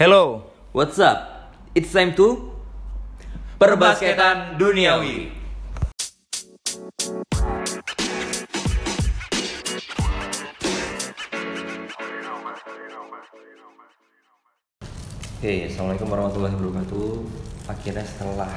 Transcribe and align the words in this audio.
Hello, 0.00 0.48
What's 0.72 0.96
up? 0.96 1.52
It's 1.76 1.92
time 1.92 2.16
to 2.16 2.56
Perbasketan 3.60 4.56
Duniawi. 4.56 5.28
Oke, 15.36 15.52
assalamualaikum 15.68 16.08
warahmatullahi 16.08 16.56
wabarakatuh. 16.56 17.12
Akhirnya 17.68 18.00
setelah 18.08 18.48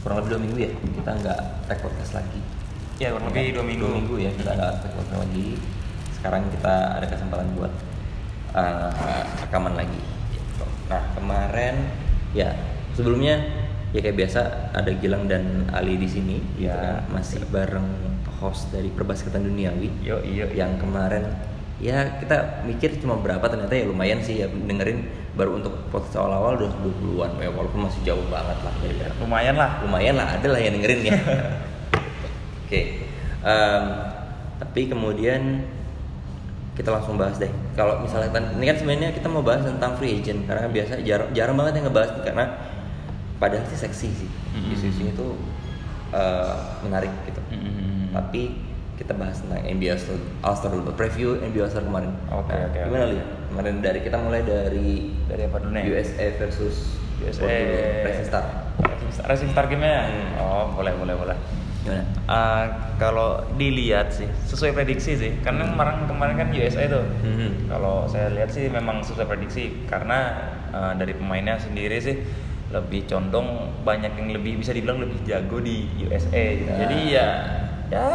kurang 0.00 0.24
lebih 0.24 0.30
dua 0.32 0.40
minggu 0.40 0.56
ya 0.56 0.72
kita 0.72 1.10
nggak 1.20 1.38
tag 1.68 1.78
podcast 1.84 2.16
lagi. 2.16 2.40
Ya, 2.96 3.12
kurang 3.12 3.28
lebih 3.28 3.60
dua 3.60 3.64
minggu. 3.68 3.84
Dua 3.84 3.92
minggu 3.92 4.14
ya 4.24 4.32
kita 4.32 4.56
nggak 4.56 4.72
tag 4.80 4.92
podcast 4.96 5.20
lagi. 5.20 5.60
Sekarang 6.16 6.48
kita 6.48 6.96
ada 6.96 7.04
kesempatan 7.04 7.44
buat 7.60 7.72
uh, 8.56 9.20
rekaman 9.44 9.76
lagi. 9.76 10.15
Gitu. 10.86 10.94
Nah 10.94 11.02
kemarin 11.18 11.74
ya 12.30 12.54
sebelumnya 12.94 13.42
ya 13.90 14.00
kayak 14.02 14.16
biasa 14.16 14.40
ada 14.70 14.90
Gilang 14.94 15.26
dan 15.26 15.66
Ali 15.74 15.98
di 15.98 16.06
sini. 16.06 16.38
gitu 16.54 16.70
Ya. 16.70 17.02
kan. 17.02 17.10
masih 17.10 17.42
bareng 17.50 17.86
host 18.38 18.70
dari 18.70 18.92
Perbasketan 18.92 19.42
Duniawi. 19.42 19.90
Yo, 20.04 20.22
iyo, 20.22 20.46
yang 20.54 20.78
kemarin 20.78 21.26
ya 21.76 22.16
kita 22.24 22.64
mikir 22.64 22.96
cuma 23.04 23.20
berapa 23.20 23.44
ternyata 23.52 23.76
ya 23.76 23.84
lumayan 23.84 24.16
sih 24.24 24.40
ya 24.40 24.48
dengerin 24.48 25.04
baru 25.36 25.60
untuk 25.60 25.76
podcast 25.92 26.16
awal-awal 26.16 26.56
udah 26.56 26.72
20-an 26.72 27.36
ya 27.36 27.52
walaupun 27.52 27.84
masih 27.84 28.00
jauh 28.00 28.24
banget 28.32 28.56
lah 28.64 28.72
dari 28.80 28.96
Lumayan 29.20 29.60
lah. 29.60 29.84
lumayan 29.84 30.16
lah 30.16 30.40
ada 30.40 30.48
lah 30.48 30.56
yang 30.56 30.72
dengerin 30.80 31.04
ya 31.04 31.12
oke 32.64 32.80
em, 33.44 33.84
tapi 34.56 34.80
kemudian 34.88 35.68
kita 36.76 36.92
langsung 36.92 37.16
bahas 37.16 37.36
deh 37.36 37.48
kalau 37.72 37.98
misalnya 37.98 38.28
kan- 38.30 38.52
ini 38.52 38.64
kan 38.64 38.76
sebenarnya 38.76 39.10
kita 39.10 39.26
mau 39.26 39.40
bahas 39.40 39.64
tentang 39.64 39.96
free 39.96 40.12
agent 40.14 40.44
karena 40.44 40.68
biasa 40.68 41.00
jarang 41.00 41.28
jarang 41.32 41.56
banget 41.56 41.72
yang 41.74 41.86
ngebahas 41.86 42.10
nih, 42.12 42.22
karena 42.22 42.44
padahal 43.36 43.64
sih 43.66 43.78
seksi 43.78 44.08
sih 44.14 44.30
Mm-mm. 44.52 44.72
isu-isunya 44.72 45.12
tuh 45.12 45.32
eh, 46.10 46.54
menarik 46.82 47.12
gitu 47.24 47.40
Mm-mm. 47.50 48.12
tapi 48.12 48.60
kita 48.96 49.12
bahas 49.12 49.36
tentang 49.38 49.60
NBA 49.60 49.92
All-Star 49.92 50.16
All-Star 50.42 50.70
dulu 50.70 50.92
preview 50.92 51.36
NBA 51.38 51.64
All-Star 51.64 51.80
kemarin 51.82 52.12
Oke, 52.30 52.48
Nah, 52.48 52.64
oke, 52.64 52.72
oke. 52.74 52.80
gimana 52.86 53.04
lihat 53.06 53.28
kemarin 53.46 53.74
dari 53.80 54.00
kita 54.00 54.16
mulai 54.16 54.40
dari 54.40 54.88
Dari 55.26 55.42
apa 55.44 55.56
dulu 55.58 55.70
nih? 55.70 55.84
USA 55.90 56.26
versus 56.34 56.76
USA. 57.18 57.48
Rising 58.02 58.26
Star 58.26 58.44
Racing 58.76 59.12
Star, 59.12 59.26
Racing 59.26 59.50
Star 59.50 59.64
game-nya? 59.66 60.04
Hmm. 60.04 60.28
Oh, 60.36 60.64
boleh, 60.72 60.92
boleh, 60.92 61.14
boleh. 61.14 61.38
gimana 61.80 62.02
Ah, 62.26 62.62
kalau 62.96 63.38
dilihat 63.54 64.10
sih 64.10 64.26
sesuai 64.44 64.74
prediksi 64.74 65.14
sih 65.14 65.32
karena 65.38 65.64
kemarin 65.64 66.02
kemarin 66.04 66.34
kan 66.34 66.48
USA 66.50 66.82
itu 66.82 66.98
Mhm. 67.22 67.70
kalau 67.70 68.04
saya 68.04 68.26
lihat 68.28 68.50
sih 68.50 68.66
memang 68.66 69.00
sesuai 69.00 69.22
prediksi 69.24 69.86
karena 69.86 70.34
ah, 70.70 70.92
dari 70.92 71.14
pemainnya 71.14 71.54
sendiri 71.56 71.94
sih 71.96 72.18
lebih 72.66 73.06
condong 73.06 73.46
banyak 73.80 74.10
yang 74.12 74.34
lebih 74.34 74.58
bisa 74.58 74.74
dibilang 74.74 74.98
lebih 74.98 75.22
jago 75.22 75.62
di 75.62 75.86
USA 76.02 76.34
gitu. 76.58 76.66
Ya. 76.66 76.76
jadi 76.76 76.98
ya 77.06 77.28
ya 77.86 78.06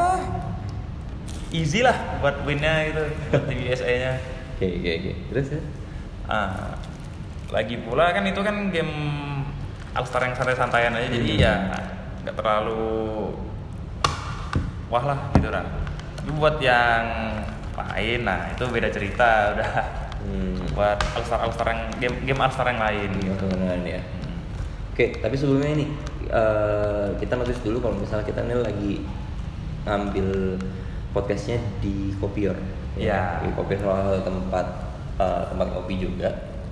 easy 1.52 1.80
lah 1.80 1.96
buat 2.20 2.44
winnya 2.44 2.92
gitu 2.92 3.04
buat 3.30 3.44
tim 3.48 3.60
USA 3.64 3.88
nya 3.90 4.12
oke 4.52 4.66
oke 4.68 4.90
oke 4.92 5.12
terus 5.32 5.48
ya 5.50 5.62
Ah, 6.28 6.80
lagi 7.52 7.76
pula 7.78 8.10
kan 8.12 8.24
itu 8.24 8.40
kan 8.40 8.72
game 8.72 8.94
All 9.92 10.08
Star 10.08 10.24
yang 10.24 10.34
santai-santaian 10.34 10.96
aja 10.96 11.08
jadi 11.08 11.30
Hmm. 11.30 11.42
ya 11.42 11.54
nggak 12.24 12.36
terlalu 12.38 13.36
wah 14.88 15.04
lah 15.04 15.20
gitu 15.36 15.50
lah. 15.50 15.66
Tapi 16.16 16.30
buat 16.32 16.58
yang 16.62 17.04
lain 17.72 18.20
nah 18.24 18.52
itu 18.52 18.64
beda 18.68 18.88
cerita 18.88 19.30
udah. 19.56 19.72
hmm. 20.24 20.76
Buat 20.76 20.98
All 21.12 21.24
Star 21.24 21.40
All 21.44 21.52
Star 21.52 21.68
yang 21.70 21.82
game 22.00 22.16
game 22.24 22.40
All 22.40 22.52
Star 22.52 22.68
yang 22.68 22.80
lain. 22.80 23.10
Ini 23.20 23.36
Gitu. 23.36 23.46
ya 23.52 24.00
Hmm. 24.00 24.40
Oke, 24.92 25.06
tapi 25.20 25.36
sebelumnya 25.36 25.72
ini 25.74 25.86
eh, 26.28 27.08
kita 27.18 27.36
notice 27.36 27.60
dulu 27.60 27.80
kalau 27.80 27.96
misalnya 27.98 28.24
kita 28.24 28.44
ini 28.44 28.56
lagi 28.56 28.94
ngambil 29.84 30.56
podcastnya 31.12 31.60
di 31.82 32.16
Kopior, 32.16 32.56
Ya. 32.96 33.42
Di 33.42 33.50
Kopior 33.52 33.82
tempat 34.22 34.66
eh, 35.18 35.44
tempat 35.50 35.68
kopi 35.74 36.00
juga 36.00 36.30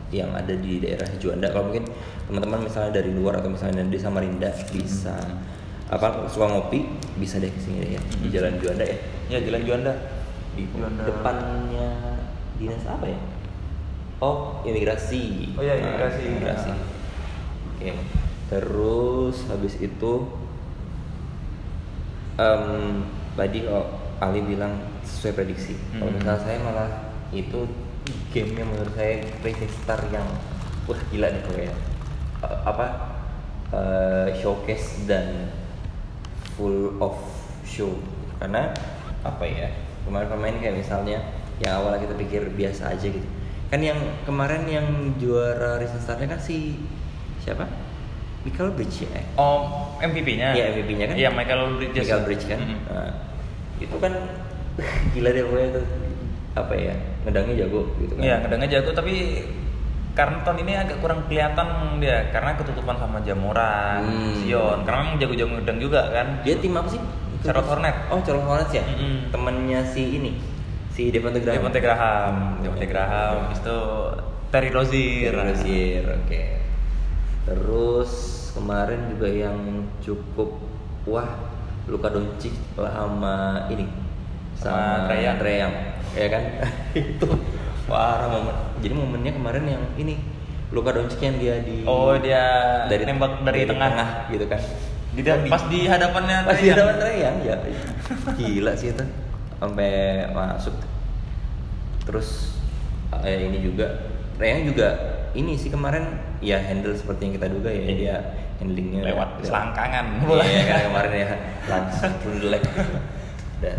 yang 0.10 0.34
ada 0.34 0.52
di 0.52 0.80
daerah 0.80 1.06
Juanda. 1.16 1.48
Kalau 1.48 1.70
mungkin 1.70 1.86
teman-teman 2.26 2.66
misalnya 2.66 2.92
dari 2.96 3.12
luar 3.12 3.38
atau 3.38 3.50
misalnya 3.50 3.82
di 3.84 3.96
Samarinda 3.96 4.50
bisa 4.68 5.16
apa 5.88 6.26
suka 6.26 6.46
ngopi 6.48 6.86
bisa 7.16 7.38
deh 7.38 7.50
ke 7.50 7.60
sini 7.60 7.78
deh 7.80 7.92
ya 7.94 8.02
di 8.16 8.22
Hmm. 8.22 8.32
Jalan 8.32 8.54
Juanda 8.58 8.84
ya 8.84 8.98
Ya 9.28 9.38
Jalan 9.40 9.62
Juanda. 9.64 9.94
di 10.54 10.64
Juanda. 10.68 11.02
depannya 11.04 11.90
dinas 12.56 12.84
apa 12.84 13.06
ya? 13.06 13.20
Oh, 14.20 14.60
imigrasi. 14.62 15.54
Oh 15.56 15.62
iya, 15.62 15.76
Nah, 15.76 15.86
imigrasi. 15.88 16.22
imigrasi. 16.28 16.70
Nah. 16.70 16.88
Oke. 17.72 17.90
Terus 18.50 19.46
habis 19.48 19.78
itu 19.78 20.12
em 22.36 22.64
tadi 23.36 23.64
kalau 23.64 23.86
Ali 24.20 24.44
bilang 24.44 24.76
sesuai 25.02 25.34
prediksi. 25.34 25.80
Kalau 25.94 26.10
Hmm. 26.10 26.18
misalnya 26.18 26.42
saya 26.42 26.58
malah 26.60 26.90
itu 27.32 27.60
game 28.30 28.58
yang 28.58 28.68
menurut 28.70 28.94
saya 28.94 29.24
Rising 29.42 29.74
Star 29.74 30.02
yang 30.10 30.26
wah 30.86 31.00
gila 31.10 31.28
nih 31.30 31.42
pokoknya. 31.46 31.74
Eh, 32.40 32.58
apa 32.64 32.86
eh, 33.72 34.28
showcase 34.38 35.04
dan 35.06 35.52
full 36.56 36.98
of 37.00 37.16
show 37.64 37.94
karena 38.40 38.72
apa 39.22 39.44
ya 39.44 39.68
pemain-pemain 40.08 40.56
kayak 40.58 40.80
misalnya 40.80 41.20
yang 41.60 41.84
awalnya 41.84 42.08
kita 42.08 42.16
pikir 42.16 42.42
biasa 42.56 42.96
aja 42.96 43.04
gitu 43.12 43.28
kan 43.68 43.84
yang 43.84 44.00
kemarin 44.24 44.64
yang 44.66 44.88
juara 45.20 45.78
Rising 45.78 46.02
Star-nya 46.02 46.32
kan 46.32 46.40
si 46.40 46.80
siapa 47.44 47.68
Michael 48.48 48.72
Bridge 48.74 49.04
ya 49.04 49.20
Oh 49.36 49.92
MVP-nya? 50.00 50.56
Iya, 50.56 50.66
MVP-nya 50.74 51.06
kan? 51.12 51.16
Iya 51.20 51.30
Michael 51.36 51.76
Bridges. 51.76 52.08
Michael 52.08 52.24
Bridge 52.24 52.46
kan 52.48 52.60
Mm-mm. 52.64 52.80
Nah, 52.88 53.12
itu 53.84 53.96
kan 54.00 54.14
gila 55.14 55.30
deh 55.36 55.44
pokoknya 55.44 55.70
tuh 55.76 55.86
apa 56.60 56.74
ya 56.76 56.96
ngedangnya 57.24 57.56
jago 57.64 57.82
gitu 57.98 58.14
kan 58.16 58.22
Iya, 58.22 58.36
kadangnya 58.44 58.70
jago 58.70 58.90
tapi 58.92 59.14
karena 60.10 60.44
tahun 60.44 60.58
ini 60.62 60.74
agak 60.76 60.98
kurang 61.00 61.20
kelihatan 61.26 61.68
dia 61.98 62.28
karena 62.30 62.52
ketutupan 62.54 62.96
sama 62.96 63.24
Jamoran, 63.24 64.04
Hmm. 64.04 64.36
Sion. 64.36 64.84
Karena 64.84 65.00
memang 65.06 65.18
jago-jago 65.18 65.52
ngedang 65.56 65.80
juga 65.80 66.02
kan. 66.12 66.28
dia 66.44 66.56
tim 66.56 66.76
apa 66.76 66.90
sih 66.90 67.02
Charlotte 67.40 67.70
Hornet. 67.70 67.96
oh 68.12 68.20
Charlotte 68.20 68.46
Hornets 68.46 68.74
ya 68.74 68.84
Mm-mm. 68.84 69.32
temennya 69.32 69.80
si 69.88 70.04
ini 70.14 70.32
si 70.92 71.08
Devonte 71.08 71.40
Graham 71.40 71.56
Devonte 71.56 71.80
Graham, 71.80 72.36
Devonte 72.60 72.84
Graham, 72.86 73.36
habis 73.48 73.60
itu 73.60 73.80
Terry 74.50 74.70
Rozier. 74.70 75.32
Terry 75.32 75.48
Rozier, 75.48 76.04
oke. 76.20 76.42
Terus 77.46 78.12
kemarin 78.52 79.08
juga 79.10 79.28
yang 79.28 79.58
cukup 80.00 80.60
wah 81.06 81.30
Luka 81.88 82.12
Doncic 82.12 82.54
lah 82.76 82.92
sama 82.92 83.36
ini 83.70 83.88
Sama 84.54 85.08
Trae 85.08 85.24
Young. 85.58 85.76
Ya 86.18 86.28
kan? 86.32 86.44
itu 86.98 87.28
parah 87.90 88.30
momen. 88.30 88.56
Jadi 88.80 88.94
momennya 88.94 89.32
kemarin 89.36 89.66
yang 89.66 89.84
ini 89.98 90.18
Luka 90.70 90.94
Doncic 90.94 91.18
yang 91.22 91.38
dia 91.42 91.56
di 91.66 91.82
Oh, 91.90 92.14
dia 92.18 92.86
nembak 92.88 93.42
dari 93.42 93.66
tengah. 93.66 94.30
gitu 94.30 94.46
kan. 94.46 94.62
Di 95.10 95.26
pas 95.26 95.64
di 95.66 95.90
hadapannya 95.90 96.46
Pas 96.46 96.62
di 96.62 96.70
hadapan 96.70 96.96
Trae 97.02 97.18
Young, 97.26 97.38
ya. 97.42 97.56
Gila 98.38 98.72
sih 98.78 98.94
itu. 98.94 99.04
Sampai 99.58 99.90
masuk. 100.32 100.78
Terus 102.06 102.54
eh, 103.26 103.50
ini 103.50 103.66
juga 103.66 103.90
Trae 104.38 104.54
Young 104.54 104.70
juga 104.70 104.88
ini 105.34 105.58
sih 105.58 105.70
kemarin 105.74 106.06
ya 106.42 106.62
handle 106.62 106.94
seperti 106.94 107.30
yang 107.30 107.34
kita 107.38 107.48
duga 107.54 107.70
ya 107.70 107.86
dia 107.90 108.16
handlingnya 108.62 109.02
Lewat 109.10 109.42
selangkangan. 109.42 110.06
Iya 110.46 110.64
kan 110.70 110.80
kemarin 110.94 111.12
ya 111.18 111.28
langsung 111.66 112.14
leg. 112.46 112.64
Dan 113.60 113.78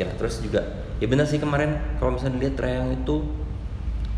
kira 0.00 0.12
terus 0.16 0.40
juga 0.40 0.64
ya 1.00 1.06
benar 1.06 1.24
sih 1.24 1.36
kemarin 1.36 1.70
kalau 1.96 2.14
misalnya 2.14 2.36
dilihat 2.36 2.54
Trae 2.54 2.76
Young 2.76 2.92
itu 2.94 3.16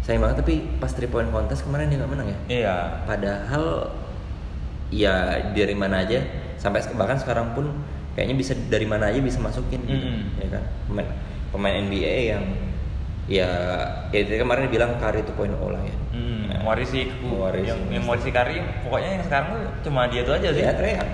sayang 0.02 0.18
banget 0.20 0.42
tapi 0.42 0.54
pas 0.76 0.90
3 0.90 1.06
point 1.06 1.30
contest 1.30 1.62
kemarin 1.62 1.86
dia 1.86 1.96
nggak 1.96 2.10
menang 2.10 2.28
ya. 2.28 2.38
Iya. 2.50 2.76
Padahal 3.06 3.94
ya 4.90 5.14
dari 5.50 5.72
mana 5.72 6.02
aja 6.02 6.20
sampai 6.58 6.82
bahkan 6.92 7.16
sekarang 7.16 7.54
pun 7.54 7.70
kayaknya 8.12 8.36
bisa 8.36 8.52
dari 8.66 8.84
mana 8.84 9.08
aja 9.08 9.18
bisa 9.18 9.40
masukin 9.40 9.80
gitu, 9.82 10.04
Mm-mm. 10.04 10.36
ya 10.36 10.48
kan 10.52 10.62
pemain 10.84 11.08
pemain 11.48 11.74
NBA 11.80 12.14
yang 12.28 12.44
ya 13.24 13.48
ya 14.10 14.18
itu 14.20 14.36
kemarin 14.36 14.68
bilang 14.68 15.00
Kari 15.00 15.24
2.0 15.24 15.48
lah 15.48 15.80
ya 15.80 15.96
Hmm, 16.12 16.44
Nah, 16.44 16.60
mewarisi 16.60 17.08
mewarisi. 17.24 17.72
yang, 17.72 17.80
yang 17.88 18.04
mewarisi 18.04 18.28
Karim 18.28 18.60
pokoknya 18.84 19.16
yang 19.16 19.24
sekarang 19.24 19.46
tuh 19.48 19.60
cuma 19.80 20.04
dia 20.06 20.20
tuh 20.22 20.36
aja 20.36 20.48
sih. 20.50 20.60
ya 20.60 20.74
Trae 20.76 20.92
Young. 20.92 21.12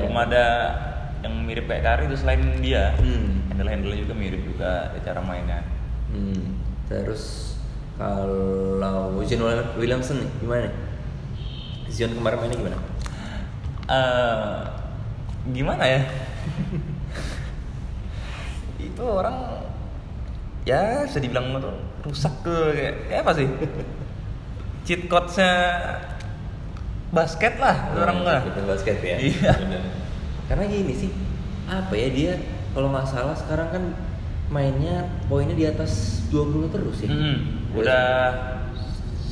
Cuma 0.00 0.24
ada 0.24 0.44
yang 1.20 1.34
mirip 1.44 1.68
kayak 1.68 1.84
Kari 1.84 2.02
itu 2.08 2.16
selain 2.16 2.40
dia. 2.64 2.96
Hmm. 2.96 3.33
Handle-handle 3.54 3.94
juga 3.94 4.14
mirip 4.18 4.42
juga 4.42 4.90
cara 5.06 5.22
mainnya. 5.22 5.62
Hmm. 6.10 6.58
terus 6.90 7.54
kalau 7.94 9.14
Zion 9.22 9.46
Williamson 9.78 10.26
nih 10.26 10.30
gimana 10.42 10.60
nih? 10.66 10.74
Zion 11.86 12.12
kemarin 12.18 12.38
mainnya 12.42 12.58
gimana? 12.58 12.78
eh 13.84 14.56
gimana 15.54 15.84
ya? 15.86 16.02
itu 18.90 19.04
orang 19.06 19.62
ya 20.66 21.06
bisa 21.06 21.22
dibilang 21.22 21.62
tuh 21.62 21.78
rusak 22.02 22.34
ke 22.42 22.56
kayak, 22.74 22.94
kayak 23.06 23.22
apa 23.22 23.32
sih? 23.38 23.46
cheat 24.84 25.08
codes-nya 25.08 25.52
basket 27.14 27.54
lah 27.62 27.94
orang 27.94 28.16
mah. 28.20 28.42
Kita 28.42 28.60
basket 28.66 28.98
ya. 29.00 29.16
Iya. 29.16 29.52
Karena 30.44 30.64
gini 30.68 30.92
sih, 30.92 31.10
apa 31.64 31.94
ya 31.96 32.08
dia 32.12 32.32
kalau 32.74 32.90
nggak 32.90 33.06
salah 33.06 33.36
sekarang 33.38 33.68
kan 33.70 33.84
mainnya 34.50 35.08
poinnya 35.30 35.56
di 35.56 35.64
atas 35.64 36.22
20 36.28 36.68
terus 36.74 36.96
ya. 37.00 37.08
Hmm, 37.08 37.36
udah 37.72 38.04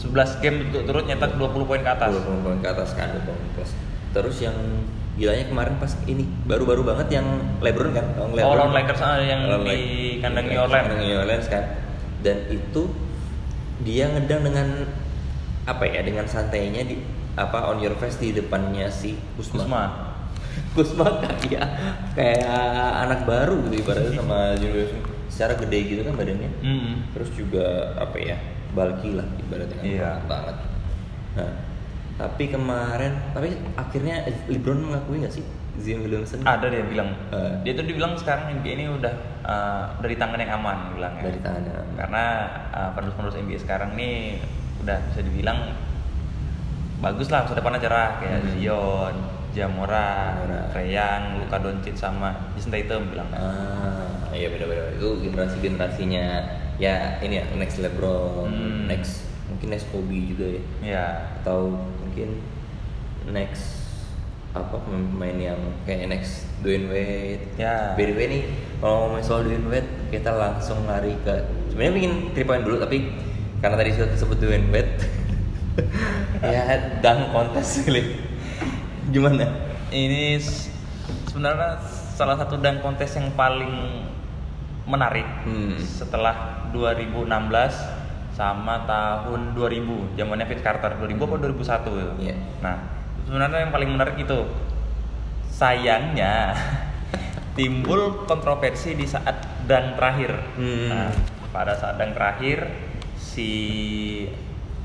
11 0.02 0.42
game 0.42 0.58
turut 0.72 1.04
nyetak 1.06 1.36
20 1.36 1.68
poin 1.68 1.82
ke 1.82 1.90
atas. 1.90 2.10
20 2.10 2.42
poin 2.42 2.58
ke 2.58 2.68
atas 2.70 2.90
kan 2.94 3.12
20 3.12 3.26
poin. 3.54 3.68
Terus 4.12 4.36
yang 4.40 4.56
gilanya 5.12 5.44
kemarin 5.44 5.76
pas 5.76 5.92
ini 6.08 6.24
baru-baru 6.48 6.82
banget 6.88 7.20
yang 7.20 7.26
LeBron 7.60 7.92
kan, 7.92 8.06
lawan 8.16 8.32
Oh, 8.40 8.56
lawan 8.56 8.72
Lakers 8.72 9.02
ah, 9.04 9.20
yang 9.20 9.44
Lawan 9.44 9.68
di 9.68 9.78
kandang 10.24 10.48
New 10.48 10.56
Lakers, 10.56 10.64
Orleans. 10.72 10.84
kandang 10.88 11.00
New 11.04 11.18
Orleans 11.20 11.46
kan. 11.52 11.64
Dan 12.24 12.36
itu 12.48 12.82
dia 13.82 14.04
ngedang 14.08 14.40
dengan 14.46 14.68
apa 15.62 15.84
ya 15.86 16.00
dengan 16.02 16.26
santainya 16.26 16.82
di 16.82 16.98
apa 17.32 17.70
on 17.70 17.78
your 17.80 17.94
face 17.96 18.18
di 18.18 18.32
depannya 18.32 18.88
si 18.88 19.14
Kusma. 19.36 20.11
Kusma. 20.72 21.04
Kusma 21.04 21.28
kayak 21.40 21.68
kayak 22.12 22.60
anak 23.02 23.20
baru 23.24 23.60
gitu 23.66 23.76
ibaratnya 23.80 24.12
sama 24.14 24.38
Julius 24.56 24.92
secara 25.28 25.56
gede 25.56 25.78
gitu 25.86 26.00
kan 26.02 26.14
badannya. 26.14 26.50
Hmm. 26.60 26.94
Terus 27.12 27.30
juga 27.32 27.66
apa 27.96 28.16
ya 28.16 28.36
bulky 28.72 29.12
lah 29.12 29.28
ibaratnya 29.38 29.76
kan 29.76 29.84
Iya. 29.84 30.10
banget. 30.24 30.56
Nah, 31.32 31.52
tapi 32.16 32.44
kemarin 32.46 33.12
tapi 33.32 33.48
akhirnya 33.74 34.16
LeBron 34.46 34.80
mengakui 34.82 35.20
nggak 35.20 35.32
sih 35.32 35.44
Zion 35.72 36.04
Williamson 36.04 36.44
Ada 36.44 36.68
dia 36.68 36.84
bilang. 36.84 37.16
Eh. 37.32 37.52
Dia 37.64 37.72
tuh 37.72 37.84
dibilang 37.84 38.12
sekarang 38.14 38.52
NBA 38.54 38.72
ini 38.76 38.86
udah 38.88 39.14
eh, 39.42 39.84
dari 39.98 40.16
tangan 40.16 40.36
yang 40.36 40.52
aman 40.56 40.92
bilang 40.92 41.16
dari 41.16 41.40
tangan 41.40 41.64
Karena 41.96 42.22
eh, 42.70 42.90
penerus-penerus 42.92 43.36
NBA 43.38 43.58
sekarang 43.58 43.96
nih 43.96 44.36
udah 44.84 44.98
bisa 45.08 45.20
dibilang 45.22 45.58
bagus 46.98 47.28
lah 47.28 47.42
masa 47.42 47.56
depannya 47.56 47.80
cerah 47.80 48.20
kayak 48.20 48.38
Hmm. 48.38 48.50
Zion, 48.52 49.14
Jamora, 49.52 50.40
Young, 50.82 51.44
Luka 51.44 51.60
Doncic 51.60 51.94
sama 51.94 52.32
Jason 52.56 52.72
Tatum 52.72 53.12
bilang. 53.12 53.28
Ah, 53.32 54.32
iya 54.32 54.48
benar-benar 54.48 54.96
itu 54.96 55.08
generasi 55.22 55.56
generasinya 55.60 56.24
ya 56.80 57.20
ini 57.20 57.38
ya 57.38 57.44
next 57.54 57.78
LeBron, 57.78 58.48
Hmm. 58.48 58.88
next 58.88 59.28
mungkin 59.46 59.68
next 59.70 59.86
Kobe 59.92 60.16
juga 60.32 60.46
ya, 60.48 60.62
Ya. 60.82 61.06
atau 61.40 61.76
mungkin 62.00 62.40
next 63.28 63.84
apa 64.52 64.76
pemain 64.84 65.36
yang 65.36 65.60
kayak 65.84 66.08
next 66.12 66.48
Dwayne 66.60 66.88
Wade. 66.88 67.44
Ya. 67.56 67.96
By 67.96 68.04
the 68.08 68.14
way 68.16 68.26
nih 68.28 68.42
kalau 68.80 69.08
ngomongin 69.08 69.24
soal 69.24 69.40
Dwayne 69.44 69.68
Wade 69.68 69.88
kita 70.08 70.32
langsung 70.32 70.84
lari 70.84 71.16
ke 71.24 71.34
sebenarnya 71.72 71.92
pengen 71.96 72.12
three 72.32 72.44
point 72.44 72.64
dulu 72.64 72.76
tapi 72.76 73.12
karena 73.60 73.76
tadi 73.76 73.90
sudah 73.96 74.08
disebut 74.12 74.36
Dwayne 74.40 74.68
Wade 74.68 74.96
ya 76.52 76.62
dunk 77.00 77.32
kontes 77.32 77.84
kali. 77.84 78.31
Gimana? 79.12 79.44
Ini 79.92 80.40
sebenarnya 81.28 81.76
salah 82.16 82.40
satu 82.40 82.56
dunk 82.56 82.80
kontes 82.80 83.12
yang 83.12 83.28
paling 83.36 84.08
menarik 84.88 85.24
Hmm. 85.44 85.76
setelah 85.78 86.66
2016 86.72 87.76
sama 88.32 88.88
tahun 88.88 89.52
2000 89.52 90.16
zamannya 90.16 90.48
Vince 90.48 90.64
Carter 90.64 90.96
2000 90.96 91.28
apa 91.28 91.36
2001 91.38 91.90
gitu. 91.92 92.12
Iya. 92.18 92.36
Nah 92.64 92.76
sebenarnya 93.28 93.68
yang 93.68 93.72
paling 93.72 93.90
menarik 93.92 94.16
itu 94.16 94.48
sayangnya 95.52 96.56
timbul 97.58 98.24
kontroversi 98.24 98.96
di 98.96 99.04
saat 99.04 99.44
dunk 99.68 100.00
terakhir. 100.00 100.32
Hmm. 100.56 100.88
Nah, 100.88 101.10
pada 101.52 101.76
saat 101.76 102.00
dunk 102.00 102.16
terakhir 102.16 102.72
si 103.20 103.50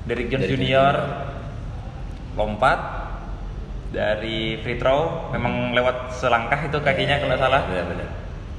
Derrick 0.03 0.27
Jones 0.27 0.45
Derrick 0.51 0.59
Junior. 0.67 0.95
lompat 2.37 2.79
dari 3.87 4.37
free 4.59 4.75
throw 4.75 5.31
memang 5.31 5.71
lewat 5.71 6.11
selangkah 6.11 6.59
itu 6.61 6.77
kakinya 6.77 7.17
kalau 7.17 7.29
nggak 7.29 7.41
salah 7.41 7.61
Benar-benar. 7.65 8.09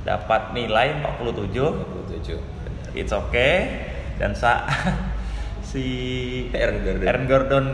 dapat 0.02 0.42
nilai 0.52 0.88
47 1.04 1.52
27. 2.08 2.40
it's 2.94 3.12
okay 3.12 3.84
dan 4.16 4.32
saat 4.32 4.64
si 5.68 5.84
Aaron 6.50 6.80
Gordon. 6.80 7.04
Aaron 7.04 7.26
Gordon 7.26 7.66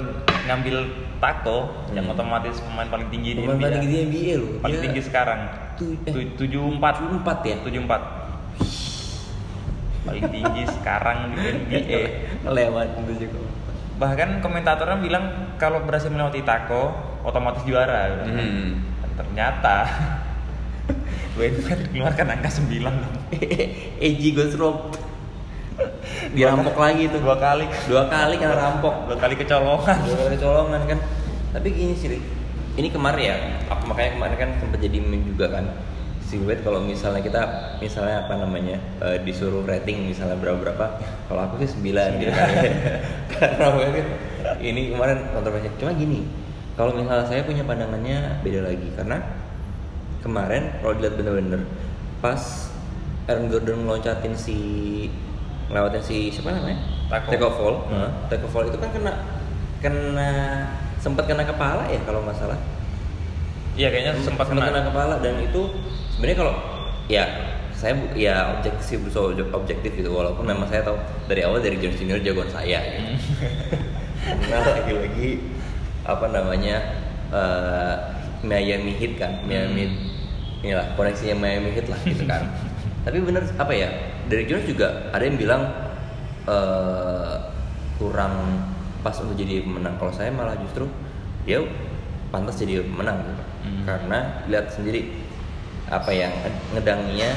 ngambil 0.44 0.76
taco 1.16 1.58
yang 1.90 2.04
Hmm. 2.04 2.12
otomatis 2.12 2.58
pemain 2.60 2.84
paling 2.84 3.08
tinggi 3.08 3.30
di 3.32 3.40
Pemain 3.40 3.54
NBA. 3.54 3.62
paling 3.62 3.74
tinggi 3.78 3.88
di 3.88 3.98
NBA 4.04 4.34
loh. 4.34 4.50
Paling 4.58 4.74
Dia 4.74 4.84
tinggi 4.84 5.00
sekarang. 5.00 5.40
eh, 6.04 6.10
Tu- 6.10 6.34
74 6.36 6.94
74 7.00 7.38
ya? 7.44 7.56
74 7.62 8.02
paling 10.04 10.24
tinggi 10.28 10.62
sekarang 10.68 11.18
di 11.30 11.38
NBA 11.40 12.02
Lewat 12.52 12.88
itu 13.00 13.12
juga. 13.24 13.40
Bahkan 13.94 14.42
komentatornya 14.42 14.98
bilang 14.98 15.54
kalau 15.54 15.82
berhasil 15.86 16.10
melewati 16.10 16.42
taco 16.42 16.90
otomatis 17.22 17.62
juara 17.62 18.26
Hmm. 18.26 18.82
Dan 19.02 19.10
ternyata 19.14 19.86
Wade 21.38 21.58
keluarkan 21.90 22.26
angka 22.30 22.50
9 22.62 22.70
dong. 22.84 23.14
AG 24.06 24.22
Ghost 24.34 24.54
Rope. 24.54 24.94
Dirampok 26.30 26.78
lagi 26.78 27.10
itu. 27.10 27.18
dua 27.18 27.34
kali 27.34 27.66
Dua 27.90 28.06
kali 28.06 28.38
kena 28.38 28.54
rampok. 28.54 29.10
dua 29.10 29.18
kali 29.18 29.34
kecolongan 29.34 29.98
Dua 30.06 30.30
kali 30.30 30.36
colongan 30.38 30.82
kan. 30.86 30.98
Tapi 31.54 31.66
gini 31.74 31.94
sih, 31.98 32.18
ini 32.74 32.88
kemarin 32.90 33.18
ya, 33.22 33.36
apa 33.70 33.82
makanya 33.86 34.10
kemarin 34.18 34.36
kan 34.38 34.50
sempat 34.62 34.78
jadi 34.78 34.98
meme 35.02 35.26
juga 35.34 35.50
kan. 35.50 35.66
Si 36.24 36.40
Wade 36.40 36.64
kalau 36.64 36.80
misalnya 36.80 37.20
kita 37.20 37.42
misalnya 37.78 38.24
apa 38.24 38.40
namanya 38.40 38.80
eh, 39.04 39.20
disuruh 39.22 39.60
rating 39.62 40.08
misalnya 40.08 40.40
berapa 40.40 40.56
berapa, 40.56 40.86
kalau 41.28 41.40
aku 41.46 41.62
sih 41.62 41.76
9 41.84 42.20
gitu 42.20 42.32
kan. 42.32 42.48
Karena 43.34 43.66
kan 43.70 44.06
ini 44.60 44.96
kemarin 44.96 45.18
kontroversi. 45.36 45.68
Cuma 45.76 45.92
gini, 45.92 46.24
kalau 46.74 46.90
misalnya 46.96 47.26
saya 47.28 47.46
punya 47.46 47.62
pandangannya 47.62 48.42
beda 48.42 48.60
lagi 48.66 48.88
karena 48.98 49.22
kemarin 50.24 50.74
kalau 50.82 50.92
dilihat 50.98 51.14
bener-bener 51.20 51.60
pas 52.18 52.72
Aaron 53.28 53.52
Gordon 53.52 53.84
ngeloncatin 53.84 54.34
si 54.36 54.58
ngelewatin 55.68 56.02
si 56.02 56.28
siapa 56.32 56.52
namanya? 56.52 56.78
Taco. 57.08 57.48
Fall. 57.52 57.74
Hmm. 57.88 58.10
Taco 58.28 58.46
Fall 58.50 58.68
itu 58.68 58.78
kan 58.80 58.90
kena 58.92 59.12
kena 59.80 60.30
sempat 61.00 61.28
kena 61.28 61.44
kepala 61.44 61.84
ya 61.88 62.00
kalau 62.08 62.24
nggak 62.24 62.36
salah. 62.36 62.56
iya 63.74 63.90
kayaknya 63.90 64.14
sempat 64.22 64.46
kena. 64.46 64.70
kena 64.70 64.86
kepala 64.86 65.14
dan 65.18 65.34
itu 65.42 65.62
sebenarnya 66.14 66.38
kalau 66.38 66.54
ya 67.06 67.24
saya 67.74 67.92
bu- 67.94 68.14
ya 68.14 68.34
objektif 68.56 69.02
so 69.10 69.28
objektif 69.52 69.92
gitu 69.92 70.08
walaupun 70.08 70.46
memang 70.46 70.64
saya 70.64 70.80
tahu 70.80 70.96
dari 71.26 71.42
awal 71.42 71.58
dari 71.58 71.76
Junior 71.76 72.16
jagoan 72.18 72.48
saya 72.48 72.80
gitu. 72.80 73.12
Karena 74.24 74.64
lagi-lagi 74.64 75.30
apa 76.04 76.26
namanya 76.28 76.76
eh, 77.28 77.94
Miami 78.40 78.92
Heat 78.94 79.16
kan 79.16 79.42
Miami 79.42 79.84
Hmm. 79.84 80.64
inilah 80.64 80.96
koneksinya 80.96 81.36
Miami 81.36 81.76
Heat 81.76 81.88
lah 81.88 82.00
gitu 82.02 82.24
kan 82.24 82.40
tapi 83.04 83.20
bener 83.20 83.44
apa 83.56 83.72
ya 83.72 83.88
dari 84.24 84.48
Jones 84.48 84.64
juga 84.64 85.12
ada 85.12 85.20
yang 85.20 85.36
bilang 85.36 85.62
eh, 86.44 87.36
kurang 87.96 88.32
pas 89.00 89.12
untuk 89.20 89.36
jadi 89.36 89.60
pemenang 89.60 90.00
kalau 90.00 90.08
saya 90.08 90.32
malah 90.32 90.56
justru 90.56 90.88
dia 91.44 91.60
pantas 92.32 92.56
jadi 92.56 92.80
pemenang 92.80 93.20
gitu. 93.20 93.42
Hmm. 93.64 93.84
karena 93.84 94.18
lihat 94.48 94.72
sendiri 94.72 95.23
apa 95.94 96.10
yang 96.10 96.32
ngedangnya 96.74 97.30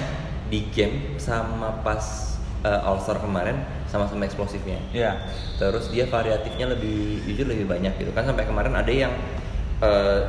di 0.48 0.66
game 0.74 1.20
sama 1.20 1.84
pas 1.86 2.26
All 2.66 3.00
Star 3.00 3.22
kemarin 3.22 3.64
sama-sama 3.88 4.28
eksplosifnya. 4.28 4.82
Iya. 4.92 5.16
Terus 5.56 5.88
dia 5.88 6.04
variatifnya 6.04 6.68
lebih 6.68 7.24
jujur 7.24 7.48
lebih 7.48 7.64
banyak 7.64 7.96
gitu. 7.96 8.12
Kan 8.12 8.28
sampai 8.28 8.44
kemarin 8.44 8.76
ada 8.76 8.92
yang 8.92 9.14
eh, 9.80 10.22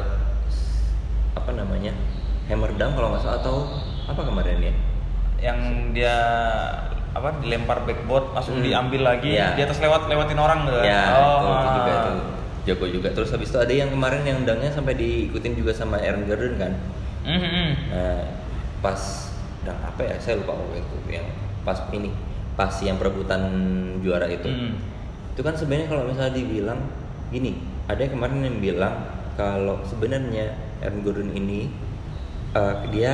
apa 1.34 1.50
namanya 1.50 1.90
hammer 2.46 2.70
dunk 2.76 2.94
kalau 2.94 3.08
nggak 3.10 3.22
salah 3.24 3.38
atau 3.40 3.56
apa 4.06 4.22
kemarin 4.22 4.58
ya 4.60 4.74
yang 5.38 5.58
dia 5.92 6.14
apa 7.10 7.40
dilempar 7.42 7.82
backboard 7.82 8.34
langsung 8.36 8.60
Hmm. 8.60 8.66
diambil 8.66 9.02
lagi 9.16 9.34
Iya. 9.34 9.54
di 9.54 9.62
atas 9.64 9.78
lewat 9.80 10.06
lewatin 10.06 10.38
orang 10.38 10.68
tuh 10.68 10.78
kan? 10.78 10.84
ya 10.84 11.02
oh 11.18 11.38
itu, 11.40 11.48
itu 11.48 11.68
juga 11.74 11.92
itu. 11.96 12.12
Jago 12.68 12.86
juga. 12.86 13.08
Terus 13.16 13.30
habis 13.32 13.48
itu 13.48 13.58
ada 13.58 13.72
yang 13.72 13.88
kemarin 13.88 14.22
yang 14.22 14.38
dangnya 14.44 14.68
sampai 14.68 14.92
diikutin 14.94 15.56
juga 15.56 15.72
sama 15.72 15.96
Aaron 15.98 16.28
Gordon 16.28 16.54
kan 16.60 16.72
Mhm. 17.22 17.68
nah 17.90 18.20
pas 18.78 19.00
dang 19.62 19.78
apa 19.82 20.00
ya 20.02 20.14
saya 20.18 20.38
lupa 20.38 20.54
waktu 20.54 20.80
itu 20.80 20.96
yang 21.10 21.26
pas 21.62 21.78
ini 21.90 22.10
pas 22.54 22.74
yang 22.78 22.96
perebutan 22.96 23.42
juara 24.00 24.26
itu 24.26 24.46
Hmm. 24.46 24.78
itu 25.34 25.40
kan 25.42 25.54
sebenarnya 25.54 25.86
kalau 25.88 26.02
misalnya 26.06 26.34
dibilang 26.34 26.80
gini 27.28 27.58
ada 27.86 28.00
yang 28.00 28.12
kemarin 28.14 28.38
yang 28.42 28.58
bilang 28.58 28.94
kalau 29.34 29.78
sebenarnya 29.84 30.54
Aaron 30.78 31.02
Gordon 31.02 31.30
ini 31.30 31.70
eh, 32.50 32.74
dia 32.90 33.12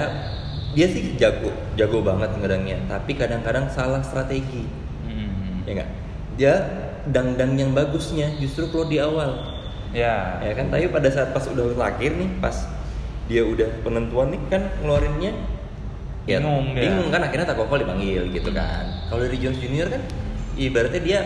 dia 0.72 0.86
sih 0.86 1.14
jago 1.14 1.50
jago 1.74 2.02
banget 2.02 2.34
ngedangnya 2.34 2.78
tapi 2.86 3.14
kadang-kadang 3.14 3.68
salah 3.68 4.00
strategi 4.00 4.64
Mhm. 5.04 5.64
ya 5.64 5.72
enggak 5.72 5.90
dia 6.34 6.54
dang-dang 7.04 7.54
yang 7.54 7.70
bagusnya 7.72 8.32
justru 8.38 8.66
keluar 8.68 8.88
di 8.88 8.98
awal 8.98 9.30
ya 9.92 10.40
ya 10.40 10.52
kan 10.52 10.66
tapi 10.68 10.88
pada 10.88 11.06
saat 11.06 11.30
pas 11.30 11.44
udah 11.44 11.70
terakhir 11.70 12.16
nih 12.16 12.30
pas 12.40 12.66
dia 13.24 13.40
udah 13.40 13.80
penentuan 13.80 14.28
nih 14.30 14.40
kan 14.46 14.62
ngeluarinnya 14.80 15.32
ya 16.24 16.40
Bingung 16.40 16.72
bingung 16.72 17.08
kan 17.08 17.20
akhirnya 17.20 17.44
Taco 17.44 17.68
dipanggil 17.68 18.32
gitu 18.32 18.48
kan. 18.50 18.84
Kalau 19.08 19.20
dari 19.20 19.36
Jones 19.36 19.60
Junior 19.60 19.88
kan 19.88 20.00
ibaratnya 20.56 21.00
dia 21.00 21.20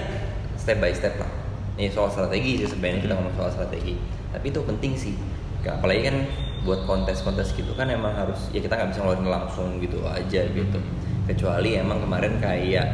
step 0.55 0.79
by 0.79 0.91
step 0.91 1.15
lah. 1.17 1.31
Ini 1.75 1.91
soal 1.91 2.11
strategi 2.11 2.59
sih 2.59 2.67
sebenarnya 2.67 3.01
kita 3.01 3.15
Hmm. 3.15 3.23
ngomong 3.23 3.35
soal 3.35 3.51
strategi. 3.53 3.95
Tapi 4.29 4.47
itu 4.49 4.61
penting 4.61 4.93
sih. 4.95 5.15
Apalagi 5.63 6.03
kan 6.03 6.17
buat 6.61 6.83
kontes-kontes 6.83 7.55
gitu 7.55 7.71
kan 7.75 7.87
emang 7.87 8.11
harus 8.11 8.51
ya 8.51 8.59
kita 8.59 8.75
nggak 8.75 8.91
bisa 8.91 9.01
ngeluarin 9.01 9.29
langsung 9.29 9.79
gitu 9.79 10.03
aja 10.03 10.41
gitu. 10.45 10.79
Kecuali 11.27 11.77
emang 11.77 12.01
kemarin 12.01 12.41
kayak 12.41 12.87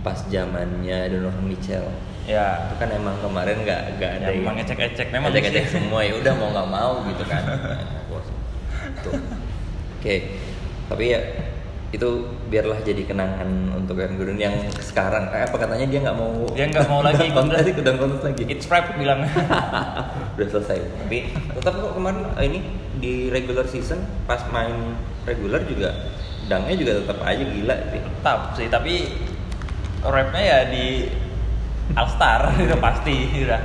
pas 0.00 0.20
zamannya 0.26 1.08
Donovan 1.08 1.44
Mitchell. 1.46 1.88
Ya. 2.28 2.68
Itu 2.68 2.76
kan 2.76 2.88
emang 2.90 3.16
kemarin 3.18 3.64
nggak 3.64 3.82
nggak 3.96 4.10
ada 4.18 4.26
Ya, 4.28 4.36
memang 4.36 4.56
ecek-ecek 4.58 5.08
memang 5.08 5.32
ecek-ecek 5.32 5.64
sih. 5.64 5.72
semua 5.78 6.04
ya 6.04 6.12
udah 6.14 6.32
mau 6.36 6.48
nggak 6.50 6.68
mau 6.68 6.92
gitu 7.06 7.24
kan 7.24 7.42
Tuh. 9.04 9.12
oke 10.00 10.16
tapi 10.90 11.04
ya 11.14 11.20
itu 11.90 12.22
biarlah 12.46 12.78
jadi 12.86 13.02
kenangan 13.02 13.74
untuk 13.74 13.98
Aaron 13.98 14.14
Gordon 14.14 14.38
yang 14.38 14.54
sekarang. 14.78 15.26
Eh, 15.34 15.42
apa 15.42 15.56
katanya 15.58 15.90
dia 15.90 15.98
nggak 16.06 16.14
mau 16.14 16.30
Dia 16.54 16.70
nggak 16.70 16.86
mau 16.86 17.02
lagi, 17.02 17.26
kontes 17.34 17.66
udah. 17.66 17.72
ikutan 17.74 17.96
kontes 17.98 18.22
lagi. 18.22 18.42
It's 18.46 18.70
rap 18.70 18.94
bilang. 18.94 19.26
Udah 20.38 20.48
selesai. 20.54 20.78
Tapi 20.78 21.34
tetap 21.34 21.74
kok 21.74 21.92
kemarin 21.98 22.30
eh, 22.38 22.46
ini 22.46 22.58
di 23.02 23.14
regular 23.34 23.66
season 23.66 24.06
pas 24.30 24.38
main 24.54 24.94
regular 25.26 25.66
juga 25.66 25.90
dangnya 26.46 26.74
juga 26.78 26.92
tetap 27.02 27.18
aja 27.26 27.42
gila 27.42 27.76
sih. 27.90 28.00
Tetap 28.06 28.38
sih 28.54 28.66
tapi 28.70 28.94
rapnya 30.06 30.42
ya 30.46 30.58
di 30.70 31.10
All 31.98 32.06
Star 32.06 32.54
itu 32.62 32.76
pasti 32.78 33.14
udah. 33.34 33.62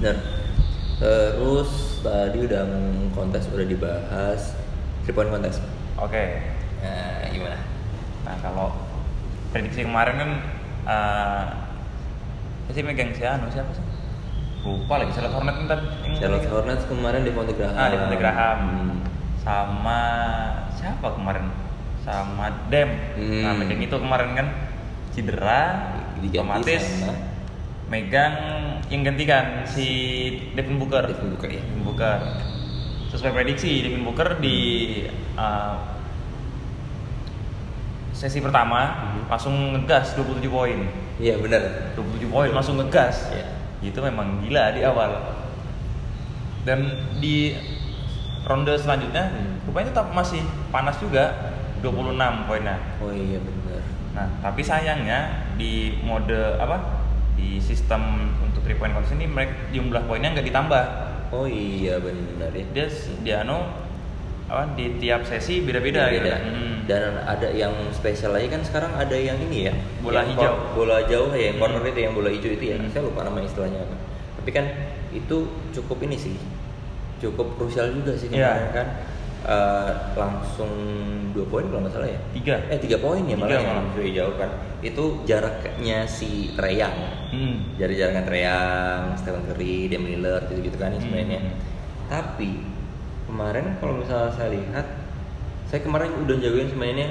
Dan 0.00 0.16
terus 1.00 1.98
tadi 2.04 2.44
udah 2.44 2.62
kontes 3.16 3.48
udah 3.48 3.66
dibahas. 3.66 4.52
Three 5.02 5.16
point 5.16 5.32
kontes. 5.32 5.58
Oke. 5.96 6.44
Nah, 6.84 7.24
gimana? 7.32 7.58
Nah 8.28 8.36
kalau 8.44 8.68
prediksi 9.50 9.82
kemarin 9.88 10.14
kan 10.20 10.30
eh 10.90 11.44
sih 12.70 12.86
megang 12.86 13.10
si 13.10 13.26
Anu 13.26 13.50
siapa 13.50 13.72
sih? 13.74 13.82
Lupa 14.60 15.00
lagi 15.00 15.16
Charlotte 15.16 15.34
Hornet 15.40 15.56
ntar 15.66 15.80
yang 16.04 16.14
Charlotte 16.20 16.48
Hornets 16.52 16.84
kemarin 16.86 17.24
di 17.24 17.32
Monte 17.32 17.52
Graham. 17.56 17.74
Ah 17.74 17.88
di 17.88 17.96
Monte 17.96 18.16
Graham. 18.20 18.58
Hmm. 18.60 18.98
sama 19.40 20.00
siapa 20.76 21.16
kemarin? 21.16 21.48
Sama 22.04 22.52
Dem. 22.68 22.90
Hmm. 23.16 23.42
nah 23.42 23.52
megang 23.56 23.80
itu 23.80 23.96
kemarin 23.96 24.36
kan. 24.36 24.46
Cedera 25.10 25.90
otomatis 26.22 26.84
sama 27.02 27.29
megang 27.90 28.32
yang 28.86 29.02
gantikan 29.02 29.66
si 29.66 29.86
Devin 30.54 30.78
Booker. 30.78 31.02
Devin 31.04 31.34
Booker, 31.34 31.50
ya. 31.50 31.58
Devin 31.60 31.82
Booker. 31.82 32.18
Sesuai 33.10 33.34
prediksi 33.34 33.82
Devin 33.82 34.06
Booker 34.06 34.38
di 34.38 34.56
uh, 35.34 35.74
sesi 38.14 38.38
pertama 38.38 38.80
Hmm. 39.10 39.22
langsung 39.26 39.54
ngegas 39.74 40.14
27 40.14 40.46
poin. 40.46 40.78
Iya 41.18 41.36
benar. 41.36 41.92
27 41.98 42.30
poin 42.30 42.50
langsung 42.50 42.78
ngegas. 42.78 43.34
Iya. 43.34 43.46
itu 43.80 43.96
memang 43.96 44.44
gila 44.44 44.76
di 44.76 44.84
awal. 44.84 45.40
Dan 46.68 46.84
di 47.16 47.56
ronde 48.44 48.76
selanjutnya 48.76 49.32
Hmm. 49.32 49.56
rupanya 49.64 49.88
tetap 49.88 50.12
masih 50.12 50.44
panas 50.68 51.00
juga 51.00 51.32
26 51.80 52.44
poinnya. 52.44 52.76
Oh 53.00 53.08
iya 53.08 53.40
benar. 53.40 53.80
Nah 54.12 54.28
tapi 54.44 54.60
sayangnya 54.60 55.48
di 55.56 55.96
mode 56.04 56.60
apa 56.60 56.99
di 57.34 57.58
sistem 57.58 58.00
untuk 58.40 58.60
three 58.60 58.74
point 58.74 58.90
contest 58.90 59.12
ini 59.12 59.24
mereka 59.24 59.54
jumlah 59.70 60.02
poinnya 60.04 60.30
nggak 60.30 60.46
ditambah 60.46 60.84
oh 61.30 61.46
iya 61.46 61.96
benar 61.96 62.50
ya 62.50 62.64
dia 62.68 62.86
dia 63.20 63.36
anu 63.40 63.62
apa 64.46 64.74
di 64.74 64.98
tiap 64.98 65.22
sesi 65.22 65.62
beda-beda 65.62 66.10
gitu 66.10 66.26
Beda. 66.26 66.36
Hmm. 66.36 66.74
dan 66.84 67.02
ada 67.22 67.46
yang 67.48 67.70
spesial 67.90 68.34
lagi 68.34 68.50
kan 68.50 68.58
sekarang 68.60 68.90
ada 68.92 69.14
yang 69.14 69.38
ini 69.40 69.70
ya 69.70 69.74
Bola 70.00 70.20
yang 70.20 70.34
hijau. 70.34 70.54
bola 70.74 70.98
jauh 71.06 71.30
ya 71.30 71.48
yang 71.48 71.56
Hmm. 71.56 71.70
corner 71.70 71.86
itu 71.86 72.00
yang 72.00 72.14
bola 72.14 72.28
hijau 72.28 72.50
itu 72.50 72.64
ya 72.66 72.76
Hmm. 72.76 72.90
saya 72.90 73.02
lupa 73.06 73.22
nama 73.22 73.38
istilahnya 73.40 73.78
apa 73.80 73.94
tapi 74.36 74.50
kan 74.50 74.64
itu 75.10 75.36
cukup 75.70 76.02
ini 76.02 76.18
sih 76.18 76.34
cukup 77.18 77.54
krusial 77.54 77.92
juga 77.92 78.16
sih 78.16 78.26
Iya. 78.26 78.42
kemarin 78.50 78.70
kan 78.74 78.86
Eh, 79.50 79.90
langsung 80.14 80.70
dua 81.34 81.42
poin 81.50 81.66
kalau 81.66 81.82
nggak 81.82 81.90
salah 81.90 82.06
ya? 82.06 82.20
Tiga. 82.30 82.54
Eh 82.70 82.78
tiga 82.78 83.02
poin 83.02 83.18
ya 83.26 83.34
malah 83.34 83.58
yang 83.58 83.82
lebih 83.98 84.14
jauh 84.14 84.34
kan 84.38 84.46
itu 84.78 85.04
jaraknya 85.26 86.06
si 86.06 86.54
Treyang. 86.54 86.94
Hmm. 87.34 87.74
jarak 87.74 87.98
jaraknya 87.98 88.22
Treyang, 88.30 89.02
Stephen 89.18 89.42
Curry, 89.50 89.90
Damian 89.90 90.22
Lillard 90.22 90.46
gitu 90.54 90.70
gitu 90.70 90.78
kan 90.78 90.94
sebenarnya. 90.94 91.42
Hmm. 91.42 91.54
tapi 92.06 92.62
kemarin 93.26 93.74
kalau 93.82 93.98
misalnya 93.98 94.30
saya 94.34 94.54
lihat 94.54 94.86
saya 95.66 95.82
kemarin 95.82 96.10
udah 96.26 96.34
jagoin 96.42 96.70
sebenarnya 96.70 97.06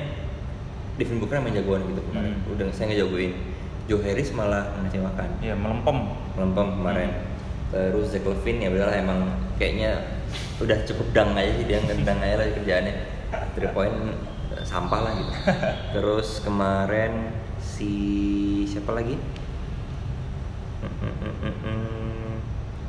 Devin 0.96 1.19
Booker 1.19 1.43
emang 1.43 1.51
jagoan 1.51 1.84
gitu 1.91 2.01
kemarin. 2.08 2.39
Hmm. 2.39 2.53
udah 2.55 2.67
saya 2.72 2.96
ngejagoin 2.96 3.36
Joe 3.91 4.00
Harris 4.00 4.31
malah 4.31 4.79
mengecewakan. 4.79 5.27
Ya 5.43 5.60
melempem. 5.60 6.08
Melempem 6.39 6.67
kemarin. 6.72 7.12
Terus 7.74 8.15
Zach 8.15 8.24
Levine 8.24 8.63
ya 8.63 8.69
udahlah 8.72 8.96
emang 8.96 9.19
kayaknya 9.60 10.19
udah 10.59 10.77
cukup 10.83 11.07
dang 11.12 11.31
aja 11.33 11.51
sih 11.55 11.65
dia 11.65 11.79
ngedang 11.79 12.19
aja 12.19 12.36
lah 12.36 12.48
kerjaannya. 12.51 12.93
Three 13.53 13.71
point 13.71 13.98
sampah 14.62 15.00
lah 15.01 15.13
gitu. 15.15 15.31
Terus 15.95 16.41
kemarin 16.41 17.31
si 17.57 17.91
siapa 18.65 18.91
lagi? 18.91 19.15
Mm, 20.79 20.89
mm, 20.89 21.13
mm, 21.15 21.33
mm, 21.43 21.55
mm. 21.63 22.33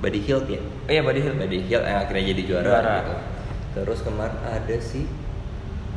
Buddy 0.01 0.21
Hield 0.23 0.47
ya? 0.49 0.61
Oh 0.61 0.91
iya 0.91 1.03
Buddy 1.03 1.21
Hield. 1.21 1.37
Buddy 1.37 1.59
Hield 1.63 1.85
yang 1.85 1.99
akhirnya 2.01 2.25
jadi 2.33 2.43
juara, 2.45 2.67
Juara. 2.67 2.95
gitu. 2.99 3.15
Terus 3.71 3.99
kemarin 4.03 4.37
ada 4.43 4.77
si 4.81 5.07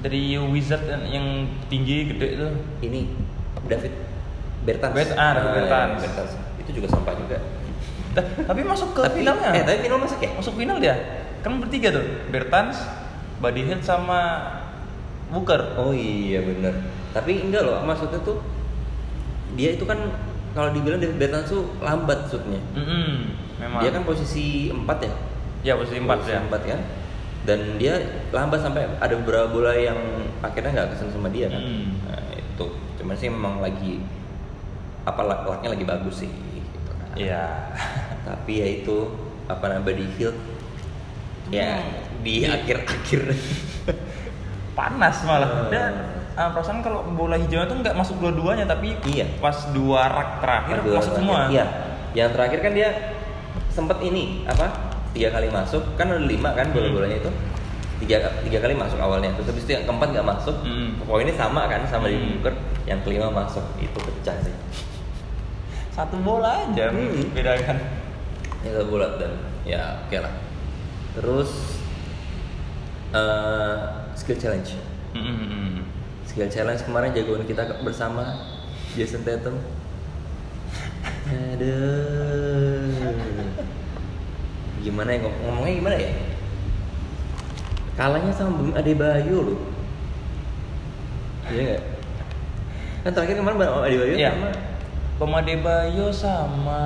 dari 0.04 0.36
Wizard 0.36 0.84
yang, 1.08 1.48
tinggi 1.72 2.12
gede 2.12 2.28
itu. 2.36 2.48
Ini 2.84 3.00
David 3.66 3.94
Bertans. 4.64 4.94
Bet- 4.94 5.16
ah, 5.16 5.32
David 5.34 5.48
Ah, 5.48 5.56
Bertans. 5.58 5.96
ya, 5.96 6.02
Bertans. 6.06 6.32
itu 6.60 6.70
juga 6.76 6.88
sampah 6.92 7.16
juga. 7.16 7.38
Tapi 8.46 8.62
masuk 8.62 8.94
ke 8.94 9.02
tapi 9.02 9.26
finalnya. 9.26 9.50
eh 9.58 9.64
tapi 9.66 9.78
final 9.82 10.00
masuk 10.04 10.20
ya? 10.22 10.30
Masuk 10.38 10.54
final 10.54 10.78
dia 10.78 10.96
kan 11.44 11.60
bertiga 11.60 11.92
tuh 11.92 12.02
Bertans 12.30 12.80
Buddy 13.38 13.62
Hield 13.64 13.84
sama 13.84 14.40
Booker 15.28 15.76
Oh 15.76 15.92
iya 15.92 16.40
bener. 16.40 16.72
Tapi 17.12 17.42
enggak 17.42 17.62
loh, 17.62 17.82
maksudnya 17.82 18.18
tuh 18.20 18.40
dia 19.54 19.70
itu 19.72 19.84
kan 19.84 19.98
kalau 20.52 20.70
dibilang 20.70 20.98
David 20.98 21.18
Bertans 21.20 21.46
tuh 21.48 21.68
lambat 21.78 22.26
shootnya. 22.26 22.62
Mm-mm, 22.74 23.34
memang 23.58 23.82
Dia 23.82 23.90
kan 23.92 24.02
posisi 24.04 24.70
4 24.70 24.82
ya. 25.00 25.14
ya 25.64 25.74
posisi 25.76 25.98
empat 25.98 26.18
Posisi 26.20 26.32
ya 26.32 26.42
4 26.44 26.64
kan. 26.64 26.82
Dan 27.44 27.60
dia 27.76 27.94
lambat 28.30 28.62
sampai 28.62 28.88
ada 28.96 29.14
beberapa 29.14 29.50
bola 29.50 29.74
yang 29.74 29.98
akhirnya 30.40 30.72
nggak 30.72 30.88
kesen 30.92 31.10
sama 31.10 31.28
dia 31.28 31.50
kan. 31.50 31.60
Hmm. 31.60 32.00
Nah, 32.06 32.24
itu. 32.32 32.66
Cuman 32.96 33.16
sih 33.16 33.28
memang 33.28 33.60
lagi 33.60 34.00
apa 35.04 35.22
lak- 35.22 35.44
laknya 35.46 35.70
lagi 35.70 35.84
bagus 35.84 36.24
sih 36.24 36.32
gitu 36.32 36.80
kan. 36.88 36.98
iya 37.14 37.44
Tapi 38.24 38.52
ya 38.56 38.68
itu 38.74 39.12
apa 39.44 39.68
namanya 39.68 39.84
Buddy 39.86 40.08
Hield 40.16 40.38
ya 41.50 41.82
di 42.20 42.44
akhir-akhir 42.44 43.22
panas 44.78 45.16
malah 45.24 45.50
Hmm. 45.50 45.70
dan 45.70 45.92
uh, 46.34 46.50
perasaan 46.50 46.82
kalau 46.82 47.06
bola 47.10 47.36
hijaunya 47.36 47.66
tuh 47.66 47.78
nggak 47.78 47.94
masuk 47.94 48.16
dua-duanya 48.18 48.66
tapi 48.66 48.98
Iya. 49.04 49.28
pas 49.38 49.70
dua 49.70 50.08
rak 50.08 50.30
terakhir 50.40 50.76
Kedua 50.82 50.98
masuk 50.98 51.14
terakhir. 51.14 51.20
semua 51.22 51.40
Iya. 51.48 51.66
Yang 52.14 52.30
terakhir 52.32 52.60
kan 52.60 52.72
dia 52.74 52.90
sempet 53.70 53.98
ini 54.02 54.46
apa? 54.46 54.68
Tiga 55.14 55.30
kali 55.30 55.48
masuk 55.48 55.84
kan 55.94 56.10
ada 56.10 56.20
lima 56.20 56.54
kan 56.54 56.68
Hmm. 56.68 56.76
bola-bolanya 56.76 57.18
itu. 57.20 57.32
Tiga, 58.00 58.18
tiga 58.42 58.60
kali 58.60 58.74
masuk 58.74 58.98
awalnya. 58.98 59.30
Terus 59.34 59.48
habis 59.48 59.64
itu 59.64 59.72
yang 59.72 59.86
keempat 59.86 60.10
nggak 60.12 60.28
masuk. 60.28 60.56
Hmm. 60.62 60.98
Poinnya 61.00 61.34
sama 61.34 61.66
kan 61.68 61.86
sama 61.86 62.08
di 62.08 62.18
Hmm. 62.18 62.30
Booker. 62.36 62.54
Yang 62.84 63.00
kelima 63.04 63.30
masuk 63.30 63.64
itu 63.78 63.96
pecah 63.96 64.38
sih. 64.42 64.56
satu 65.90 66.18
bola 66.18 66.66
aja 66.66 66.90
Hmm. 66.90 67.30
beda 67.30 67.54
kan 67.62 67.78
Itu 68.66 68.82
bulat 68.90 69.22
dan 69.22 69.30
ya 69.62 70.02
oke 70.02 70.18
lah. 70.18 70.34
Terus 71.14 71.52
eh, 73.14 73.78
skill 74.14 74.38
challenge. 74.38 74.74
Mm-mm. 75.14 75.86
Skill 76.26 76.50
challenge 76.50 76.82
kemarin 76.84 77.14
jagoan 77.14 77.46
kita 77.46 77.64
bersama 77.82 78.34
Jason 78.94 79.22
Tatum. 79.22 79.58
Aduh. 81.30 83.14
Gimana 84.84 85.10
ya 85.10 85.20
ngom- 85.22 85.40
ngomongnya 85.42 85.74
gimana 85.78 85.96
ya? 85.96 86.12
Kalahnya 87.94 88.34
sama 88.34 88.58
Bung 88.58 88.74
Adebayo 88.74 89.38
loh. 89.54 89.60
Iya 91.48 91.62
nggak? 91.62 91.84
Kan 93.04 93.12
terakhir 93.14 93.36
kemarin 93.38 93.58
Bang 93.60 93.86
Adebayo 93.86 94.16
Iya. 94.18 94.32
sama 94.34 94.50
Bam 95.22 95.34
Adebayo 95.38 96.08
sama 96.10 96.82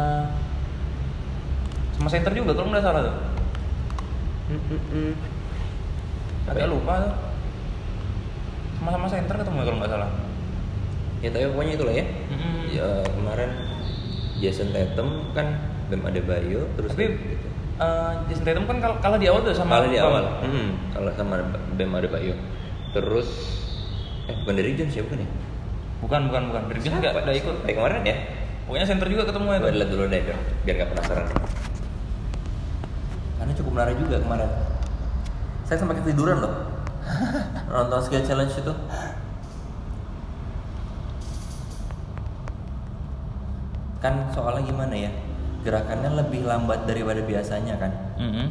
sama 1.95 2.09
center 2.11 2.29
juga 2.29 2.53
kalau 2.53 2.69
nggak 2.69 2.83
salah 2.85 3.01
tuh 3.09 3.15
Mm, 4.47 4.55
mm, 4.57 4.81
mm. 4.89 5.13
agak 6.47 6.67
lupa 6.67 6.93
tuh 6.97 7.13
sama-sama 8.77 9.05
center 9.09 9.35
ketemu 9.35 9.57
kalau 9.61 9.77
nggak 9.77 9.91
salah 9.91 10.09
Ya 11.17 11.33
tapi 11.33 11.49
pokoknya 11.49 11.73
itulah 11.73 11.91
ya. 11.91 12.05
Mm-mm. 12.29 12.57
Ya 12.69 12.87
kemarin 13.09 13.49
Jason 14.37 14.69
Tatum 14.69 15.33
kan 15.33 15.47
Bam 15.89 16.05
Adebayo 16.05 16.69
terus 16.77 16.93
tapi 16.93 17.09
gitu. 17.09 17.47
eh, 17.75 18.11
Jason 18.29 18.45
Tatum 18.45 18.65
kan 18.65 18.77
kal- 18.77 19.01
kalah 19.01 19.17
di 19.17 19.25
awal 19.25 19.41
tuh 19.41 19.51
sama 19.51 19.81
Kalah 19.81 19.89
di 19.89 19.97
awal. 19.97 20.23
Hmm, 20.39 20.77
kalah 20.91 21.13
sama 21.13 21.41
Bam 21.73 21.91
Adebayo. 21.91 22.37
Terus 22.93 23.27
eh 24.25 24.35
bukan 24.37 24.55
dari 24.55 24.71
Jones 24.73 24.93
ya 24.93 25.01
bukan 25.01 25.19
ya? 25.19 25.29
bukan 25.97 26.21
bukan 26.29 26.41
bukan 26.47 26.61
Derrick 26.69 26.83
Jones 26.85 27.01
nggak 27.01 27.09
Siapa? 27.09 27.25
nggak 27.25 27.37
ikut 27.41 27.55
Eh 27.65 27.73
kemarin 27.73 28.01
ya? 28.05 28.15
Pokoknya 28.63 28.85
center 28.85 29.07
juga 29.09 29.23
ketemu 29.25 29.47
ya 29.49 29.57
Gue 29.57 29.71
lihat 29.73 29.89
dulu 29.89 30.03
deh 30.05 30.21
biar, 30.21 30.37
biar 30.61 30.75
gak 30.77 30.89
penasaran. 30.93 31.25
Karena 33.37 33.53
cukup 33.53 33.71
menarik 33.77 33.97
juga 34.01 34.17
kemarin. 34.21 34.49
Saya 35.69 35.77
sampai 35.77 35.99
ketiduran 36.01 36.41
loh. 36.41 36.53
Nonton 37.71 38.01
skill 38.01 38.25
challenge 38.25 38.57
itu. 38.57 38.73
Kan 44.01 44.29
soalnya 44.33 44.65
gimana 44.65 44.95
ya? 44.95 45.11
Gerakannya 45.61 46.17
lebih 46.17 46.45
lambat 46.47 46.85
daripada 46.89 47.21
biasanya 47.21 47.77
kan. 47.77 47.91
Mhm. 48.17 48.45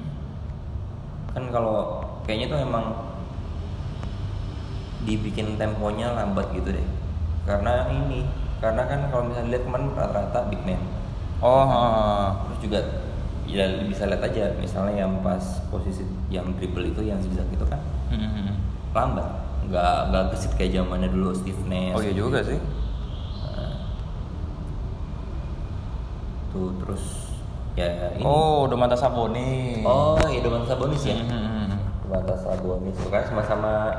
Kan 1.34 1.44
kalau 1.50 2.02
kayaknya 2.26 2.52
tuh 2.52 2.60
emang 2.62 2.86
dibikin 5.06 5.54
temponya 5.54 6.12
lambat 6.12 6.50
gitu 6.52 6.74
deh. 6.74 6.86
Karena 7.46 7.86
ini, 7.94 8.26
karena 8.58 8.82
kan 8.90 9.06
kalau 9.08 9.30
misalnya 9.30 9.54
lihat 9.54 9.64
kemarin 9.64 9.94
rata-rata 9.94 10.50
big 10.50 10.60
man. 10.66 10.82
Oh, 11.38 11.62
heeh. 11.68 12.26
terus 12.48 12.58
juga 12.64 12.80
ya 13.46 13.62
bisa 13.82 14.04
lihat 14.04 14.22
aja 14.22 14.50
misalnya 14.56 15.00
yang 15.00 15.12
pas 15.20 15.38
posisi 15.66 16.02
yang 16.28 16.50
dribble 16.52 16.82
itu 16.84 17.00
yang 17.00 17.18
zigzag 17.18 17.46
itu 17.48 17.64
kan 17.64 17.78
Mhm. 18.08 18.54
lambat 18.90 19.26
nggak 19.64 19.82
nggak 20.08 20.24
gesit 20.30 20.52
kayak 20.54 20.74
zamannya 20.76 21.08
dulu 21.08 21.30
Steve 21.32 21.58
Nash 21.64 21.94
Oh 21.94 22.00
iya 22.00 22.12
juga 22.12 22.38
sih. 22.40 22.54
Nah, 22.54 23.74
tuh 26.48 26.70
terus 26.78 27.04
ya 27.74 27.86
ini 28.14 28.22
Oh, 28.22 28.64
udah 28.64 28.76
mata 28.76 28.94
Sabonis. 28.94 29.82
oh 29.82 30.16
iya 30.24 30.40
Domantas 30.40 30.70
Sabonis 30.70 31.02
ya 31.02 31.16
Mhm. 31.16 31.70
Domantas 32.02 32.40
Sabonis 32.40 32.94
itu 32.94 33.08
kan 33.08 33.22
sama-sama 33.22 33.90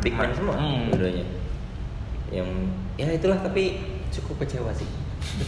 big 0.00 0.14
man 0.14 0.30
semua 0.32 0.54
Hmm. 0.54 0.88
dua-duanya 0.88 1.26
yang 2.30 2.48
ya 2.94 3.10
itulah 3.10 3.36
tapi 3.38 3.78
cukup 4.10 4.40
kecewa 4.40 4.72
sih 4.72 4.88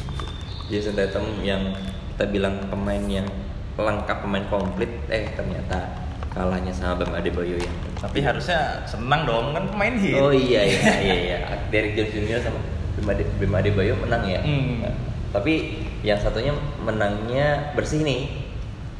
Jason 0.71 0.93
Tatum 0.93 1.25
yang 1.41 1.73
kita 2.15 2.31
bilang 2.31 2.55
pemain 2.71 3.03
yang 3.11 3.27
lengkap 3.75 4.23
pemain 4.23 4.47
komplit 4.47 4.87
eh 5.11 5.35
ternyata 5.35 6.07
kalahnya 6.31 6.71
sama 6.71 7.03
Bam 7.03 7.11
Adebayo 7.15 7.59
yang 7.59 7.75
Tapi 7.99 8.23
harusnya 8.23 8.87
senang 8.87 9.27
dong 9.27 9.51
kan 9.51 9.67
pemain 9.67 9.95
hit. 9.99 10.15
oh 10.15 10.31
iya 10.31 10.63
iya 10.63 10.83
iya 11.07 11.17
iya. 11.19 11.39
Derek 11.75 11.99
Jones 11.99 12.15
Jr 12.15 12.39
sama 12.39 12.59
Bam, 13.03 13.11
Ade, 13.11 13.27
Bam 13.43 13.55
Adebayo 13.59 13.99
menang 13.99 14.23
ya. 14.31 14.39
Hmm. 14.47 14.87
Nah, 14.87 14.95
tapi 15.35 15.83
yang 16.07 16.19
satunya 16.23 16.55
menangnya 16.79 17.75
bersih 17.75 18.07
nih. 18.07 18.47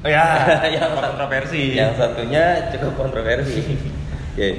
Oh 0.03 0.11
ya, 0.11 0.27
yang 0.77 0.91
kontroversi. 0.99 1.79
yang 1.79 1.95
satunya 1.95 2.71
cukup 2.75 2.99
kontroversi. 2.99 3.63
Ya. 4.35 4.51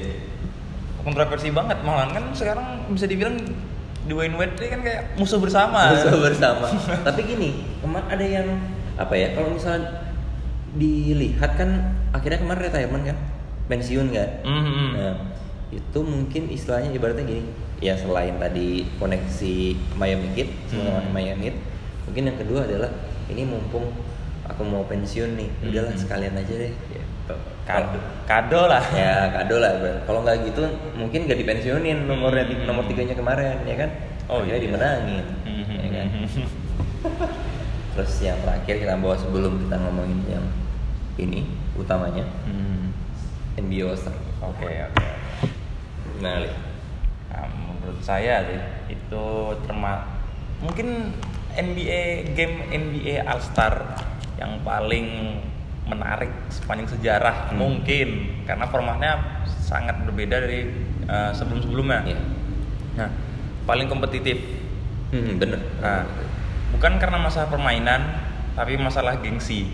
Kontroversi 1.03 1.51
banget 1.51 1.83
malahan 1.83 2.15
kan 2.15 2.25
sekarang 2.31 2.87
bisa 2.95 3.11
dibilang 3.11 3.35
Dwayne 4.05 4.35
Wade 4.35 4.53
ini 4.55 4.67
kan 4.69 4.81
kayak 4.81 5.01
musuh 5.15 5.37
bersama. 5.37 5.89
musuh 5.91 6.17
bersama 6.19 6.67
tapi 7.07 7.25
gini 7.25 7.49
kemarin 7.81 8.07
ada 8.07 8.25
yang 8.25 8.47
apa 8.95 9.13
ya 9.13 9.33
kalau 9.33 9.49
misalnya 9.51 9.89
dilihat 10.73 11.55
kan 11.55 11.69
akhirnya 12.11 12.39
kemarin 12.39 12.61
retirement 12.63 13.03
kan 13.05 13.17
pensiun 13.65 14.07
kan 14.09 14.29
Mhm. 14.43 14.87
nah 14.93 15.15
itu 15.69 15.99
mungkin 15.99 16.47
istilahnya 16.47 16.91
ibaratnya 16.91 17.25
gini 17.25 17.43
ya 17.77 17.91
selain 17.93 18.37
tadi 18.37 18.85
koneksi 18.95 19.55
Miami 19.95 20.29
Heat 20.31 20.49
sama 20.69 21.01
Hmm. 21.01 21.11
Miami 21.11 21.49
Heat 21.49 21.57
mungkin 22.05 22.23
yang 22.25 22.37
kedua 22.37 22.63
adalah 22.63 22.91
ini 23.25 23.43
mumpung 23.43 23.89
aku 24.45 24.61
mau 24.61 24.85
pensiun 24.85 25.33
nih 25.33 25.49
udahlah 25.65 25.91
Hmm. 25.91 25.99
sekalian 25.99 26.33
aja 26.33 26.53
deh 26.55 26.71
gitu. 26.85 27.35
Kado, 27.65 27.97
kado 28.29 28.61
lah. 28.69 28.83
ya 28.93 29.25
kado 29.33 29.57
lah 29.57 29.73
kalau 30.05 30.21
nggak 30.21 30.45
gitu 30.45 30.61
mungkin 30.93 31.25
nggak 31.25 31.39
dipensiunin 31.41 32.05
nomornya 32.05 32.45
Hmm. 32.45 32.65
nomor 32.65 32.85
tiganya 32.85 33.13
kemarin 33.13 33.57
ya 33.65 33.75
kan 33.75 33.89
Oh, 34.25 34.41
Akhirnya 34.41 34.57
iya. 34.57 34.65
dimenangin 34.65 35.25
Mhm. 35.45 35.75
ya 35.75 35.87
kan 35.91 36.07
terus 37.95 38.13
yang 38.19 38.37
terakhir 38.41 38.75
kita 38.81 38.93
bawa 38.97 39.15
sebelum 39.15 39.57
kita 39.61 39.75
ngomongin 39.77 40.19
yang 40.27 40.45
ini 41.15 41.45
utamanya 41.73 42.25
Hmm. 42.45 42.93
NBA 43.55 43.87
All 43.87 43.95
Star 43.95 44.13
Oke 44.43 44.67
oke. 44.67 45.07
Li? 46.21 46.49
Nah, 47.31 47.47
menurut 47.49 47.97
saya 47.99 48.45
sih 48.45 48.61
itu 48.91 49.25
terma 49.63 50.05
mungkin 50.59 51.11
NBA 51.51 52.35
game 52.35 52.67
NBA 52.67 53.23
All 53.23 53.39
Star 53.39 53.95
yang 54.35 54.59
paling 54.61 55.39
menarik 55.85 56.29
sepanjang 56.49 56.89
sejarah 56.97 57.53
Hmm. 57.53 57.61
mungkin 57.61 58.41
karena 58.49 58.65
formatnya 58.65 59.45
sangat 59.45 60.01
berbeda 60.05 60.41
dari 60.41 60.69
uh, 61.05 61.31
sebelum-sebelumnya. 61.33 61.99
Iya. 62.05 62.19
Nah, 62.97 63.09
paling 63.65 63.89
kompetitif. 63.89 64.37
Hmm, 65.13 65.37
bener 65.37 65.61
Nah, 65.79 66.03
bukan 66.73 66.97
karena 66.97 67.21
masalah 67.21 67.47
permainan, 67.53 68.01
tapi 68.57 68.75
masalah 68.75 69.17
gengsi. 69.21 69.69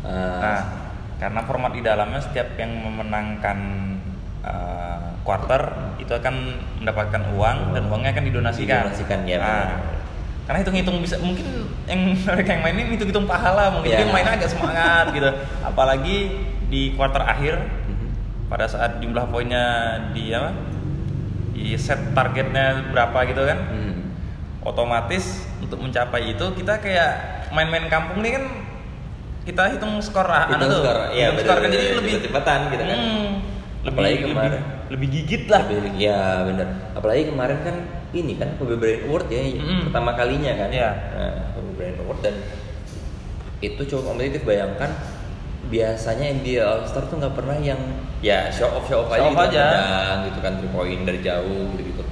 Ah, 0.00 0.40
Nah, 0.40 0.62
karena 1.20 1.40
format 1.44 1.76
di 1.76 1.84
dalamnya 1.84 2.20
setiap 2.24 2.56
yang 2.56 2.72
memenangkan 2.80 3.58
uh, 4.40 5.12
quarter 5.20 5.94
itu 6.00 6.10
akan 6.16 6.56
mendapatkan 6.80 7.22
uang 7.36 7.76
dan 7.76 7.82
uangnya 7.92 8.10
akan 8.16 8.24
didonasikan. 8.24 8.88
Didonasikan, 8.88 9.20
ya, 9.28 9.38
Nah, 9.38 9.76
karena 10.48 10.58
hitung-hitung 10.64 10.98
bisa 11.04 11.20
mungkin 11.20 11.69
yang 11.90 12.00
mereka 12.30 12.50
yang 12.54 12.62
main 12.62 12.76
ini 12.76 12.94
hitung-hitung 12.94 13.26
pahala 13.26 13.74
mungkin 13.74 13.90
Ya. 13.90 13.98
dia 13.98 14.08
mainnya 14.08 14.38
agak 14.38 14.48
semangat 14.48 15.10
gitu. 15.10 15.26
Apalagi 15.60 16.16
di 16.70 16.94
quarter 16.94 17.20
akhir 17.20 17.58
mhm. 17.58 18.08
pada 18.46 18.64
saat 18.64 19.02
jumlah 19.02 19.26
poinnya 19.26 19.64
di 20.14 20.30
apa? 20.30 20.54
Di 21.50 21.74
set 21.74 22.14
targetnya 22.14 22.88
berapa 22.88 23.18
gitu 23.26 23.42
kan? 23.44 23.58
Hmm. 23.60 23.88
otomatis 24.60 25.24
untuk 25.56 25.80
mencapai 25.80 26.30
itu 26.30 26.44
kita 26.52 26.76
kayak 26.78 27.10
main-main 27.48 27.88
kampung 27.88 28.20
nih 28.20 28.36
kan 28.36 28.44
kita 29.40 29.72
hitung 29.72 29.96
skor 30.04 30.28
ah, 30.28 30.52
Hitung 30.52 30.68
tuh. 30.68 30.84
skor, 30.84 30.98
iya, 31.10 31.32
Hitung 31.32 31.48
skor 31.48 31.58
kan 31.58 31.70
jadi 31.72 31.86
lebih 31.96 32.12
cepet-cepetan 32.20 32.60
gitu 32.68 32.84
kan. 32.84 32.92
Hmm, 32.92 33.28
lebih 33.80 33.88
Apalagi 33.88 34.14
lebih, 34.14 34.28
kemarin. 34.36 34.60
lebih 34.92 35.08
gigit 35.08 35.42
lah. 35.48 35.62
Lebih- 35.64 35.96
ya 35.96 36.20
bener 36.44 36.68
apalagi 36.92 37.22
kemarin 37.32 37.58
kan 37.64 37.76
ini 38.12 38.34
kan 38.34 38.56
Kobe 38.56 38.74
Bryant 38.74 39.04
Award 39.04 39.26
ya 39.28 39.40
Mm. 39.56 39.80
pertama 39.86 40.10
kalinya 40.12 40.52
kan 40.56 40.68
Iya. 40.68 40.90
nah, 41.10 41.34
Kobe 41.52 41.70
Bryant 41.74 41.98
Award 42.00 42.20
dan 42.20 42.34
itu 43.60 43.80
cukup 43.84 44.04
kompetitif 44.08 44.42
bayangkan 44.42 44.88
biasanya 45.62 46.26
NBA 46.34 46.58
All 46.58 46.82
Star 46.82 47.04
tuh 47.04 47.16
nggak 47.16 47.34
pernah 47.34 47.54
yang 47.56 47.78
ya 48.18 48.48
show 48.48 48.66
off 48.70 48.84
show 48.84 49.02
off 49.02 49.10
aja, 49.10 49.20
Show 49.20 49.28
off 49.28 49.36
gitu, 49.36 49.46
aja. 49.52 49.64
tendang 49.70 50.18
gitu 50.26 50.38
kan 50.40 50.52
three 50.56 50.72
point 50.72 51.02
dari 51.04 51.20
jauh 51.20 51.60
gitu 51.70 51.82
gitu 51.86 52.02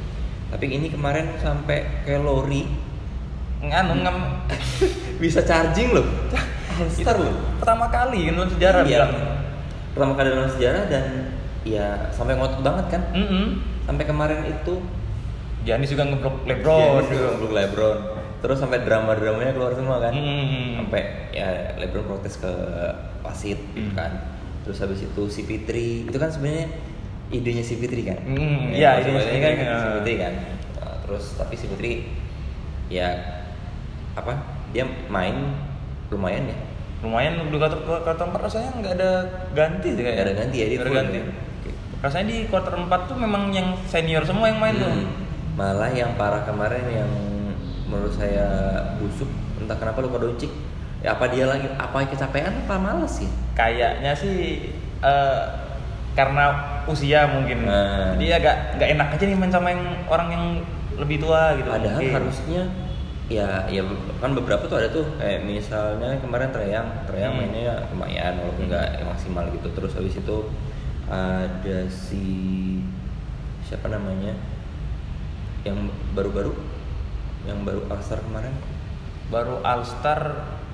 tapi 0.49 0.65
ini 0.71 0.89
kemarin 0.89 1.35
sampai 1.37 1.77
kayak 2.03 2.23
Lori 2.23 2.65
Nganu 3.59 3.95
ngam 3.99 4.17
bisa 5.23 5.43
charging 5.43 5.91
loh 5.91 6.07
All 6.73 6.87
Star 6.89 7.17
loh 7.17 7.33
pertama 7.59 7.89
kali 7.89 8.25
kan 8.25 8.35
dalam 8.37 8.51
sejarah 8.51 8.83
Iya. 8.83 8.91
bilang. 9.03 9.13
pertama 9.91 10.13
kali 10.15 10.29
dalam 10.31 10.47
sejarah 10.49 10.85
dan 10.87 11.05
ya 11.65 11.87
sampai 12.09 12.37
ngotot 12.37 12.61
banget 12.61 12.87
kan 12.89 13.03
Mm-mm. 13.11 13.59
sampai 13.83 14.05
kemarin 14.05 14.47
itu 14.47 14.79
Giannis 15.63 15.91
juga 15.91 16.05
ngeblok 16.05 16.45
LeBron. 16.45 17.03
juga 17.05 17.29
belum 17.37 17.53
LeBron. 17.53 17.99
Terus 18.39 18.57
sampai 18.57 18.79
drama-dramanya 18.81 19.51
keluar 19.51 19.75
semua 19.75 19.99
kan. 19.99 20.13
Mm. 20.13 20.79
Sampai 20.79 21.03
ya 21.31 21.49
LeBron 21.77 22.07
protes 22.07 22.37
ke 22.37 22.53
wasit 23.21 23.59
gitu 23.73 23.91
Hmm. 23.91 23.95
kan. 23.95 24.13
Terus 24.63 24.79
habis 24.79 25.01
itu 25.01 25.23
si 25.27 25.43
Fitri 25.43 26.07
itu 26.07 26.15
kan 26.15 26.29
sebenarnya 26.29 26.71
idenya 27.29 27.61
si 27.61 27.75
Fitri 27.75 28.03
kan. 28.03 28.19
Hmm, 28.21 28.71
Ya, 28.71 28.97
iya, 28.97 29.03
idenya 29.03 29.21
si 29.21 29.29
kan 29.29 29.53
Fitri, 29.53 29.59
si 29.59 29.67
ya. 29.67 29.91
Fitri 29.93 30.15
kan. 30.17 30.33
Nah, 30.79 30.95
terus 31.03 31.25
tapi 31.35 31.55
si 31.55 31.67
Fitri 31.67 31.93
ya 32.89 33.09
apa? 34.15 34.33
Dia 34.71 34.85
main 35.09 35.35
lumayan 36.09 36.47
ya. 36.47 36.57
Lumayan 36.99 37.39
di 37.43 37.57
quarter 37.57 37.79
quarter 37.85 38.25
4 38.25 38.39
rasanya 38.41 38.71
nggak 38.77 38.95
ada 38.95 39.11
ganti 39.53 39.89
sih. 39.91 40.03
Nggak 40.03 40.19
ada 40.21 40.35
ganti 40.37 40.57
ya, 40.57 40.67
dia 40.69 40.79
ada 40.79 40.91
ganti. 40.93 41.17
ya. 41.17 41.27
Rasanya 41.99 42.27
di 42.29 42.39
quarter 42.47 42.75
4 42.77 42.87
tuh 43.05 43.17
memang 43.17 43.51
yang 43.51 43.75
senior 43.85 44.23
semua 44.23 44.47
yang 44.47 44.59
main 44.59 44.75
tuh. 44.75 44.91
Hmm. 45.59 45.75
Malah 45.75 45.91
yang 45.91 46.15
parah 46.15 46.47
kemarin 46.47 46.87
yang 46.87 47.11
menurut 47.85 48.15
saya 48.15 48.47
busuk 48.97 49.27
entah 49.59 49.75
kenapa 49.75 49.99
Luka 49.99 50.23
Doncic 50.23 50.53
ya 50.99 51.15
apa 51.15 51.27
dia 51.27 51.47
lagi 51.47 51.67
apa 51.73 52.05
kecapean 52.05 52.63
apa 52.63 52.75
males 52.77 53.19
ya 53.19 53.31
kayaknya 53.55 54.13
sih 54.13 54.71
eh, 54.99 55.43
karena 56.13 56.51
usia 56.85 57.27
mungkin 57.27 57.65
Nah. 57.65 58.15
jadi 58.15 58.39
agak 58.39 58.57
nggak 58.77 58.89
enak 58.93 59.09
aja 59.15 59.25
nih 59.25 59.35
main 59.35 59.49
sama 59.49 59.71
yang 59.71 59.83
orang 60.07 60.29
yang 60.29 60.45
lebih 60.95 61.19
tua 61.19 61.55
gitu 61.55 61.71
padahal 61.71 61.97
mungkin. 61.97 62.13
harusnya 62.13 62.63
ya 63.27 63.49
ya 63.67 63.83
kan 64.19 64.33
beberapa 64.33 64.65
tuh 64.65 64.79
ada 64.79 64.89
tuh 64.89 65.07
kayak 65.17 65.43
misalnya 65.43 66.19
kemarin 66.19 66.51
Treyang 66.51 66.87
Treyang 67.05 67.33
Hmm. 67.33 67.41
mainnya 67.45 67.87
lumayan 67.89 68.35
walaupun 68.37 68.67
nggak 68.67 68.89
maksimal 69.03 69.45
gitu 69.49 69.69
terus 69.73 69.95
habis 69.95 70.15
itu 70.15 70.37
ada 71.07 71.79
si 71.89 72.25
siapa 73.63 73.89
namanya 73.89 74.35
yang 75.67 75.91
baru-baru? 76.15 76.53
Yang 77.47 77.59
baru 77.65 77.81
All 77.91 78.03
Star 78.03 78.21
kemarin? 78.23 78.55
Baru 79.33 79.59
All 79.65 79.83
Star 79.83 80.21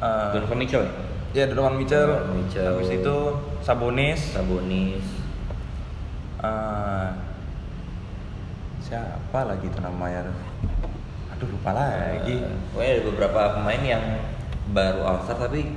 eh, 0.03 0.29
Donovan 0.35 0.59
Mitchell 0.59 0.85
ya? 0.85 0.93
ya 1.35 1.45
Donovan 1.51 1.77
Mitchell, 1.79 2.09
Donovan 2.09 2.37
Mitchell. 2.45 2.67
habis 2.67 2.91
itu 2.91 3.17
Sabonis. 3.65 4.21
Sabonis. 4.35 5.07
Eh, 6.45 7.09
siapa 8.85 9.41
lagi 9.49 9.67
itu 9.67 9.79
namanya? 9.81 10.29
Aduh 11.33 11.49
lupa 11.49 11.73
lagi. 11.73 12.45
Eh, 12.45 12.57
pokoknya 12.73 12.91
ada 12.93 13.03
beberapa 13.09 13.41
pemain 13.61 13.83
yang 13.83 14.05
baru 14.71 15.01
All 15.05 15.21
Star 15.25 15.39
tapi 15.41 15.73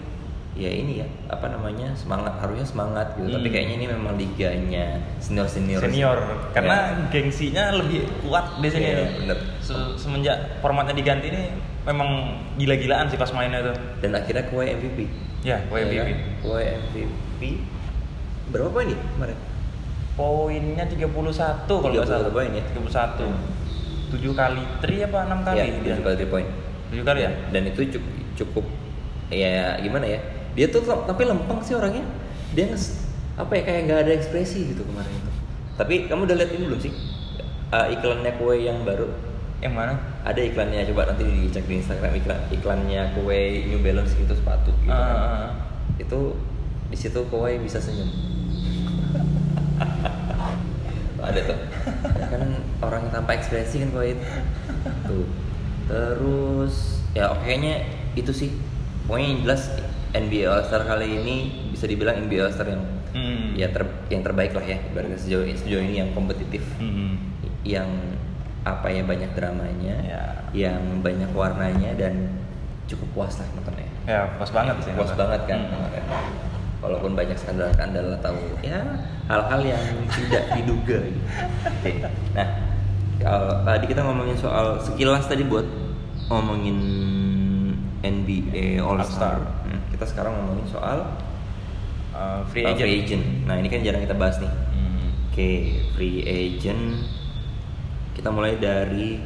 ya 0.58 0.68
ini 0.68 1.00
ya 1.00 1.08
apa 1.28 1.48
namanya 1.48 1.94
semangat 1.94 2.34
harusnya 2.38 2.66
semangat 2.66 3.14
gitu. 3.14 3.30
Tapi 3.30 3.46
Hmm. 3.46 3.54
kayaknya 3.54 3.76
ini 3.76 3.86
memang 3.88 4.14
liganya 4.14 4.86
senior 5.18 5.46
senior 5.46 5.80
senior 5.80 6.18
karena 6.52 6.76
gengsinya 7.08 7.72
lebih 7.72 8.10
kuat 8.20 8.58
di 8.58 8.68
sini 8.68 8.90
tuh. 8.92 9.08
bener. 9.22 9.38
Se- 9.60 9.94
semenjak 9.96 10.36
formatnya 10.60 10.92
diganti 10.92 11.30
ini 11.30 11.54
memang 11.84 12.10
gila-gilaan 12.56 13.06
sih 13.06 13.16
pas 13.16 13.30
mainnya 13.30 13.62
tuh. 13.64 13.76
Dan 14.00 14.12
akhirnya 14.14 14.44
Kawhi 14.44 14.74
MVP 14.74 15.00
ya 15.42 15.56
Ya 15.56 15.58
WBB 15.70 15.94
kan? 15.96 16.18
Kawhi 16.42 16.64
MVP 16.84 17.42
berapa 18.48 18.70
poin 18.70 18.86
nih 18.88 18.98
kemarin? 19.14 19.38
Poinnya 20.14 20.84
31 20.84 21.06
kalau 21.70 21.94
nggak 21.94 22.02
31 22.02 22.10
salah. 22.10 22.32
poin 22.34 22.50
ya? 22.50 22.64
31 22.66 23.30
Hmm. 23.30 23.46
7 24.10 24.34
kali 24.34 24.62
3 24.82 25.06
apa 25.06 25.20
6 25.24 25.40
kali 25.44 25.58
ya 25.58 25.66
dia? 25.68 25.94
tujuh 25.94 26.02
kali 26.02 26.16
three 26.18 26.32
point 26.32 26.50
7 26.90 27.04
kali 27.04 27.20
ya? 27.22 27.32
Dan 27.54 27.62
itu 27.68 27.82
cukup 27.94 28.04
cukup 28.36 28.66
ya 29.28 29.76
gimana 29.78 30.08
ya 30.08 30.20
dia 30.58 30.68
tuh 30.68 30.82
tapi 30.82 31.22
lempeng 31.24 31.62
sih 31.62 31.78
orangnya. 31.78 32.02
Dia 32.52 32.66
nges, 32.68 33.06
apa 33.38 33.54
ya 33.54 33.62
kayak 33.62 33.82
nggak 33.86 34.00
ada 34.02 34.12
ekspresi 34.18 34.74
gitu 34.74 34.82
kemarin 34.82 35.14
itu. 35.14 35.32
Tapi 35.78 36.10
kamu 36.10 36.26
udah 36.26 36.36
lihat 36.42 36.52
ini 36.52 36.64
belum 36.66 36.82
sih? 36.82 36.94
Eh, 37.70 37.88
iklannya 37.94 38.32
kue 38.36 38.56
yang 38.58 38.82
baru? 38.82 39.06
Yang 39.62 39.74
mana? 39.74 39.94
Ada 40.26 40.42
iklannya 40.42 40.90
coba 40.90 41.14
nanti 41.14 41.24
dicek 41.24 41.66
di 41.66 41.78
Instagram 41.78 42.18
iklan 42.18 42.40
iklannya 42.50 43.02
kue 43.14 43.42
New 43.70 43.80
Balance 43.80 44.18
gitu 44.18 44.34
sepatu 44.34 44.74
gitu 44.82 44.90
Ah, 44.90 44.98
kan. 44.98 45.14
ah, 45.14 45.22
ah. 45.22 45.50
itu 46.02 46.34
di 46.90 46.98
situ 46.98 47.20
kue 47.30 47.52
bisa 47.62 47.78
senyum. 47.78 48.10
Ada 51.28 51.42
tuh. 51.44 51.60
Kan 52.30 52.42
orang 52.80 53.10
tanpa 53.10 53.36
ekspresi 53.36 53.82
kan 53.82 53.90
kue 53.92 54.16
itu. 54.16 54.26
Tuh. 55.06 55.26
Terus 55.88 56.76
ya 57.12 57.34
oke 57.34 57.44
kayaknya 57.44 57.84
itu 58.14 58.32
sih. 58.32 58.50
Pokoknya 59.06 59.28
yang 59.28 59.40
jelas 59.44 59.62
NBA 60.10 60.46
All 60.46 60.64
Star 60.64 60.84
kali 60.84 61.08
ini 61.14 61.36
bisa 61.70 61.84
dibilang 61.84 62.22
NBA 62.22 62.42
All 62.42 62.52
Star 62.52 62.68
yang 62.68 62.84
Hmm. 63.08 63.56
ya 63.56 63.66
ter, 63.68 63.82
yang 64.08 64.22
terbaik 64.22 64.52
lah 64.52 64.62
ya 64.62 64.78
ibaratnya 64.84 65.18
sejauh 65.18 65.48
sejauh 65.48 65.82
ini 65.82 65.98
yang 65.98 66.12
kompetitif 66.12 66.62
Hmm. 66.78 67.18
yang 67.64 67.88
apa 68.62 68.88
ya 68.88 69.02
banyak 69.02 69.32
dramanya, 69.32 69.96
Ya. 69.98 70.24
yang 70.54 70.78
banyak 71.00 71.32
warnanya 71.32 71.96
dan 71.96 72.36
cukup 72.86 73.08
puas 73.14 73.34
lah 73.36 73.48
nontonnya. 73.52 73.88
ya 74.04 74.28
pas 74.34 74.48
banget 74.48 74.76
sih 74.82 74.92
Puas 74.94 75.12
banget 75.14 75.42
kan 75.46 75.60
Hmm. 75.66 75.88
Walaupun 76.78 77.12
banyak 77.12 77.34
skandal-skandal 77.34 78.22
atau 78.22 78.36
ya 78.62 78.86
hal-hal 79.26 79.62
yang 79.66 79.82
tidak 80.08 80.44
diduga. 80.56 80.98
gitu. 81.02 81.22
Nah, 82.32 82.48
kalau 83.18 83.66
tadi 83.66 83.86
kita 83.88 84.06
ngomongin 84.06 84.38
soal 84.38 84.78
sekilas 84.78 85.26
tadi 85.26 85.42
buat 85.42 85.66
ngomongin 86.30 86.78
NBA 88.00 88.78
All 88.78 89.02
Star. 89.02 89.02
All-Star. 89.02 89.38
Hmm, 89.40 89.57
kita 89.98 90.06
sekarang 90.06 90.32
ngomongin 90.34 90.70
soal 90.70 91.00
Uh, 92.08 92.42
free 92.50 92.66
uh, 92.66 92.74
agent, 92.74 93.46
Nah, 93.46 93.62
ini 93.62 93.70
kan 93.70 93.86
jarang 93.86 94.02
kita 94.02 94.18
bahas 94.18 94.42
nih. 94.42 94.50
Hmm. 94.50 95.30
Oke, 95.30 95.50
free 95.94 96.26
agent. 96.26 97.06
Kita 98.18 98.34
mulai 98.34 98.58
dari 98.58 99.22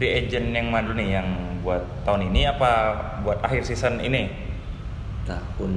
free 0.00 0.16
agent 0.16 0.48
yang 0.48 0.72
mana 0.72 0.96
nih 0.96 1.20
yang 1.20 1.28
buat 1.60 1.84
tahun 2.08 2.32
ini 2.32 2.48
apa 2.48 2.70
buat 3.20 3.36
akhir 3.44 3.68
season 3.68 4.00
ini 4.00 4.32
tahun 5.22 5.72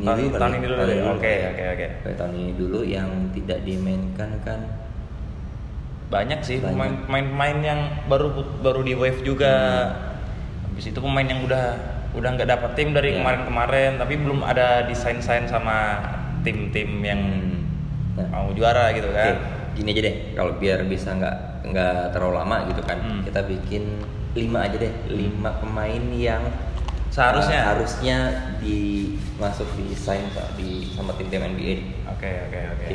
ini 0.00 0.06
Tahun- 0.08 0.16
dulu 0.16 0.32
tahun 0.32 0.48
ya. 0.48 0.56
ini 0.56 0.64
dulu 0.64 0.74
Tahun 0.74 0.88
deh. 0.88 0.96
dulu 0.96 1.10
Oke, 1.12 1.28
ya. 1.28 1.48
oke, 1.52 1.64
oke. 1.76 1.86
Tahun 2.16 2.32
ini 2.32 2.50
dulu 2.56 2.80
yang 2.82 3.08
tidak 3.36 3.58
dimainkan 3.68 4.30
kan 4.40 4.60
banyak 6.08 6.40
sih 6.40 6.56
pemain-pemain 6.58 7.58
yang 7.60 7.80
baru 8.08 8.32
baru 8.64 8.80
di 8.80 8.96
wave 8.96 9.20
juga 9.20 9.52
habis 10.64 10.88
itu 10.88 10.96
pemain 10.96 11.28
yang 11.28 11.44
udah 11.44 11.97
udah 12.10 12.30
nggak 12.34 12.48
dapat 12.48 12.70
tim 12.72 12.90
dari 12.90 13.12
Ya. 13.12 13.20
kemarin-kemarin 13.20 13.96
tapi 13.96 14.16
belum 14.16 14.40
ada 14.42 14.84
desain-desain 14.84 15.44
sama 15.44 16.00
tim-tim 16.40 16.88
yang 17.00 17.20
Nah, 18.18 18.26
mau 18.34 18.50
juara 18.50 18.90
gitu 18.90 19.14
kan 19.14 19.38
gini 19.78 19.94
aja 19.94 20.02
deh 20.02 20.16
kalau 20.34 20.58
biar 20.58 20.82
bisa 20.84 21.14
nggak 21.14 21.36
nggak 21.70 22.10
terlalu 22.10 22.34
lama 22.34 22.66
gitu 22.66 22.82
kan. 22.82 22.98
Hmm. 22.98 23.22
Kita 23.22 23.46
bikin 23.46 23.84
lima 24.34 24.66
aja 24.66 24.74
deh, 24.74 24.90
lima 25.06 25.54
pemain 25.62 26.02
yang 26.10 26.42
Seharusnya. 27.08 27.62
uh, 27.62 27.66
harusnya 27.74 28.16
di 28.58 29.12
masuk 29.38 29.70
di 29.74 29.94
sign 29.94 30.26
di 30.54 30.90
sama 30.90 31.14
tim-tim 31.14 31.46
NBA. 31.46 31.74
oke 32.10 32.30
oke 32.50 32.58
oke 32.74 32.86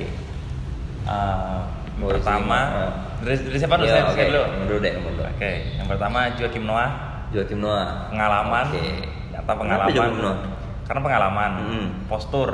Mulai 1.94 2.18
pertama 2.20 2.60
uh. 2.74 2.92
dari, 3.22 3.38
dari 3.38 3.58
siapa 3.62 3.76
dulu 3.78 3.86
Ya, 3.88 4.04
saya, 4.10 4.26
dulu 4.28 4.42
dulu 4.66 4.78
deh, 4.82 4.94
dulu. 4.98 5.24
oke 5.24 5.52
yang 5.78 5.88
pertama 5.88 6.20
Joakim 6.36 6.66
Noah 6.66 6.90
Joakim 7.34 7.60
Noah. 7.60 8.08
pengalaman 8.08 8.66
Oke. 8.68 8.86
nyata 9.28 9.42
Kenapa 9.44 9.60
pengalaman 9.60 10.12
Noah? 10.16 10.38
karena 10.84 11.02
pengalaman 11.02 11.52
Mm. 11.64 11.88
postur 12.06 12.50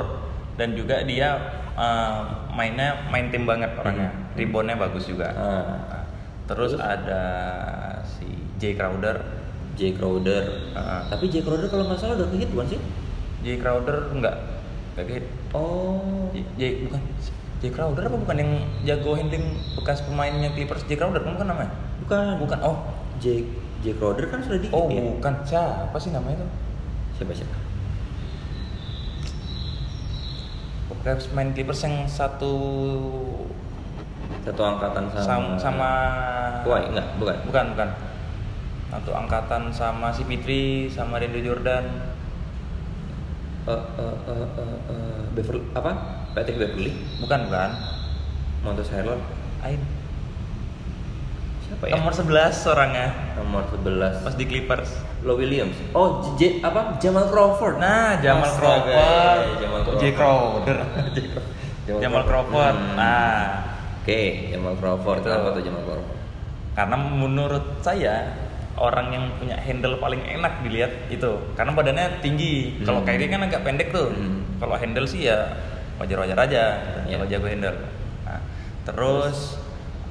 dan 0.54 0.72
juga 0.72 1.02
dia 1.02 1.28
uh, 1.72 2.20
mainnya 2.50 3.06
main 3.06 3.28
tim 3.28 3.44
banget 3.44 3.70
orangnya 3.74 4.10
Mm. 4.10 4.36
reboundnya 4.36 4.76
bagus 4.76 5.04
juga. 5.04 5.28
Nah, 5.30 6.04
terus, 6.46 6.74
ada 6.74 7.22
si 8.02 8.26
Jay 8.56 8.72
Crowder 8.72 9.20
Jay 9.72 9.92
Crowder. 9.92 10.72
Ah. 10.72 11.06
Tapi 11.06 11.28
Jay 11.28 11.40
Crowder 11.40 11.66
kalau 11.66 11.84
nggak 11.84 11.96
salah 11.96 12.16
udah 12.16 12.28
hit 12.30 12.48
bukan 12.48 12.66
sih? 12.68 12.80
Jay 13.40 13.56
Crowder 13.56 14.10
enggak 14.10 14.36
enggak 14.92 15.04
gitu 15.08 15.28
Oh. 15.50 16.28
J, 16.30 16.44
J- 16.54 16.78
bukan 16.84 17.00
Jay 17.58 17.70
Crowder 17.70 18.04
apa 18.04 18.16
bukan 18.16 18.36
yang 18.36 18.52
jago 18.82 19.12
handling 19.12 19.46
bekas 19.74 20.00
pemainnya 20.00 20.50
Clippers 20.50 20.84
Jay 20.84 20.94
Crowder 20.94 21.20
bukan 21.22 21.46
namanya 21.46 21.72
Bukan. 22.00 22.36
bukan 22.38 22.58
oh 22.60 22.76
Jay 23.16 23.44
Jay 23.80 23.96
Crowder 23.96 24.28
kan 24.28 24.40
sudah 24.44 24.60
di 24.60 24.68
oh 24.70 24.86
ya? 24.88 25.00
bukan 25.00 25.34
siapa 25.42 25.96
sih 25.96 26.12
namanya 26.12 26.44
tuh 26.44 26.50
Siapa 27.16 27.32
siapa? 27.32 27.56
bekas 30.90 31.32
pemain 31.32 31.48
Clippers 31.56 31.80
yang 31.86 32.04
satu 32.04 32.54
Satu 34.44 34.60
angkatan 34.64 35.08
sama 35.12 35.24
sama, 35.24 35.50
sama 35.56 35.90
Kawhi 36.60 36.92
enggak, 36.92 37.06
bukan. 37.16 37.36
bukan 37.48 37.66
bukan 37.76 37.90
satu 38.90 39.10
angkatan 39.14 39.62
sama 39.70 40.10
si 40.10 40.26
Fitri 40.26 40.90
sama 40.90 41.22
Randy 41.22 41.40
Jordan 41.40 41.84
Eh 43.68 43.76
eh 44.02 44.16
eh 44.26 44.46
eh 44.56 44.78
eh, 44.90 45.20
Beverly 45.30 45.62
apa? 45.76 45.92
Patrick 46.32 46.56
Beverly, 46.58 46.90
bukan 47.20 47.46
bukan 47.46 47.70
Montes 48.64 48.88
Harrell. 48.88 49.20
Ain 49.60 49.78
Siapa 51.80 51.84
ya? 51.86 51.96
nomor 51.96 52.12
11 52.12 52.28
orangnya 52.66 53.08
Nomor 53.34 53.62
11. 53.72 54.20
pas 54.20 54.34
di 54.36 54.44
Clippers 54.44 54.90
Lo 55.20 55.32
Williams. 55.34 55.72
Oh, 55.90 56.20
J, 56.20 56.28
J- 56.36 56.56
apa? 56.60 56.96
Jamal 56.98 57.24
Crawford. 57.26 57.76
nah 57.76 58.16
Jamal 58.16 58.44
Astaga, 58.46 58.60
Crawford 58.60 59.40
iya, 59.40 59.56
Jamal 59.58 59.80
Crawford. 59.80 59.98
Jay 59.98 60.12
Crowder 60.12 60.78
Jamal 61.86 62.00
Jamal 62.00 62.22
Crawford 62.22 62.76
Hmm. 62.76 62.94
nah 62.94 63.42
Oke, 64.00 64.20
Jamal 64.48 64.74
Crawford. 64.74 65.20
Itu. 65.20 65.26
Kenapa 65.26 65.48
tuh 65.50 65.62
Jamal 65.62 65.82
Crawford? 65.82 66.18
karena 66.70 66.96
menurut 66.96 67.64
saya 67.80 68.14
orang 68.74 69.10
yang 69.10 69.24
punya 69.34 69.58
handle 69.58 69.98
paling 69.98 70.22
enak 70.22 70.60
dilihat 70.60 70.88
itu 71.08 71.26
karena 71.52 71.72
badannya 71.72 72.20
tinggi 72.20 72.80
kalau 72.80 73.00
Hmm. 73.00 73.08
Kyrie 73.10 73.28
kan 73.28 73.42
agak 73.42 73.60
pendek 73.60 73.88
tuh 73.90 74.08
Hmm. 74.08 74.44
kalau 74.56 74.76
handle 74.76 75.04
sih 75.04 75.26
ya 75.26 75.48
wajar-wajar 75.96 76.36
aja 76.38 76.64
Iya. 77.04 77.16
kalau 77.16 77.26
jago 77.26 77.46
handle 77.46 77.76
nah, 78.22 78.40
terus 78.82 79.56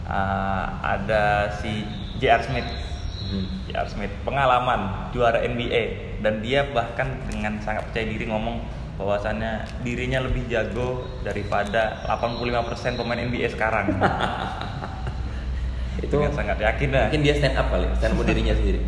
uh, 0.09 0.65
ada 0.81 1.53
si 1.61 1.85
J.R. 2.17 2.41
Smith 2.41 2.69
Hmm. 3.29 3.45
J.R. 3.69 3.85
Smith 3.85 4.09
pengalaman 4.25 5.13
juara 5.13 5.45
NBA 5.45 6.17
dan 6.25 6.41
dia 6.41 6.65
bahkan 6.73 7.13
dengan 7.29 7.61
sangat 7.61 7.85
percaya 7.85 8.09
diri 8.09 8.25
ngomong 8.25 8.65
bahwasannya 8.97 9.69
dirinya 9.85 10.25
lebih 10.25 10.49
jago 10.49 11.05
daripada 11.21 12.01
85% 12.09 12.97
pemain 12.97 13.21
NBA 13.21 13.53
sekarang 13.53 13.85
Itu 16.03 16.15
dengan 16.17 16.33
sangat 16.33 16.57
yakin 16.57 16.89
dah 16.89 17.05
mungkin 17.11 17.21
dia 17.21 17.35
stand 17.37 17.59
up 17.59 17.67
kali, 17.69 17.85
stand 18.01 18.17
up 18.17 18.23
dirinya 18.25 18.55
sendiri. 18.55 18.81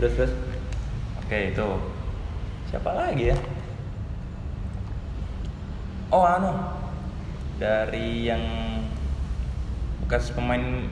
Terus 0.00 0.12
terus. 0.16 0.32
Oke 1.22 1.38
itu 1.54 1.68
siapa 2.72 2.90
lagi 2.90 3.30
ya? 3.30 3.36
Oh 6.10 6.24
anu 6.26 6.50
dari 7.62 8.26
yang 8.26 8.42
bekas 10.14 10.30
pemain 10.30 10.86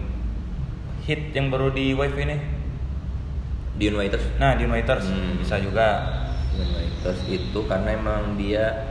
hit 1.07 1.31
yang 1.31 1.47
baru 1.47 1.71
di 1.71 1.95
Wave 1.95 2.19
ini. 2.19 2.43
Dion 3.79 3.95
Waiters. 3.95 4.27
Nah 4.35 4.59
di 4.59 4.67
Waiters 4.67 5.07
Hmm. 5.07 5.39
bisa 5.39 5.63
juga. 5.63 6.03
Dion 6.51 6.67
Waiters 6.75 7.23
itu 7.31 7.63
karena 7.63 7.95
emang 7.95 8.35
dia 8.35 8.83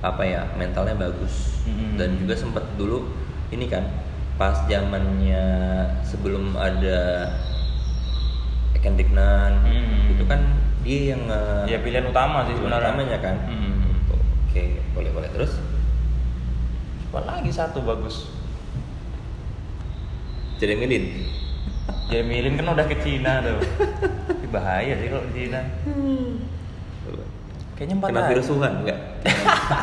apa 0.00 0.24
ya 0.24 0.48
mentalnya 0.56 0.96
bagus 0.96 1.60
Mm-mm. 1.68 2.00
dan 2.00 2.16
juga 2.16 2.32
sempat 2.32 2.64
dulu 2.80 3.12
ini 3.50 3.68
kan 3.68 3.84
pas 4.40 4.56
zamannya 4.64 5.44
sebelum 6.00 6.56
ada 6.56 7.28
Kendrick 8.72 9.12
Nunn 9.12 9.52
Mm. 9.60 10.16
itu 10.16 10.24
kan 10.24 10.40
dia 10.80 11.12
yang 11.12 11.28
Ya 11.68 11.76
pilihan 11.76 12.08
utama 12.08 12.48
sih 12.48 12.56
sebenarnya. 12.56 12.88
utamanya 12.88 13.18
kan 13.20 13.36
Hmm. 13.44 14.00
oke 14.48 14.64
boleh 14.96 15.12
boleh 15.12 15.28
terus 15.28 15.60
Siapa 17.04 17.20
lagi 17.20 17.52
satu 17.52 17.84
bagus? 17.84 18.32
Jeremy 20.58 20.86
Lin 20.86 21.04
Jamilin 22.08 22.56
kan 22.56 22.72
udah 22.72 22.84
ke 22.84 22.96
Cina 22.98 23.40
tuh. 23.40 23.60
Bahaya 24.48 24.96
sih 24.96 25.08
kalau 25.08 25.24
di 25.28 25.44
Cina. 25.44 25.60
Kayaknya 27.76 27.94
empat 27.94 28.08
Kena 28.10 28.22
virus 28.26 28.48
Wuhan 28.48 28.72
enggak? 28.80 28.98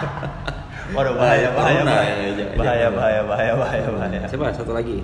Waduh 0.95 1.13
bahaya 1.15 1.49
bahaya 1.51 1.81
bahaya. 1.81 2.13
ya, 2.15 2.29
jangan- 2.35 2.57
Bahaya 2.57 2.87
bahaya 2.89 3.21
bahaya 3.23 3.53
bahaya 3.55 3.87
bahaya. 3.87 4.19
Siapa? 4.25 4.49
Satu 4.51 4.73
lagi. 4.73 5.01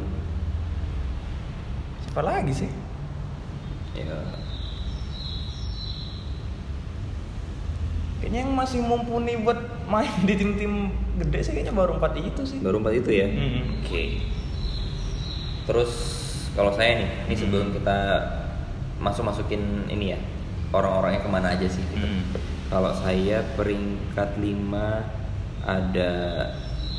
Siapa 2.03 2.21
lagi 2.21 2.53
sih? 2.55 2.69
Ya. 3.93 4.17
Kayaknya 8.17 8.39
yang 8.39 8.53
masih 8.53 8.79
mumpuni 8.81 9.33
buat 9.39 9.57
main 9.85 10.09
di 10.21 10.33
tim-tim 10.35 10.89
gede 11.17 11.39
sih 11.41 11.51
kayaknya 11.51 11.73
baru 11.73 11.97
empat 11.97 12.13
itu 12.17 12.41
sih. 12.45 12.57
Baru 12.61 12.77
empat 12.77 12.93
itu 12.97 13.09
ya. 13.09 13.25
Mm-mm. 13.25 13.81
Oke. 13.81 14.21
Terus 15.71 15.91
kalau 16.51 16.75
saya 16.75 16.99
nih, 16.99 17.09
ini 17.31 17.35
sebelum 17.39 17.71
kita 17.71 17.97
masuk 18.99 19.23
masukin 19.23 19.87
ini 19.87 20.11
ya 20.11 20.19
orang-orangnya 20.75 21.23
ke 21.23 21.29
mana 21.31 21.47
aja 21.55 21.63
sih? 21.63 21.79
Gitu. 21.79 22.03
Mm. 22.03 22.21
Kalau 22.67 22.91
saya 22.91 23.39
peringkat 23.55 24.35
5 24.35 24.67
ada 25.63 26.11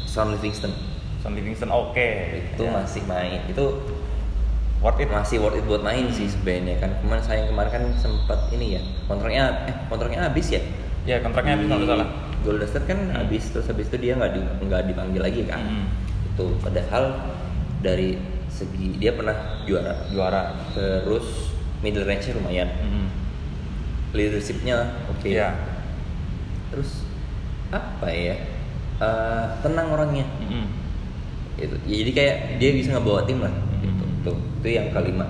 Son 0.08 0.32
Livingston. 0.32 0.72
Son 1.20 1.36
Livingston 1.36 1.68
oke. 1.68 2.08
Itu 2.56 2.64
Ya. 2.64 2.72
masih 2.80 3.04
main. 3.04 3.44
Itu 3.44 3.76
worth 4.80 5.04
it. 5.04 5.12
masih 5.12 5.44
worth 5.44 5.60
it 5.60 5.68
buat 5.68 5.84
main 5.84 6.08
sih 6.08 6.32
sebenarnya 6.32 6.80
kan. 6.80 6.96
Kemarin 7.04 7.24
saya 7.24 7.44
kemarin 7.44 7.70
kan 7.70 7.84
sempat 8.00 8.48
ini 8.56 8.80
ya 8.80 8.82
kontraknya 9.04 9.68
eh 9.68 9.76
kontraknya 9.92 10.32
habis 10.32 10.48
ya. 10.48 10.60
Ya 11.04 11.20
kontraknya 11.20 11.60
habis 11.60 11.68
kalau 11.68 11.84
salah. 11.84 12.08
Golden 12.42 12.66
State 12.66 12.88
kan 12.88 12.98
Hmm. 12.98 13.20
habis 13.20 13.52
terus 13.52 13.68
habis 13.68 13.86
itu 13.92 13.96
dia 14.00 14.16
nggak 14.18 14.32
di, 14.32 14.40
nggak 14.64 14.82
dipanggil 14.88 15.20
lagi 15.22 15.44
kan. 15.44 15.60
Hmm. 15.60 15.86
Itu 16.32 16.56
padahal 16.58 17.20
dari 17.80 18.18
segi 18.52 19.00
dia 19.00 19.16
pernah 19.16 19.64
juara. 19.64 20.04
Juara. 20.12 20.42
Terus 20.76 21.56
middle 21.80 22.04
range-nya 22.04 22.36
lumayan. 22.36 22.68
Mm. 22.68 23.08
Leadership-nya 24.12 25.08
oke. 25.08 25.24
Iya. 25.24 25.56
Terus 26.68 27.08
apa 27.72 28.12
ya? 28.12 28.36
Eh, 29.00 29.44
tenang 29.64 29.88
orangnya. 29.90 30.28
Mm. 30.44 30.68
itu 31.52 31.76
ya, 31.84 31.94
jadi 32.00 32.10
kayak 32.16 32.36
dia 32.58 32.70
bisa 32.72 32.96
ngebawa 32.96 33.28
tim 33.28 33.38
lah 33.38 33.52
Hmm. 33.52 33.84
gitu 33.84 34.04
tuh 34.24 34.38
itu 34.64 34.68
yang 34.72 34.88
kelima 34.88 35.28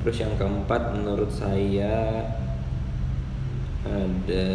terus 0.00 0.16
yang 0.16 0.32
keempat 0.34 0.96
menurut 0.96 1.28
saya 1.28 2.24
ada 3.84 4.46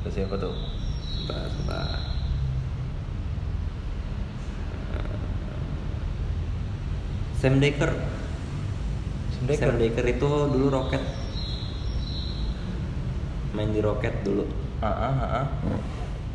Ada 0.00 0.10
siapa 0.12 0.34
tuh? 0.36 0.52
Sebentar, 1.64 1.88
sebentar. 1.88 2.04
Sam 7.40 7.60
Decker 7.60 7.92
Sam 9.32 9.44
Dekker. 9.48 9.68
Sam 9.68 9.76
Decker 9.80 10.06
itu 10.08 10.28
dulu 10.52 10.66
Rocket 10.68 11.04
main 13.54 13.70
di 13.70 13.80
Rocket 13.80 14.14
dulu 14.26 14.44
Ah, 14.84 14.92
ah, 14.92 15.16
ah, 15.16 15.46
ah. 15.48 15.80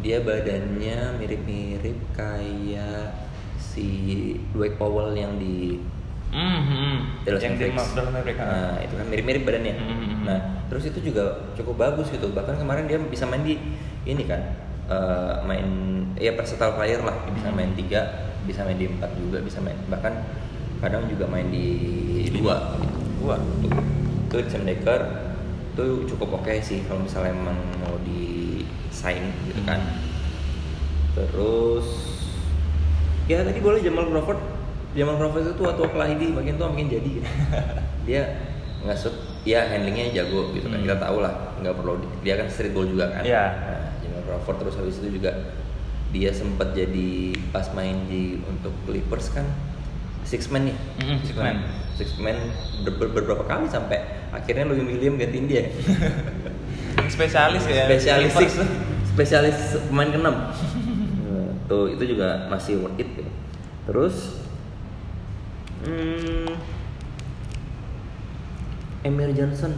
dia 0.01 0.25
badannya 0.25 1.21
mirip-mirip 1.21 2.01
kayak 2.17 3.13
si 3.61 4.33
Dwight 4.55 4.73
Powell 4.81 5.13
yang 5.13 5.37
di 5.37 5.77
Hmm, 6.29 6.61
hmm. 6.61 7.25
Yang 7.25 7.57
di. 7.57 7.65
Dallas 7.73 8.13
Mavericks. 8.13 8.37
ah. 8.37 8.53
Nah, 8.53 8.77
itu 8.85 8.93
kan 9.01 9.05
mirip-mirip 9.09 9.43
badannya. 9.49 9.73
Hmm, 9.81 9.97
hmm. 9.97 10.17
Nah, 10.29 10.39
terus 10.69 10.85
itu 10.85 11.01
juga 11.01 11.53
cukup 11.57 11.77
bagus 11.77 12.13
gitu. 12.13 12.29
Bahkan 12.29 12.61
kemarin 12.61 12.85
dia 12.85 13.01
bisa 13.01 13.25
main 13.25 13.41
di 13.41 13.57
ini 14.05 14.23
kan 14.29 14.68
eh, 14.89 15.35
main 15.45 15.67
ya 16.17 16.33
versatile 16.33 16.73
player 16.73 17.01
lah. 17.01 17.15
Bisa 17.31 17.49
Hmm. 17.49 17.57
main 17.57 17.71
tiga, 17.73 18.01
bisa 18.43 18.65
main 18.65 18.75
di 18.75 18.89
empat 18.89 19.13
juga, 19.15 19.37
bisa 19.39 19.61
main 19.61 19.77
bahkan 19.87 20.25
kadang 20.81 21.05
juga 21.07 21.29
main 21.29 21.47
di 21.47 21.67
dua. 22.33 22.75
Gua. 23.19 23.35
Tuh, 23.61 23.71
itu 24.39 24.57
Decker 24.63 25.01
itu 25.69 26.11
cukup 26.11 26.43
oke 26.43 26.53
sih 26.59 26.83
kalau 26.83 27.07
misalnya 27.07 27.31
emang 27.31 27.55
mau 27.79 27.95
di 28.03 28.63
sign 28.91 29.31
gitu 29.47 29.63
kan. 29.63 29.79
Terus 31.15 31.87
ya 33.25 33.45
tadi 33.45 33.59
boleh 33.61 33.79
Jamal 33.79 34.09
Crawford. 34.09 34.39
Jamal 34.97 35.15
Crawford 35.21 35.43
itu 35.45 35.53
tua-tua 35.55 35.87
kelahidi 35.93 36.33
makin 36.33 36.57
tua 36.57 36.67
makin 36.73 36.87
jadi. 36.89 37.11
Dia 38.07 38.23
nggak 38.79 38.97
ya 39.47 39.67
handlingnya 39.67 40.11
jago 40.23 40.51
gitu 40.55 40.67
kan. 40.67 40.79
Hmm. 40.79 40.85
Kita 40.87 40.97
tahu 40.99 41.17
lah, 41.23 41.33
nggak 41.59 41.75
perlu 41.75 41.93
di- 41.99 42.11
dia 42.27 42.35
kan 42.39 42.47
street 42.51 42.73
ball 42.75 42.87
juga 42.87 43.11
kan. 43.11 43.23
Iya. 43.23 43.45
Nah, 43.45 43.78
Jamal 43.78 43.78
Crawford 44.39 44.63
terus 44.63 44.75
habis 44.79 44.95
itu 45.03 45.19
juga 45.19 45.51
dia 46.09 46.31
sempat 46.31 46.71
jadi 46.71 47.35
pas 47.51 47.67
main 47.75 48.07
di 48.07 48.39
untuk 48.47 48.71
Clippers 48.87 49.35
kan 49.35 49.43
six 50.23 50.47
man 50.47 50.71
ya. 50.71 50.75
Mm-mm, 51.03 51.19
six 51.27 51.35
man. 51.35 51.57
Six 51.99 52.09
man 52.15 52.37
ber- 52.87 52.95
ber- 52.95 53.11
beberapa 53.11 53.43
kali 53.43 53.67
sampai 53.67 53.99
akhirnya 54.31 54.63
Louis 54.63 54.87
William 54.87 55.19
gantiin 55.19 55.45
dia. 55.45 55.67
Spesialis 57.13 57.65
ya. 57.67 57.83
spesialis 57.89 58.31
six, 58.37 58.51
spesialis 59.11 59.57
pemain 59.91 60.07
keenam 60.07 60.35
tuh 61.69 61.85
itu 61.93 62.17
juga 62.17 62.49
masih 62.49 62.81
worth 62.81 62.97
it 62.97 63.05
gitu. 63.13 63.29
terus 63.85 64.41
hmm, 65.85 66.49
Emir 69.05 69.29
Johnson 69.37 69.77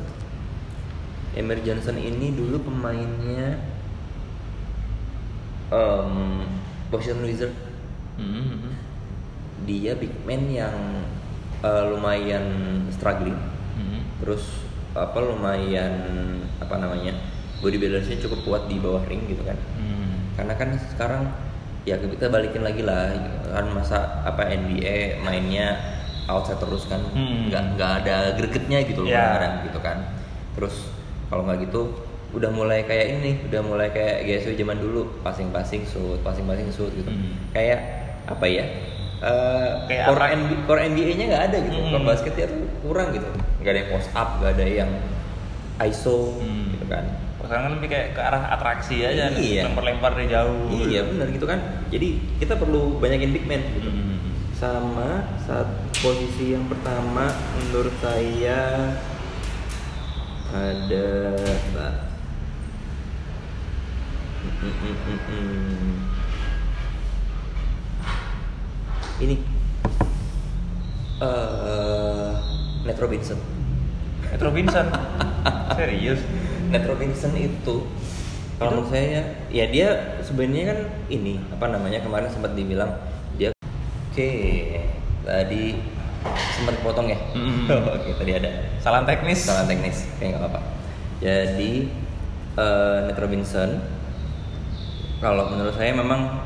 Emir 1.35 1.59
Johnson 1.67 1.99
ini 1.99 2.31
dulu 2.31 2.63
pemainnya 2.63 3.59
um, 5.71 6.43
Washington 6.87 7.25
Wizard 7.25 7.55
Hmm, 8.13 8.27
hmm, 8.29 8.57
hmm. 8.59 8.73
dia 9.63 9.95
big 9.95 10.13
man 10.21 10.45
yang 10.45 10.75
uh, 11.59 11.89
lumayan 11.89 12.43
struggling 12.89 13.39
Hmm. 13.71 14.03
terus 14.19 14.43
apa 14.91 15.17
lumayan 15.17 15.95
apa 16.59 16.75
namanya 16.75 17.15
body 17.57 17.79
balance-nya 17.79 18.19
cukup 18.19 18.39
kuat 18.43 18.63
di 18.67 18.77
bawah 18.77 19.01
ring 19.05 19.23
gitu 19.25 19.41
kan 19.41 19.55
Hmm. 19.73 20.35
karena 20.35 20.53
kan 20.53 20.69
sekarang 20.87 21.23
ya 21.81 21.97
kita 21.97 22.27
balikin 22.27 22.61
lagi 22.61 22.83
lah 22.83 23.09
kan 23.47 23.65
masa 23.71 23.97
apa 24.21 24.45
NBA 24.45 25.23
mainnya 25.23 25.79
outside 26.27 26.59
terus 26.59 26.85
kan 26.85 27.01
nggak 27.09 27.63
nggak 27.73 27.91
ada 28.03 28.15
gregetnya 28.35 28.85
gitu 28.85 29.01
loh 29.01 29.09
Ya. 29.09 29.17
kadang-kadang 29.17 29.55
gitu 29.65 29.79
kan 29.81 29.97
terus 30.53 30.75
kalau 31.25 31.41
nggak 31.43 31.65
gitu 31.65 31.81
udah 32.31 32.49
mulai 32.49 32.81
kayak 32.81 33.05
ini 33.13 33.43
udah 33.43 33.61
mulai 33.61 33.87
kayak 33.89 34.23
GSW 34.23 34.55
zaman 34.55 34.77
dulu 34.77 35.19
passing-passing 35.19 35.83
shoot 35.83 36.19
passing-passing 36.21 36.69
shoot 36.69 36.91
gitu 36.91 37.07
Hmm. 37.07 37.35
kayak 37.51 37.79
apa 38.23 38.45
ya 38.45 38.65
eh 39.21 39.69
Kayak 39.85 40.05
core, 40.07 40.17
apa? 40.17 40.33
NBA 40.33 40.57
core 40.63 40.81
NBA-nya 40.87 41.25
nggak 41.27 41.43
ada 41.45 41.57
gitu 41.59 41.77
Hmm. 41.77 41.91
core 41.91 42.05
basketnya 42.07 42.45
tuh 42.47 42.61
kurang 42.81 43.11
gitu 43.11 43.27
nggak 43.59 43.69
ada 43.69 43.79
yang 43.79 43.89
post 43.91 44.09
up 44.13 44.29
nggak 44.39 44.51
ada 44.55 44.65
yang 44.67 44.89
ISO 45.81 46.37
Hmm. 46.37 46.71
gitu 46.71 46.87
kan 46.87 47.05
Sekarang 47.41 47.63
kan 47.67 47.73
lebih 47.73 47.89
kayak 47.89 48.07
ke 48.13 48.21
arah 48.21 48.43
atraksi 48.49 49.01
aja, 49.01 49.27
Iya. 49.27 49.65
lempar-lempar 49.65 50.13
dari 50.13 50.29
jauh. 50.29 50.71
Iya 50.71 51.03
benar 51.03 51.27
gitu 51.27 51.43
kan. 51.43 51.59
Jadi 51.89 52.07
kita 52.37 52.53
perlu 52.53 52.95
banyakin 52.95 53.33
big 53.33 53.43
man 53.43 53.59
gitu. 53.75 53.89
Hmm. 53.89 54.21
Sama 54.53 55.25
saat 55.41 55.65
posisi 55.91 56.53
yang 56.53 56.69
pertama 56.69 57.27
menurut 57.57 57.91
saya 57.97 58.93
ada 60.53 61.09
Ini 69.21 69.35
eh 71.21 72.31
Nate 72.81 73.01
Robinson. 73.01 73.39
Serius. 75.77 76.21
Nate 76.69 76.87
Robinson 76.87 77.33
itu 77.35 77.75
kalau 78.57 78.77
menurut 78.77 78.93
saya 78.93 79.25
ya 79.49 79.65
dia 79.67 80.21
sebenarnya 80.21 80.65
kan 80.69 80.79
ini 81.09 81.41
apa 81.49 81.65
namanya 81.67 81.97
kemarin 82.05 82.29
sempat 82.29 82.53
dibilang 82.53 82.93
dia 83.33 83.49
oke 84.13 84.31
tadi 85.25 85.81
sempat 86.53 86.77
potong 86.85 87.09
ya 87.09 87.17
Mm. 87.33 87.65
oke 87.97 88.09
tadi 88.21 88.31
ada 88.37 88.49
Salah 88.77 89.01
teknis. 89.01 89.41
salah 89.41 89.65
teknis 89.65 90.05
kayak 90.21 90.37
nggak 90.37 90.45
apa-apa 90.45 90.61
jadi 91.17 91.73
eh 92.53 92.97
Nate 93.09 93.17
Robinson 93.17 93.81
kalau 95.21 95.53
menurut 95.53 95.77
saya 95.77 95.93
memang 95.93 96.41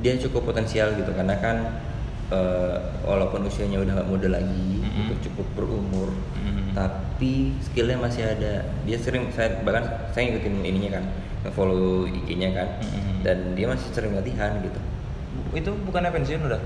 dia 0.00 0.16
cukup 0.18 0.48
potensial 0.48 0.96
gitu 0.96 1.12
karena 1.12 1.36
kan 1.38 1.56
eh, 2.32 2.76
walaupun 3.04 3.44
usianya 3.44 3.78
udah 3.78 4.00
nggak 4.00 4.10
muda 4.10 4.28
lagi 4.32 4.80
Mm-mm. 4.80 5.12
itu 5.12 5.30
cukup 5.30 5.46
berumur 5.54 6.10
Mm. 6.34 6.76
tapi 6.76 7.54
skillnya 7.62 7.96
masih 7.96 8.26
ada 8.26 8.66
dia 8.82 8.98
sering 8.98 9.30
saya 9.30 9.62
bahkan 9.62 9.86
saya 10.10 10.28
ngikutin 10.28 10.60
ininya 10.60 11.00
kan 11.00 11.04
follow 11.54 12.04
IG-nya 12.04 12.52
kan 12.52 12.68
Mm-mm. 12.82 13.22
dan 13.22 13.54
dia 13.54 13.64
masih 13.64 13.88
sering 13.94 14.12
latihan 14.12 14.58
gitu 14.60 14.80
Itu 15.54 15.70
bukannya 15.86 16.10
pensiun 16.10 16.44
udah? 16.44 16.58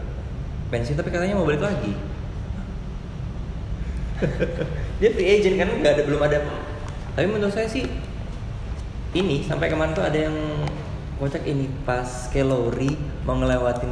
pensiun 0.73 0.97
tapi 0.97 1.13
katanya 1.13 1.37
mau 1.37 1.45
balik 1.45 1.61
lagi 1.61 1.93
dia 4.99 5.11
free 5.15 5.29
agent 5.31 5.57
kan 5.57 5.69
nggak 5.79 5.93
ada 5.95 6.03
belum 6.09 6.21
ada 6.23 6.39
tapi 7.15 7.27
menurut 7.29 7.55
saya 7.55 7.69
sih 7.71 7.87
ini 9.15 9.47
sampai 9.47 9.71
kemarin 9.71 9.95
tuh 9.95 10.05
ada 10.05 10.19
yang 10.19 10.35
kocak 11.19 11.43
ini 11.45 11.67
pas 11.83 12.07
Kelly 12.31 12.95
mau 13.27 13.35
ngelewatin 13.35 13.91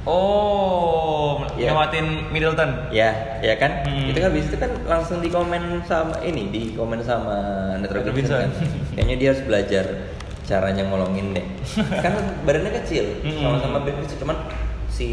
Oh, 0.00 1.44
Iya. 1.60 1.76
lewatin 1.76 2.32
Middleton. 2.32 2.88
ya 2.88 3.12
ya 3.40 3.54
kan 3.54 3.84
Hmm. 3.84 4.08
itu 4.08 4.16
kan 4.16 4.32
habis 4.32 4.48
itu 4.48 4.56
kan 4.56 4.72
langsung 4.88 5.20
di 5.20 5.28
komen 5.28 5.84
sama 5.84 6.16
ini 6.20 6.48
di 6.48 6.62
komen 6.72 7.00
sama 7.00 7.36
Netro 7.76 8.00
kan 8.00 8.48
kayaknya 8.96 9.16
dia 9.16 9.28
harus 9.30 9.44
belajar 9.44 9.84
caranya 10.42 10.88
ngolongin 10.88 11.36
deh 11.36 11.46
kan 12.04 12.16
badannya 12.42 12.72
kecil 12.80 13.04
Hmm. 13.20 13.40
sama-sama 13.40 13.84
band 13.84 14.00
kecil 14.02 14.18
cuman 14.18 14.36
si 14.88 15.08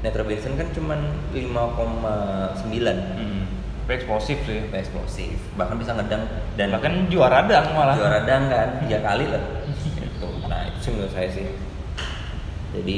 Netro 0.00 0.22
kan 0.22 0.68
cuman 0.70 1.00
5,9 1.34 2.96
Hmm. 3.18 3.42
Eksplosif 3.84 4.40
sih. 4.48 4.64
eksplosif 4.72 5.36
bahkan 5.54 5.76
bisa 5.76 5.92
ngedang 5.92 6.24
dan 6.56 6.72
Bahkan 6.72 7.12
juara 7.12 7.44
dang 7.44 7.76
malah. 7.76 7.92
juara 7.92 8.24
dang 8.24 8.48
kan 8.48 8.68
tiga 8.80 9.02
kali 9.02 9.28
lah 9.28 9.42
sih 10.84 10.92
menurut 10.92 11.12
saya 11.16 11.28
sih 11.32 11.48
jadi 12.76 12.96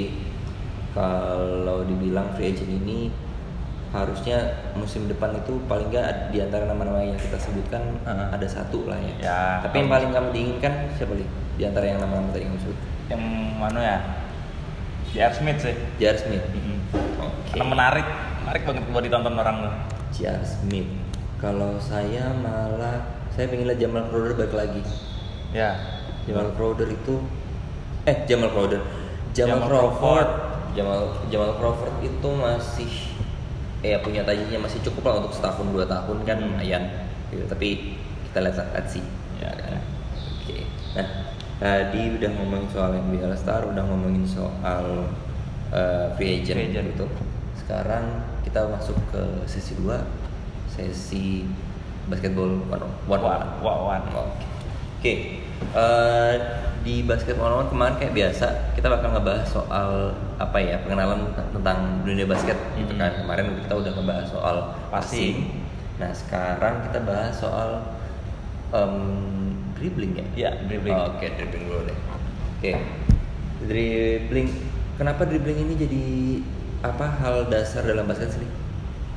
kalau 0.96 1.84
dibilang 1.86 2.34
free 2.34 2.50
agent 2.50 2.72
ini 2.72 3.12
harusnya 3.94 4.66
musim 4.74 5.06
depan 5.06 5.36
itu 5.38 5.60
paling 5.70 5.88
nggak 5.92 6.34
di 6.34 6.42
antara 6.42 6.66
nama-nama 6.66 7.00
yang 7.00 7.16
kita 7.16 7.38
sebutkan 7.38 8.00
Heeh. 8.02 8.28
ada 8.34 8.46
satu 8.48 8.84
lah 8.90 8.98
ya. 8.98 9.14
Ya, 9.22 9.40
Tapi 9.62 9.84
yang 9.84 9.90
paling 9.92 10.10
kamu 10.10 10.28
diinginkan 10.34 10.72
siapa 10.98 11.14
nih? 11.14 11.28
Di 11.56 11.62
antara 11.64 11.84
yang 11.88 12.02
nama-nama 12.02 12.28
tadi 12.34 12.44
kamu 12.44 12.60
sebut. 12.60 12.78
Yang 13.08 13.22
mana 13.56 13.78
ya? 13.80 13.98
J.R. 15.16 15.32
Smith 15.32 15.58
sih. 15.62 15.76
Jar 15.96 16.16
Smith. 16.18 16.44
Mm-mm. 16.50 16.78
Oke. 17.24 17.56
Karena 17.56 17.64
menarik, 17.64 18.06
menarik 18.44 18.62
banget 18.68 18.84
buat 18.90 19.04
ditonton 19.06 19.34
orang 19.38 19.56
tuh. 19.64 19.74
Jar 20.12 20.40
Smith. 20.44 20.90
Kalau 21.40 21.78
saya 21.80 22.36
malah 22.36 23.00
saya 23.32 23.48
pengen 23.48 23.70
lihat 23.70 23.80
Jamal 23.80 24.08
Crowder 24.12 24.34
balik 24.36 24.54
lagi. 24.56 24.82
Ya. 25.56 25.78
Jamal 26.28 26.52
Crowder 26.58 26.90
itu 26.90 27.22
eh 28.06 28.16
Jamal 28.24 28.50
Crowder. 28.50 28.82
Jamal, 29.34 29.58
Jamal 29.60 29.68
Crawford. 29.68 29.98
Crawford. 29.98 30.30
Jamal 30.72 31.00
Jamal 31.28 31.52
Crawford 31.58 31.94
itu 32.00 32.28
masih 32.32 32.92
eh 33.82 33.98
punya 34.00 34.24
tajinya 34.24 34.62
masih 34.62 34.80
cukup 34.82 35.02
lah 35.08 35.14
untuk 35.24 35.32
setahun 35.32 35.66
dua 35.68 35.84
tahun 35.84 36.22
kan 36.24 36.36
Hmm. 36.38 36.46
lumayan. 36.48 36.82
Gitu. 37.28 37.44
Tapi 37.46 37.68
kita 38.30 38.38
lihat 38.40 38.56
lihat 38.72 38.86
sih. 38.86 39.04
Ya. 39.36 39.52
Oke. 40.40 40.64
Nah, 40.96 41.06
tadi 41.58 42.14
udah 42.14 42.30
ngomongin 42.32 42.68
soal 42.70 42.94
NBA 42.94 43.26
All 43.26 43.36
Star, 43.36 43.66
udah 43.66 43.84
ngomongin 43.84 44.24
soal 44.24 45.10
uh, 45.74 46.06
free 46.16 46.40
agent, 46.40 46.56
Free 46.56 46.70
agent. 46.72 46.86
gitu. 46.94 47.06
Sekarang 47.58 48.24
kita 48.46 48.64
masuk 48.70 48.96
ke 49.10 49.22
sesi 49.44 49.74
2, 49.76 49.92
sesi 50.70 51.44
basketball 52.06 52.62
one 52.70 52.80
on 52.80 52.92
one. 53.10 53.44
One, 53.60 53.80
one, 53.90 54.04
one. 54.14 54.30
Oke. 54.96 55.02
Oke. 55.02 55.12
eh, 55.76 56.34
di 56.86 57.02
basket 57.02 57.34
one 57.34 57.50
on 57.50 57.66
one 57.66 57.68
kemarin 57.68 57.94
kayak 57.98 58.14
biasa 58.14 58.46
kita 58.78 58.86
bakal 58.86 59.10
ngebahas 59.10 59.42
soal 59.42 60.14
apa 60.38 60.54
ya 60.62 60.78
pengenalan 60.86 61.26
tentang 61.50 62.06
dunia 62.06 62.22
basket 62.24 62.54
gitu 62.78 62.94
Hmm. 62.94 63.02
kan. 63.02 63.12
Kemarin 63.26 63.58
kita 63.58 63.74
udah 63.74 63.90
ngebahas 63.90 64.26
soal 64.30 64.56
Passing. 64.86 65.50
Nah 65.98 66.14
sekarang 66.14 66.86
kita 66.86 67.02
bahas 67.02 67.34
soal 67.34 67.82
em, 68.70 68.94
dribbling 69.74 70.14
ya. 70.14 70.24
Iya, 70.38 70.50
dribbling. 70.62 70.94
Oke 70.94 71.26
dribbling 71.34 71.64
dulu 71.66 71.80
deh. 71.90 71.98
Oke 72.54 72.72
dribbling. 73.66 74.48
Kenapa 74.94 75.26
dribbling 75.26 75.66
ini 75.66 75.74
jadi 75.74 76.04
apa 76.86 77.06
hal 77.18 77.50
dasar 77.50 77.82
dalam 77.82 78.06
basket 78.06 78.30
sih? 78.30 78.46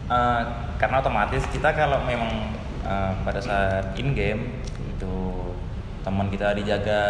Eh, 0.09 0.41
karena 0.81 1.05
otomatis 1.05 1.45
kita 1.53 1.69
kalau 1.71 2.01
memang 2.03 2.49
eh, 2.81 3.11
pada 3.21 3.37
saat 3.37 3.93
in 3.93 4.17
game 4.17 4.57
itu 4.89 5.13
teman 6.01 6.31
kita 6.33 6.55
dijaga 6.57 7.01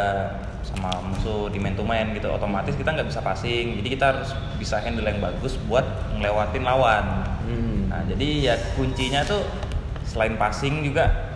sama 0.61 0.91
musuh 1.01 1.47
di 1.47 1.57
man 1.57 1.73
to 1.73 1.81
man 1.81 2.11
gitu 2.11 2.27
otomatis 2.27 2.75
kita 2.75 2.91
nggak 2.91 3.07
bisa 3.07 3.19
passing 3.19 3.79
jadi 3.79 3.87
kita 3.89 4.05
harus 4.11 4.29
bisa 4.55 4.77
handle 4.77 5.03
yang 5.03 5.19
bagus 5.19 5.55
buat 5.65 5.85
ngelewatin 6.15 6.63
lawan 6.63 7.05
Hmm. 7.49 7.89
nah 7.89 8.05
jadi 8.05 8.27
ya 8.45 8.55
kuncinya 8.77 9.25
tuh 9.25 9.41
selain 10.05 10.37
passing 10.37 10.85
juga 10.85 11.33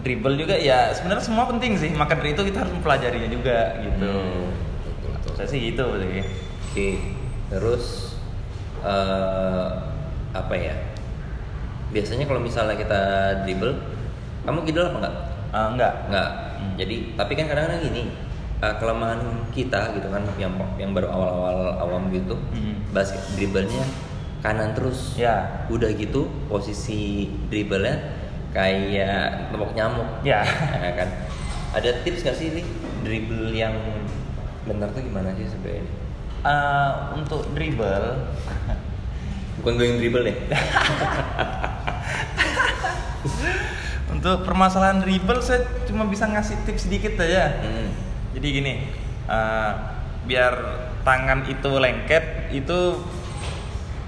dribble 0.00 0.38
juga 0.38 0.54
ya 0.54 0.94
sebenarnya 0.94 1.24
semua 1.24 1.50
penting 1.50 1.74
sih 1.74 1.90
maka 1.90 2.14
dari 2.14 2.30
itu 2.30 2.46
kita 2.46 2.62
harus 2.62 2.70
mempelajarinya 2.70 3.26
juga 3.26 3.74
gitu 3.82 4.06
Hmm, 4.06 4.54
betul, 4.86 5.10
betul. 5.18 5.32
saya 5.34 5.48
sih 5.50 5.60
gitu 5.66 5.86
sih 5.98 6.22
Oke, 6.72 6.88
terus 7.50 7.84
eh 8.80 9.68
apa 10.32 10.54
ya? 10.56 10.72
Biasanya 11.92 12.24
kalau 12.24 12.40
misalnya 12.40 12.72
kita 12.72 13.00
dribble, 13.44 13.76
kamu 14.42 14.64
kidal 14.64 14.88
apa 14.88 14.96
enggak? 14.96 15.14
Eh, 15.52 15.66
enggak 15.76 15.92
Enggak. 16.08 16.28
Hmm. 16.56 16.72
Jadi, 16.80 16.96
tapi 17.12 17.32
kan 17.36 17.44
kadang-kadang 17.44 17.84
gini, 17.84 18.02
eh, 18.62 18.74
kelemahan 18.78 19.18
kita 19.50 19.92
gitu 19.92 20.06
kan 20.06 20.22
yang 20.36 20.50
yang 20.76 20.90
baru 20.90 21.10
awal-awal 21.10 21.58
awam 21.78 22.02
gitu, 22.08 22.38
Hmm. 22.54 22.78
basket 22.90 23.18
dribblenya 23.34 23.82
kanan 24.38 24.70
terus. 24.72 25.14
ya 25.14 25.66
Udah 25.66 25.90
gitu 25.90 26.30
posisi 26.46 27.26
dribblenya 27.46 27.94
kayak 28.50 29.50
tepok 29.50 29.72
nyamuk. 29.72 30.06
ya 30.22 30.42
Ya 30.78 30.92
kan. 30.94 31.08
Ada 31.72 32.02
tips 32.02 32.22
gak 32.22 32.36
sih 32.36 32.52
nih 32.52 32.66
dribble 33.00 33.50
yang 33.50 33.72
benar 34.62 34.90
tuh 34.90 35.00
gimana 35.00 35.32
sih 35.34 35.48
sebenarnya? 35.48 35.82
Eh, 36.42 36.90
untuk 37.14 37.48
dribble 37.50 38.28
Bukan 39.58 39.72
gue 39.74 39.86
yang 39.86 39.98
dribble 39.98 40.24
deh. 40.24 40.36
Untuk 44.12 44.44
permasalahan 44.44 45.00
dribble 45.00 45.40
saya 45.40 45.60
cuma 45.84 46.04
bisa 46.04 46.26
ngasih 46.26 46.56
tips 46.62 46.86
sedikit 46.86 47.16
aja. 47.18 47.58
Hmm. 47.58 47.88
Jadi 48.32 48.46
gini, 48.48 48.72
eh, 49.26 49.72
biar 50.24 50.52
tangan 51.02 51.44
itu 51.46 51.70
lengket 51.76 52.54
itu 52.54 52.94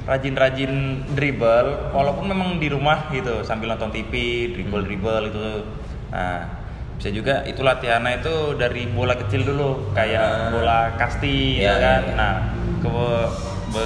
rajin-rajin 0.05 0.73
dribble 1.17 1.91
walaupun 1.91 2.29
memang 2.29 2.61
di 2.61 2.69
rumah 2.69 3.09
gitu 3.09 3.41
sambil 3.41 3.73
nonton 3.73 3.89
TV 3.89 4.13
dribble 4.53 4.85
dribble 4.85 5.33
itu 5.33 5.65
nah 6.13 6.45
bisa 6.95 7.09
juga 7.11 7.43
itu 7.49 7.65
latihannya 7.65 8.21
itu 8.21 8.55
dari 8.55 8.85
bola 8.87 9.17
kecil 9.17 9.43
dulu 9.43 9.91
kayak 9.97 10.23
Ah. 10.23 10.49
bola 10.53 10.79
kasti 10.95 11.59
ya 11.59 11.75
kan 11.81 12.03
iya, 12.05 12.13
iya. 12.13 12.15
nah 12.15 12.35
ke 12.79 12.93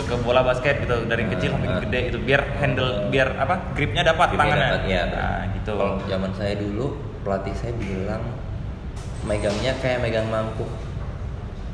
ke 0.04 0.14
bola 0.20 0.44
basket 0.44 0.84
gitu 0.84 1.06
dari 1.08 1.24
yang 1.24 1.32
kecil 1.32 1.50
sampai 1.54 1.70
Ah. 1.70 1.80
gede 1.86 2.00
itu 2.12 2.18
biar 2.20 2.42
handle 2.60 2.90
biar 3.08 3.28
apa 3.38 3.54
gripnya 3.72 4.02
dapat 4.04 4.26
Gripnya 4.34 4.42
tangannya 4.44 4.68
dapat, 4.68 4.82
iya. 4.90 5.02
nah 5.08 5.40
gitu 5.54 5.70
Kalau 5.72 5.96
zaman 6.04 6.30
saya 6.34 6.54
dulu 6.58 6.86
pelatih 7.22 7.54
saya 7.56 7.72
bilang 7.78 8.22
megangnya 9.28 9.76
kayak 9.78 10.00
megang 10.00 10.26
mangkuk. 10.26 10.66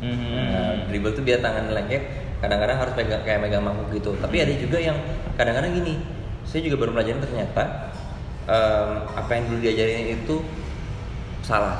Mhm. 0.02 0.34
Nah, 0.50 0.72
dribble 0.90 1.14
tuh 1.14 1.22
biar 1.22 1.38
tangan 1.38 1.70
lengket. 1.70 2.02
Kadang-kadang 2.42 2.76
harus 2.76 2.92
pegang 2.92 3.22
kayak 3.22 3.40
megang 3.40 3.62
mangkuk 3.62 3.88
gitu. 3.94 4.12
Tapi 4.18 4.42
ada 4.42 4.52
juga 4.52 4.76
yang 4.76 4.98
kadang-kadang 5.38 5.72
gini. 5.72 5.94
Saya 6.44 6.66
juga 6.66 6.84
baru 6.84 6.92
belajar 6.92 7.16
ternyata 7.22 7.62
em, 8.44 8.90
apa 9.16 9.30
yang 9.32 9.44
dulu 9.48 9.58
diajarin 9.62 10.12
itu 10.12 10.44
salah. 11.40 11.78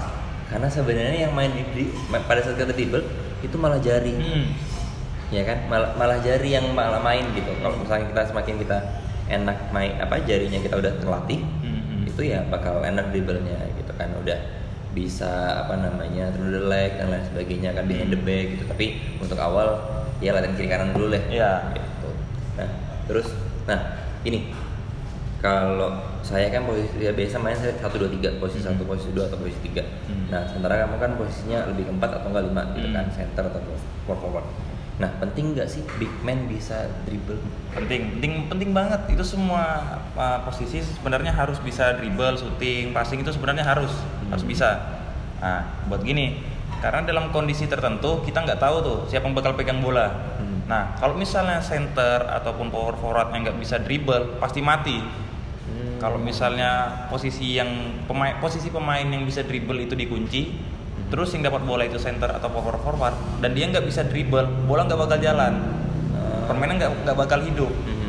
Karena 0.49 0.71
sebenarnya 0.71 1.29
yang 1.29 1.35
main 1.35 1.53
di 1.53 1.91
pada 2.25 2.41
saat 2.41 2.57
kita 2.57 2.73
dribble 2.73 3.05
itu 3.43 3.57
malah 3.59 3.83
jari. 3.83 4.15
Hmm. 4.15 4.47
ya 5.33 5.43
kan 5.43 5.67
malah, 5.67 5.91
malah 5.99 6.21
jari 6.23 6.53
yang 6.53 6.63
malah 6.77 7.01
main 7.03 7.25
gitu 7.35 7.49
kalau 7.59 7.75
misalnya 7.81 8.07
kita 8.13 8.23
semakin 8.31 8.55
kita 8.61 8.79
enak 9.27 9.57
main 9.75 9.97
apa 9.99 10.21
jarinya 10.23 10.61
kita 10.63 10.79
udah 10.79 10.93
terlatih 11.01 11.41
Mhm. 11.43 12.07
itu 12.07 12.23
ya 12.29 12.45
bakal 12.47 12.85
enak 12.85 13.11
dribblenya 13.11 13.57
gitu 13.75 13.91
kan 13.99 14.15
udah 14.15 14.37
bisa 14.95 15.29
apa 15.61 15.75
namanya 15.77 16.31
through 16.33 16.55
the 16.55 16.63
leg 16.65 16.95
dan 16.95 17.11
lain 17.11 17.27
sebagainya 17.27 17.75
kan 17.75 17.85
behind 17.85 18.09
the 18.09 18.21
back 18.23 18.55
gitu. 18.55 18.65
Tapi 18.65 18.87
untuk 19.19 19.37
awal 19.37 19.83
ya 20.23 20.31
latihan 20.31 20.55
kiri 20.55 20.69
kanan 20.71 20.95
dulu 20.95 21.11
deh. 21.11 21.23
Iya. 21.29 21.75
gitu. 21.75 22.09
Nah 22.57 22.69
terus 23.05 23.27
nah 23.67 23.81
ini. 24.23 24.55
Kalau 25.45 25.93
saya 26.25 26.49
kan 26.49 26.65
posisi 26.65 27.05
ya 27.05 27.13
biasa 27.13 27.37
main 27.37 27.53
saya 27.53 27.77
satu 27.77 28.01
dua 28.01 28.09
tiga. 28.09 28.33
Posisi 28.41 28.65
Hmm. 28.65 28.73
satu 28.73 28.89
posisi 28.89 29.13
dua 29.13 29.29
atau 29.29 29.37
posisi 29.37 29.61
tiga. 29.61 29.85
Hmm. 30.09 30.33
nah 30.33 30.41
sementara 30.49 30.89
kamu 30.89 30.97
kan 30.97 31.11
posisinya 31.21 31.69
lebih 31.69 31.85
keempat 31.85 32.11
atau 32.17 32.33
enggak 32.33 32.45
lima 32.49 32.63
gitu 32.73 32.89
Hmm. 32.89 32.97
kan 32.97 33.07
center 33.13 33.45
atau 33.45 33.61
forward 34.07 34.21
forward 34.25 34.47
nah 34.95 35.11
penting 35.19 35.59
nggak 35.59 35.67
sih 35.67 35.83
big 35.99 36.09
man 36.23 36.47
bisa 36.47 36.87
dribble? 37.03 37.35
Penting. 37.75 38.15
Penting 38.15 38.33
penting 38.47 38.71
banget. 38.71 39.11
Itu 39.11 39.27
semua 39.27 39.83
uh, 40.15 40.39
posisi 40.47 40.79
sebenarnya 40.81 41.35
harus 41.35 41.59
bisa 41.59 41.99
dribble 41.99 42.39
shooting 42.39 42.95
passing 42.95 43.19
itu 43.19 43.35
sebenarnya 43.35 43.67
harus 43.67 43.91
harus 44.29 44.45
bisa 44.45 44.71
nah 45.39 45.61
buat 45.87 46.01
gini 46.01 46.41
karena 46.79 47.01
dalam 47.03 47.29
kondisi 47.29 47.65
tertentu 47.65 48.21
kita 48.23 48.41
nggak 48.41 48.57
tahu 48.57 48.77
tuh 48.81 48.99
siapa 49.07 49.25
yang 49.25 49.35
bakal 49.35 49.53
pegang 49.53 49.79
bola 49.79 50.09
Hmm. 50.35 50.65
nah 50.67 50.97
kalau 50.97 51.15
misalnya 51.15 51.61
center 51.61 52.25
ataupun 52.27 52.69
power 52.69 52.95
forward 52.95 53.31
yang 53.31 53.45
nggak 53.45 53.59
bisa 53.59 53.77
dribble 53.79 54.37
pasti 54.39 54.61
mati 54.61 54.99
Hmm. 55.65 55.97
kalau 55.97 56.17
misalnya 56.17 57.05
posisi 57.09 57.57
yang 57.57 57.69
pemain 58.05 58.37
posisi 58.37 58.69
pemain 58.69 59.01
yang 59.01 59.25
bisa 59.25 59.41
dribble 59.41 59.79
itu 59.79 59.93
dikunci 59.93 60.53
terus 61.09 61.33
yang 61.33 61.45
dapat 61.45 61.63
bola 61.63 61.85
itu 61.85 61.97
center 61.97 62.29
atau 62.29 62.49
power 62.49 62.77
forward 62.79 63.15
dan 63.39 63.53
dia 63.53 63.65
nggak 63.67 63.85
bisa 63.85 64.03
dribble 64.03 64.45
bola 64.65 64.85
nggak 64.85 64.99
bakal 64.99 65.19
jalan 65.19 65.55
Ah. 66.13 66.45
permainan 66.47 66.77
nggak 66.77 66.93
nggak 67.05 67.17
bakal 67.17 67.41
hidup 67.41 67.73
Hmm. 67.73 68.03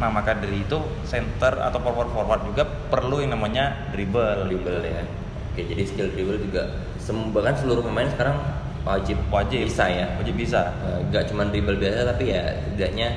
Nah 0.00 0.08
maka 0.08 0.32
dari 0.32 0.64
itu 0.64 0.78
center 1.04 1.60
atau 1.60 1.76
power 1.76 2.08
forward 2.08 2.40
juga 2.42 2.64
perlu 2.64 3.20
yang 3.20 3.36
namanya 3.36 3.90
dribble. 3.92 4.48
dribble 4.48 4.80
ya 4.80 5.04
oke 5.50 5.60
jadi 5.60 5.82
skill 5.82 6.08
dribble 6.10 6.38
juga 6.40 6.62
bahkan 7.30 7.54
seluruh 7.54 7.82
pemain 7.82 8.06
sekarang 8.06 8.38
wajib 8.80 9.18
wajib. 9.28 9.66
bisa 9.66 9.84
ya. 9.84 10.06
Wajib 10.16 10.38
bisa. 10.38 10.72
Eh, 10.80 10.98
nggak 11.10 11.28
cuma 11.28 11.44
dribble 11.44 11.76
biasa 11.76 12.06
tapi 12.06 12.30
ya 12.30 12.42
setidaknya 12.62 13.08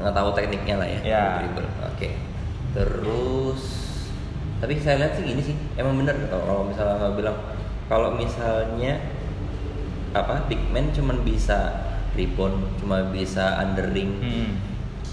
nggak 0.00 0.14
tahu 0.16 0.28
tekniknya 0.32 0.74
lah 0.80 0.88
ya 0.88 1.00
Ya. 1.04 1.24
dribble. 1.38 1.68
Oke 1.84 2.08
terus 2.70 3.62
tapi 4.60 4.76
saya 4.76 5.00
lihat 5.00 5.12
sih 5.14 5.24
gini 5.24 5.42
sih 5.42 5.56
emang 5.74 5.96
bener 5.96 6.14
kalau 6.26 6.44
kalau 6.44 6.62
misalnya 6.64 6.94
nggak 6.96 7.14
bilang 7.14 7.36
kalau 7.86 8.08
misalnya 8.14 8.92
apa 10.10 10.46
big 10.46 10.60
man 10.68 10.90
cuma 10.90 11.14
bisa 11.18 11.74
rebound 12.12 12.62
cuma 12.76 13.08
bisa 13.08 13.58
underring 13.58 14.18
Hmm. 14.18 14.50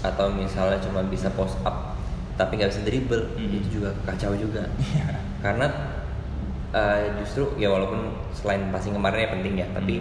atau 0.00 0.30
misalnya 0.30 0.78
cuma 0.78 1.02
bisa 1.02 1.30
post 1.30 1.58
up 1.62 1.98
tapi 2.34 2.56
nggak 2.56 2.70
bisa 2.70 2.82
dribble 2.82 3.24
Hmm. 3.34 3.50
itu 3.52 3.78
juga 3.78 3.90
kacau 4.04 4.34
juga. 4.34 4.62
Karena 5.44 5.66
uh, 6.72 7.00
justru 7.22 7.56
ya 7.56 7.72
walaupun 7.72 8.12
selain 8.36 8.68
passing 8.68 8.92
kemarin 8.96 9.24
ya 9.24 9.30
penting 9.32 9.54
ya 9.56 9.66
tapi 9.72 9.94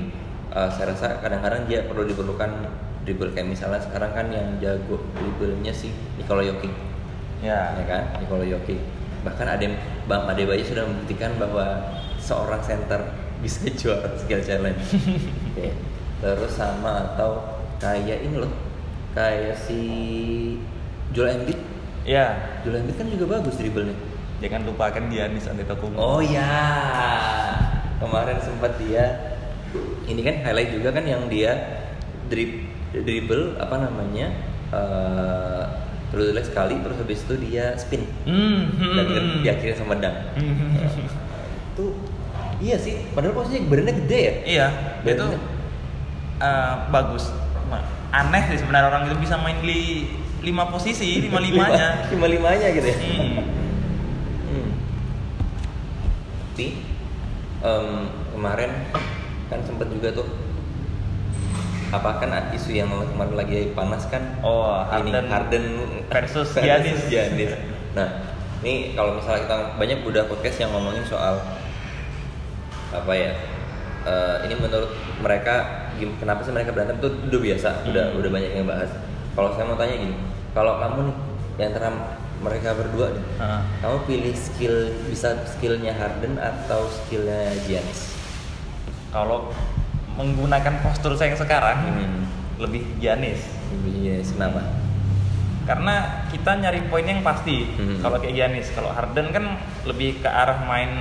uh, 0.51 0.70
saya 0.72 0.95
rasa 0.95 1.20
kadang-kadang 1.24 1.68
dia 1.70 1.86
perlu 1.86 2.03
diperlukan 2.07 2.49
dribble. 3.07 3.32
Kayak 3.32 3.47
misalnya 3.55 3.80
sekarang 3.80 4.11
kan 4.11 4.28
yang 4.32 4.47
jago 4.59 4.99
dribblenya 5.15 5.72
sih 5.72 5.91
Nikola 6.20 6.43
Jokic. 6.43 6.74
Ya. 7.39 7.72
Ya 7.80 7.84
kan? 7.88 8.03
Nikola 8.20 8.43
Jokic. 8.43 8.80
Bahkan 9.24 9.47
Adem 9.47 9.80
Bang 10.07 10.28
Adebayo 10.28 10.63
sudah 10.63 10.84
membuktikan 10.84 11.36
bahwa 11.39 11.95
seorang 12.20 12.59
center 12.63 12.99
bisa 13.39 13.68
juara 13.80 14.11
skill 14.20 14.43
challenge. 14.43 14.84
Oke. 15.55 15.72
terus 16.18 16.57
sama 16.57 17.13
atau 17.13 17.61
kayak 17.78 18.26
ini 18.26 18.41
loh 18.41 18.49
kayak 19.13 19.53
si 19.53 19.80
Joel 21.13 21.39
Embiid. 21.39 21.59
Ya. 22.03 22.59
Joel 22.65 22.84
Embiid 22.84 22.97
kan 22.99 23.07
juga 23.07 23.39
bagus 23.39 23.55
dribblenya 23.55 24.07
jangan 24.38 24.62
lupakan 24.64 25.04
Giannis 25.10 25.46
Antetokounmpo 25.46 25.98
oh 25.98 26.22
ya 26.22 26.48
kemarin 27.98 28.38
sempat 28.38 28.78
dia 28.78 29.36
ini 30.06 30.22
kan 30.22 30.46
highlight 30.46 30.72
juga 30.72 30.94
kan 30.94 31.04
yang 31.04 31.26
dia 31.28 31.58
drib 32.30 32.70
dribble 32.94 33.58
apa 33.58 33.76
namanya 33.82 34.28
eh 34.72 35.64
terus 36.08 36.32
sekali 36.48 36.80
terus 36.80 36.96
habis 36.98 37.20
itu 37.28 37.36
dia 37.44 37.76
spin 37.76 38.08
Hmm, 38.24 38.72
hmm, 38.72 38.96
dan 38.96 39.06
hmm. 39.12 39.42
diakhirin 39.44 39.76
sama 39.76 40.00
dunk 40.02 40.16
Hmm. 40.40 40.72
itu 41.76 41.86
iya 42.58 42.74
sih 42.80 43.06
padahal 43.12 43.36
posisinya 43.36 43.70
badannya 43.70 43.94
gede 44.06 44.20
ya 44.20 44.34
iya 44.46 44.68
Dan- 45.04 45.14
itu 45.14 45.26
eh, 46.40 46.74
bagus 46.90 47.30
aneh 48.08 48.44
sih 48.50 48.58
sebenarnya 48.64 48.88
orang 48.88 49.04
itu 49.12 49.20
bisa 49.20 49.36
main 49.36 49.60
di 49.60 50.08
lima 50.42 50.72
posisi 50.72 51.20
lima 51.20 51.44
limanya 51.44 52.02
lima 52.14 52.26
limanya 52.26 52.68
gitu 52.72 52.88
ya. 52.88 52.98
Hmm. 52.98 53.36
Tapi 56.58 56.74
em, 57.62 57.88
kemarin 58.34 58.89
kan 59.45 59.62
sempat 59.62 59.93
juga 59.93 60.10
tuh 60.10 60.26
apa 61.88 62.18
kan 62.18 62.34
isu 62.49 62.74
yang 62.74 62.89
kemarin 62.89 63.38
lagi 63.38 63.70
panas 63.72 64.10
kan 64.10 64.41
Oh, 64.41 64.82
ini 64.97 65.14
Harden 65.14 65.30
Harden 65.30 65.66
versus 66.10 66.58
Giannis. 66.66 67.05
Giannis. 67.05 67.53
Nah, 67.93 68.10
ini 68.60 68.97
kalau 68.97 69.22
misalnya 69.22 69.45
kita 69.45 69.58
banyak 69.78 70.01
udah 70.01 70.26
podcast 70.26 70.58
yang 70.58 70.74
ngomongin 70.74 71.05
soal 71.05 71.38
apa 72.89 73.14
ya? 73.14 73.38
eh, 74.01 74.36
ini 74.49 74.58
menurut 74.58 74.89
mereka 75.22 75.86
kenapa 76.18 76.41
sih 76.41 76.49
mereka 76.49 76.74
berantem 76.74 76.97
tuh 76.97 77.14
udah 77.22 77.38
biasa, 77.38 77.86
udah 77.86 78.05
Hmm. 78.08 78.18
udah 78.18 78.30
banyak 78.34 78.51
yang 78.51 78.66
bahas. 78.66 78.89
Kalau 79.38 79.53
saya 79.53 79.70
mau 79.70 79.78
tanya 79.78 79.93
gini, 79.93 80.18
kalau 80.51 80.82
kamu 80.82 81.05
nih 81.05 81.16
di 81.53 81.64
antara 81.70 81.93
mereka 82.38 82.72
berdua 82.72 83.12
nih, 83.12 83.26
Heeh. 83.38 83.62
kamu 83.80 83.98
pilih 84.06 84.34
skill 84.34 84.76
bisa 85.06 85.30
skillnya 85.48 85.92
Harden 85.92 86.38
atau 86.38 86.86
skillnya 86.88 87.54
Giannis? 87.64 88.14
kalau 89.08 89.50
menggunakan 90.14 90.82
postur 90.82 91.14
saya 91.14 91.32
yang 91.32 91.40
sekarang 91.40 91.78
Hmm. 91.80 92.22
lebih 92.58 92.84
Giannis 92.98 93.40
Giannis 93.84 94.32
kenapa? 94.32 94.62
karena 95.64 95.96
kita 96.28 96.56
nyari 96.58 96.88
poin 96.88 97.04
yang 97.04 97.20
pasti 97.22 97.68
Hmm. 97.70 98.00
kalau 98.00 98.18
kayak 98.18 98.36
Giannis 98.36 98.72
kalau 98.72 98.88
Harden 98.90 99.32
kan 99.32 99.46
lebih 99.84 100.20
ke 100.20 100.28
arah 100.28 100.64
main 100.64 100.92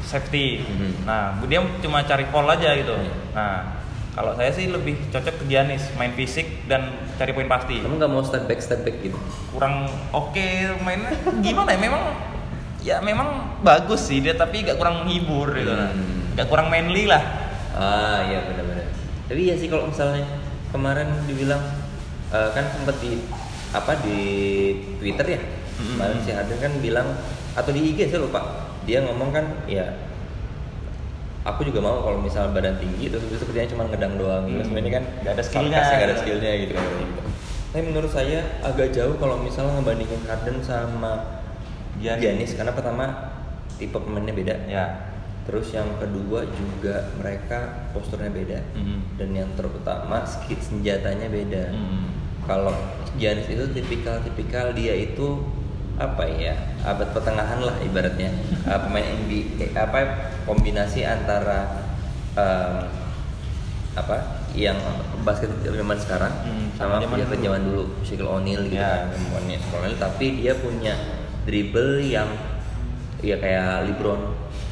safety 0.00 0.62
Hmm. 0.62 0.92
nah 1.04 1.22
dia 1.42 1.58
cuma 1.78 2.02
cari 2.02 2.26
foul 2.26 2.46
aja 2.46 2.74
gitu 2.74 2.94
Hmm. 2.94 3.10
nah 3.32 3.54
kalau 4.16 4.32
saya 4.32 4.48
sih 4.48 4.72
lebih 4.72 4.96
cocok 5.12 5.34
ke 5.38 5.44
Giannis 5.46 5.92
main 6.00 6.16
fisik 6.16 6.64
dan 6.64 6.88
cari 7.20 7.36
poin 7.36 7.44
pasti 7.46 7.84
Kamu 7.84 8.00
nggak 8.00 8.10
mau 8.10 8.24
step 8.24 8.48
back 8.48 8.64
step 8.64 8.80
back 8.80 8.96
gitu? 9.04 9.18
kurang 9.52 9.84
oke 10.10 10.46
mainnya 10.80 11.12
gimana 11.44 11.76
ya 11.76 11.78
memang 11.78 12.02
ya 12.80 12.96
memang 13.04 13.60
bagus 13.60 14.08
sih 14.08 14.24
dia 14.24 14.32
tapi 14.32 14.64
gak 14.64 14.78
kurang 14.80 15.04
menghibur 15.04 15.52
gitu. 15.52 15.68
Hmm. 15.68 16.32
gak 16.32 16.48
kurang 16.48 16.72
manly 16.72 17.04
lah 17.04 17.44
Ah 17.76 18.24
iya 18.24 18.40
benar-benar. 18.48 18.88
Tapi 19.28 19.52
ya 19.52 19.54
sih 19.60 19.68
kalau 19.68 19.92
misalnya 19.92 20.24
kemarin 20.72 21.12
dibilang 21.28 21.60
eh, 22.32 22.48
kan 22.56 22.64
sempat 22.72 22.96
di 23.04 23.20
apa 23.76 24.00
di 24.00 24.18
Twitter 24.96 25.36
ya 25.36 25.40
Mm-mm. 25.76 26.00
kemarin 26.00 26.18
si 26.24 26.30
Harden 26.32 26.56
kan 26.56 26.72
bilang 26.80 27.08
atau 27.52 27.68
di 27.76 27.92
IG 27.92 28.08
saya 28.08 28.24
lupa 28.24 28.40
dia 28.88 29.04
ngomong 29.04 29.28
kan 29.28 29.44
ya 29.68 30.05
aku 31.46 31.62
juga 31.62 31.78
mau 31.78 32.02
kalau 32.02 32.18
misalnya 32.18 32.50
badan 32.52 32.76
tinggi 32.76 33.06
terus 33.06 33.22
itu 33.24 33.38
kerjanya 33.40 33.70
cuma 33.70 33.86
ngedang 33.86 34.18
doang 34.18 34.44
gitu. 34.44 34.58
Hmm. 34.58 34.66
Sebenarnya 34.66 34.92
kan 34.92 35.04
Nggak 35.22 35.32
ada 35.32 35.42
skillnya. 35.42 35.78
nggak 35.80 36.02
ada 36.04 36.16
skillnya 36.18 36.52
gitu 36.58 36.72
kan 36.74 36.84
gitu. 36.84 37.20
Tapi 37.66 37.82
menurut 37.84 38.10
saya 38.10 38.38
agak 38.60 38.88
jauh 38.90 39.14
kalau 39.14 39.36
misalnya 39.38 39.72
ngebandingin 39.76 40.20
Harden 40.24 40.58
sama 40.60 41.12
Giannis. 41.96 42.20
Giannis 42.20 42.50
karena 42.52 42.72
pertama 42.72 43.04
tipe 43.76 43.94
pemainnya 43.94 44.32
beda 44.32 44.54
ya 44.66 44.84
Terus 45.46 45.70
yang 45.70 45.86
kedua 45.96 46.42
juga 46.48 47.06
mereka 47.14 47.86
posturnya 47.94 48.26
beda 48.28 48.58
Mhm. 48.74 48.98
dan 49.14 49.28
yang 49.30 49.50
terutama 49.54 50.26
skill 50.26 50.58
senjatanya 50.58 51.30
beda. 51.30 51.70
Hmm. 51.70 52.10
Kalau 52.42 52.74
Giannis 53.14 53.46
itu 53.46 53.62
tipikal-tipikal 53.70 54.74
dia 54.74 54.90
itu 54.92 55.46
apa 55.96 56.24
ya 56.28 56.52
abad 56.82 57.08
pertengahan 57.10 57.58
lah 57.58 57.76
ibaratnya 57.80 58.28
Uh, 58.62 58.76
pemain 58.84 59.06
NBA 59.06 59.72
apa 59.72 59.98
kombinasi 60.44 61.02
antara 61.02 61.86
um, 62.34 62.84
apa 63.94 64.16
yang 64.52 64.76
basket 65.22 65.48
zaman 65.62 65.96
sekarang 65.96 66.32
Hmm, 66.44 66.68
sama, 66.76 67.00
sama 67.00 67.16
zaman 67.16 67.38
zaman, 67.40 67.60
dulu. 67.64 67.84
Shaquille 68.02 68.28
O'Neal 68.28 68.62
gitu 68.66 68.76
Ya. 68.76 69.08
kan 69.08 69.16
O'Neal 69.72 69.96
tapi 69.96 70.36
dia 70.36 70.52
punya 70.54 70.92
dribble 71.44 72.02
yang 72.02 72.28
ya 73.20 73.36
kayak 73.36 73.88
LeBron 73.88 74.20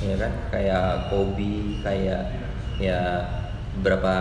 ya 0.03 0.17
kan 0.19 0.33
kayak 0.51 0.85
Kobe 1.09 1.81
kayak 1.81 2.23
ya 2.77 3.01
beberapa 3.75 4.13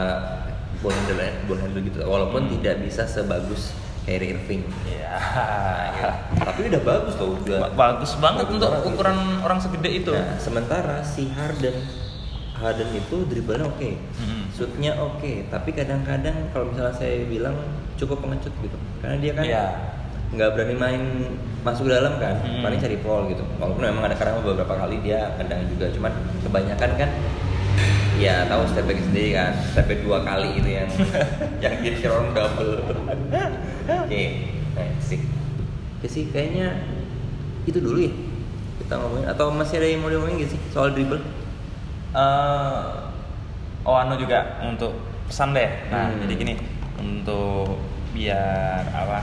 ball 0.80 0.94
handler 0.94 1.20
ball 1.44 1.60
handler 1.60 1.82
gitu 1.82 2.00
walaupun 2.02 2.48
Hmm. 2.48 2.52
tidak 2.60 2.76
bisa 2.82 3.04
sebagus 3.04 3.76
Kyrie 4.04 4.34
Irving. 4.34 4.62
Ya 4.86 5.16
tapi 6.36 6.68
udah 6.68 6.82
bagus 6.82 7.14
tuh 7.16 7.38
udah. 7.38 7.60
Ba- 7.64 7.74
bagus 7.74 8.12
banget 8.18 8.44
Bagus 8.44 8.56
untuk 8.58 8.70
banget. 8.70 8.90
ukuran 8.90 9.18
orang 9.40 9.60
segede 9.60 9.90
itu. 9.96 10.12
Nah, 10.12 10.36
sementara 10.36 11.00
si 11.02 11.30
Harden 11.30 11.76
Harden 12.54 12.90
itu 12.92 13.16
dribblenya 13.26 13.66
oke. 13.66 13.90
Mm-mm. 13.94 14.44
shootnya 14.50 14.92
oke. 14.96 15.48
Tapi 15.48 15.70
kadang-kadang 15.72 16.50
kalau 16.50 16.68
misalnya 16.68 16.94
saya 16.94 17.24
bilang 17.24 17.56
cukup 17.96 18.20
pengecut 18.20 18.54
gitu. 18.60 18.78
Karena 19.00 19.18
dia 19.18 19.32
kan 19.34 19.44
Iya. 19.44 19.66
nggak 20.32 20.50
berani 20.52 20.76
main 20.76 21.02
masuk 21.62 21.86
ke 21.86 21.94
dalam 21.94 22.18
kan. 22.18 22.36
Mm. 22.40 22.62
paling 22.62 22.80
cari 22.80 22.98
foul 22.98 23.24
gitu. 23.28 23.44
Walaupun 23.58 23.84
memang 23.84 24.04
ada 24.04 24.16
kadang 24.16 24.40
beberapa 24.40 24.74
kali 24.76 25.00
dia 25.00 25.32
kadang 25.36 25.64
juga. 25.68 25.88
Cuman 25.90 26.12
kebanyakan 26.42 26.92
kan 26.98 27.10
ya 28.16 28.46
tahu 28.46 28.64
step 28.68 28.84
back 28.84 29.00
sendiri 29.02 29.30
kan. 29.32 29.52
Step 29.70 29.86
back 29.86 30.00
dua 30.02 30.20
kali 30.22 30.50
itu 30.54 30.70
yang 30.72 30.90
yang 31.64 31.74
dia 31.78 31.96
orang 32.06 32.30
double 32.32 32.74
oke 33.84 34.24
nah 34.74 34.90
sih 35.00 35.20
oke 36.00 36.08
sih 36.08 36.24
kayaknya 36.30 36.68
itu 37.64 37.80
dulu 37.80 38.00
ya 38.04 38.14
kita 38.74 38.98
ngomongin. 39.00 39.30
Atau 39.30 39.54
masih 39.54 39.80
ada 39.80 39.88
yang 39.88 40.02
mau 40.02 40.10
diomongin 40.10 40.44
gitu 40.44 40.58
sih 40.58 40.62
soal 40.74 40.92
dribble? 40.92 41.22
Eh, 42.14 42.84
oh 43.86 43.96
anu 43.96 44.18
juga 44.18 44.60
untuk 44.66 44.98
pesan 45.30 45.54
deh. 45.54 45.70
Nah 45.88 46.10
Hmm. 46.10 46.26
jadi 46.26 46.34
gini 46.36 46.54
untuk 46.98 47.80
biar 48.12 48.84
apa? 48.92 49.22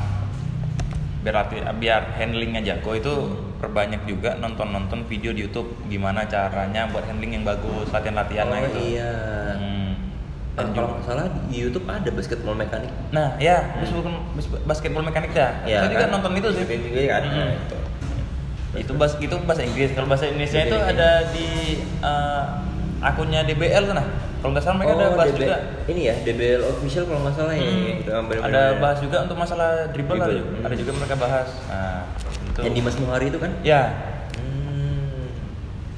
Biar 1.20 1.34
latih, 1.34 1.60
biar 1.76 2.14
handlingnya 2.16 2.62
jago 2.64 2.94
itu 2.94 3.12
Hmm. 3.12 3.58
perbanyak 3.60 4.08
juga 4.08 4.38
nonton 4.40 4.72
nonton 4.72 5.04
video 5.04 5.36
di 5.36 5.44
YouTube 5.44 5.68
gimana 5.86 6.24
caranya 6.24 6.88
buat 6.88 7.04
handling 7.04 7.36
yang 7.36 7.44
bagus 7.44 7.92
latihan 7.92 8.16
latihannya 8.16 8.56
oh 8.56 8.64
gitu. 8.70 8.80
iya. 8.96 9.12
Dan 10.60 10.68
kalau 10.70 10.86
juga 10.86 10.92
nggak 10.92 11.04
salah 11.06 11.26
di 11.46 11.56
YouTube 11.58 11.86
ada 11.86 12.10
basketball 12.10 12.54
mekanik 12.54 12.92
nah 13.08 13.28
ya 13.36 13.56
basketball, 13.76 14.14
basketball 14.64 15.02
mekanik 15.02 15.30
dah 15.30 15.50
Ya, 15.64 15.80
saya 15.80 15.90
juga 15.90 16.04
kan? 16.04 16.10
nonton 16.12 16.32
itu 16.34 16.48
sih 16.52 16.64
juga 16.64 17.00
kan 17.08 17.22
Mm-mm. 17.22 17.36
Nah, 17.36 17.50
itu. 17.56 17.76
itu 18.78 18.92
bahasa 18.94 19.14
itu 19.18 19.34
bahasa 19.40 19.62
Inggris 19.62 19.90
kalau 19.92 20.06
bahasa 20.06 20.24
Indonesia 20.26 20.60
itu 20.60 20.76
Iya. 20.76 20.86
ada 20.88 21.10
di 21.28 21.48
eh, 22.00 22.44
akunnya 23.00 23.40
DBL 23.42 23.84
sana 23.84 24.04
kalau 24.38 24.52
nggak 24.52 24.62
salah 24.62 24.76
mereka 24.78 24.92
ada 24.94 25.08
bahas 25.12 25.30
DB 25.30 25.40
juga 25.42 25.56
ini 25.86 26.00
ya 26.02 26.14
DBL 26.18 26.62
official 26.66 27.04
kalau 27.04 27.20
nggak 27.20 27.34
salah 27.34 27.52
ya 27.52 27.60
Hmm, 27.60 27.84
gitu, 27.94 28.10
bener-bener. 28.22 28.44
ada 28.46 28.62
bahas 28.76 28.98
juga 28.98 29.16
untuk 29.20 29.36
masalah 29.36 29.70
dribble, 29.90 30.16
Dribble, 30.16 30.36
ada, 30.38 30.44
hmm. 30.54 30.64
ada 30.64 30.74
juga 30.76 30.90
mereka 30.94 31.14
bahas 31.16 31.48
nah 31.66 32.00
itu 32.46 32.60
yang 32.62 32.74
Dimas 32.74 32.96
Muhari 32.96 33.26
itu 33.26 33.38
kan 33.38 33.52
ya 33.60 33.82
hmm. 34.36 35.24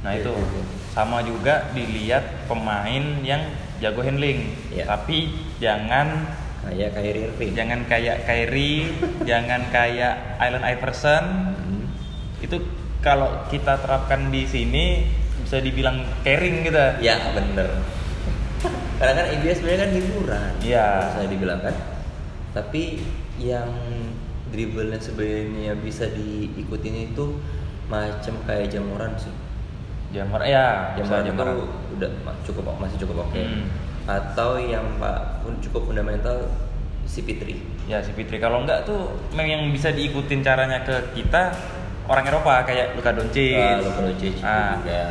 nah 0.01 0.11
Iya, 0.11 0.21
itu 0.21 0.33
iya, 0.33 0.47
iya. 0.49 0.65
sama 0.91 1.19
juga 1.23 1.55
dilihat 1.71 2.25
pemain 2.47 3.05
yang 3.23 3.43
jago 3.83 4.01
handling 4.01 4.55
Iya. 4.71 4.87
tapi 4.87 5.35
jangan 5.59 6.31
kayak 6.63 6.95
Kyrie 6.95 7.27
Irving. 7.27 7.51
jangan 7.59 7.81
kayak 7.91 8.17
Kyrie 8.23 8.87
jangan 9.31 9.67
kayak 9.75 10.39
Allen 10.39 10.63
Iverson. 10.63 11.25
Hmm. 11.59 11.85
itu 12.39 12.57
kalau 13.03 13.47
kita 13.51 13.83
terapkan 13.83 14.31
di 14.31 14.47
sini 14.47 15.11
bisa 15.43 15.59
dibilang 15.59 16.07
caring 16.23 16.63
gitu 16.63 16.79
ya 17.03 17.19
bener. 17.35 17.83
Karena 19.03 19.13
kan 19.19 19.27
NBA 19.35 19.53
sebenarnya 19.59 19.81
kan 19.83 19.91
hiburan. 19.91 20.51
Iya. 20.63 20.87
bisa 21.11 21.27
dibilang 21.27 21.61
kan. 21.67 21.75
Tapi 22.55 23.03
yang 23.43 23.67
dribblenya 24.55 25.03
sebenarnya 25.03 25.75
bisa 25.75 26.07
diikutin 26.07 27.11
itu 27.11 27.43
macam 27.91 28.35
kayak 28.47 28.71
jamuran 28.71 29.11
sih. 29.19 29.35
Jamur 30.15 30.39
ya 30.47 30.95
bisa 30.95 31.25
jamuran 31.27 31.27
itu 31.27 31.35
jamuran 31.35 31.59
udah 32.03 32.11
cukup 32.43 32.75
masih 32.77 32.99
cukup 32.99 33.25
oke 33.25 33.39
Hmm. 33.39 33.65
atau 34.05 34.59
yang 34.59 34.83
pak 34.99 35.19
pun 35.41 35.55
cukup 35.61 35.87
fundamental 35.87 36.51
si 37.05 37.21
Fitri 37.21 37.55
ya 37.85 37.99
si 37.99 38.11
Fitri 38.11 38.37
kalau 38.37 38.61
enggak 38.61 38.83
tuh 38.83 38.99
memang 39.31 39.47
yang 39.49 39.63
bisa 39.69 39.89
diikutin 39.89 40.41
caranya 40.41 40.83
ke 40.83 41.15
kita 41.15 41.55
orang 42.05 42.27
Eropa 42.27 42.63
kayak 42.63 42.95
Luka 42.95 43.11
Doncic 43.11 43.55
Ah, 43.55 43.79
Luka 43.79 44.01
Doncic 44.03 44.35
Ah, 44.41 44.75
juga. 44.77 45.03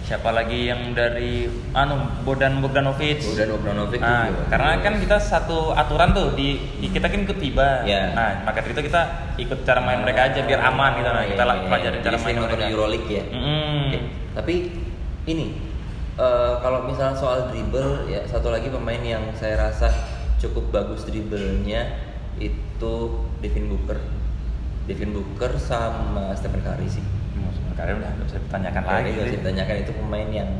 siapa 0.00 0.30
lagi 0.30 0.70
yang 0.70 0.94
dari 0.94 1.46
anu 1.72 1.98
Bodan 2.22 2.62
Bogdanovic 2.62 3.18
Bodan 3.20 3.50
Bogdanovic 3.52 3.98
Ah, 3.98 4.30
juga. 4.30 4.42
karena 4.48 4.70
kan 4.78 4.94
kita 4.96 5.16
satu 5.18 5.58
aturan 5.72 6.14
tuh 6.14 6.30
di, 6.32 6.54
di- 6.78 6.86
kita 6.88 7.10
kan 7.10 7.18
ikut 7.20 7.38
tiba 7.38 7.82
Ya. 7.82 8.10
nah 8.12 8.30
maka 8.44 8.62
dari 8.62 8.70
itu 8.72 8.86
kita 8.86 9.02
ikut 9.36 9.58
cara 9.60 9.82
main 9.82 9.98
mereka 9.98 10.22
aja 10.24 10.38
biar 10.40 10.62
aman 10.62 10.94
gitu 10.96 11.10
nah 11.10 11.26
kita 11.26 11.42
lah 11.42 11.56
iya, 11.56 11.66
pelajarin 11.66 11.98
iya. 11.98 12.04
cara 12.04 12.14
Jadi 12.14 12.22
main 12.24 12.36
mereka 12.40 12.64
Euroleague 12.68 13.10
ya 13.10 13.24
Mm-mm. 13.26 13.78
Oke. 13.84 13.98
tapi 14.32 14.54
ini 15.26 15.46
eh, 16.16 16.54
kalau 16.60 16.84
misalnya 16.84 17.16
soal 17.16 17.52
dribble 17.52 18.08
ya 18.08 18.24
satu 18.24 18.48
lagi 18.48 18.72
pemain 18.72 19.00
yang 19.00 19.24
saya 19.36 19.68
rasa 19.68 19.92
cukup 20.36 20.68
bagus 20.72 21.04
dribblenya 21.04 21.96
itu 22.36 22.94
Devin 23.40 23.72
Booker. 23.72 23.96
Devin 24.86 25.16
Booker 25.16 25.56
sama 25.56 26.36
Stephen 26.36 26.60
Curry 26.60 26.88
sih. 26.88 27.04
Hmm, 27.36 27.52
sebenarnya 27.52 27.94
udah 28.00 28.10
nggak 28.16 28.26
bisa 28.28 28.38
ditanyakan 28.44 28.82
lagi 28.84 29.08
nggak 29.12 29.26
usah 29.28 29.38
ditanyakan. 29.40 29.74
Itu 29.84 29.92
pemain 29.96 30.28
yang 30.30 30.50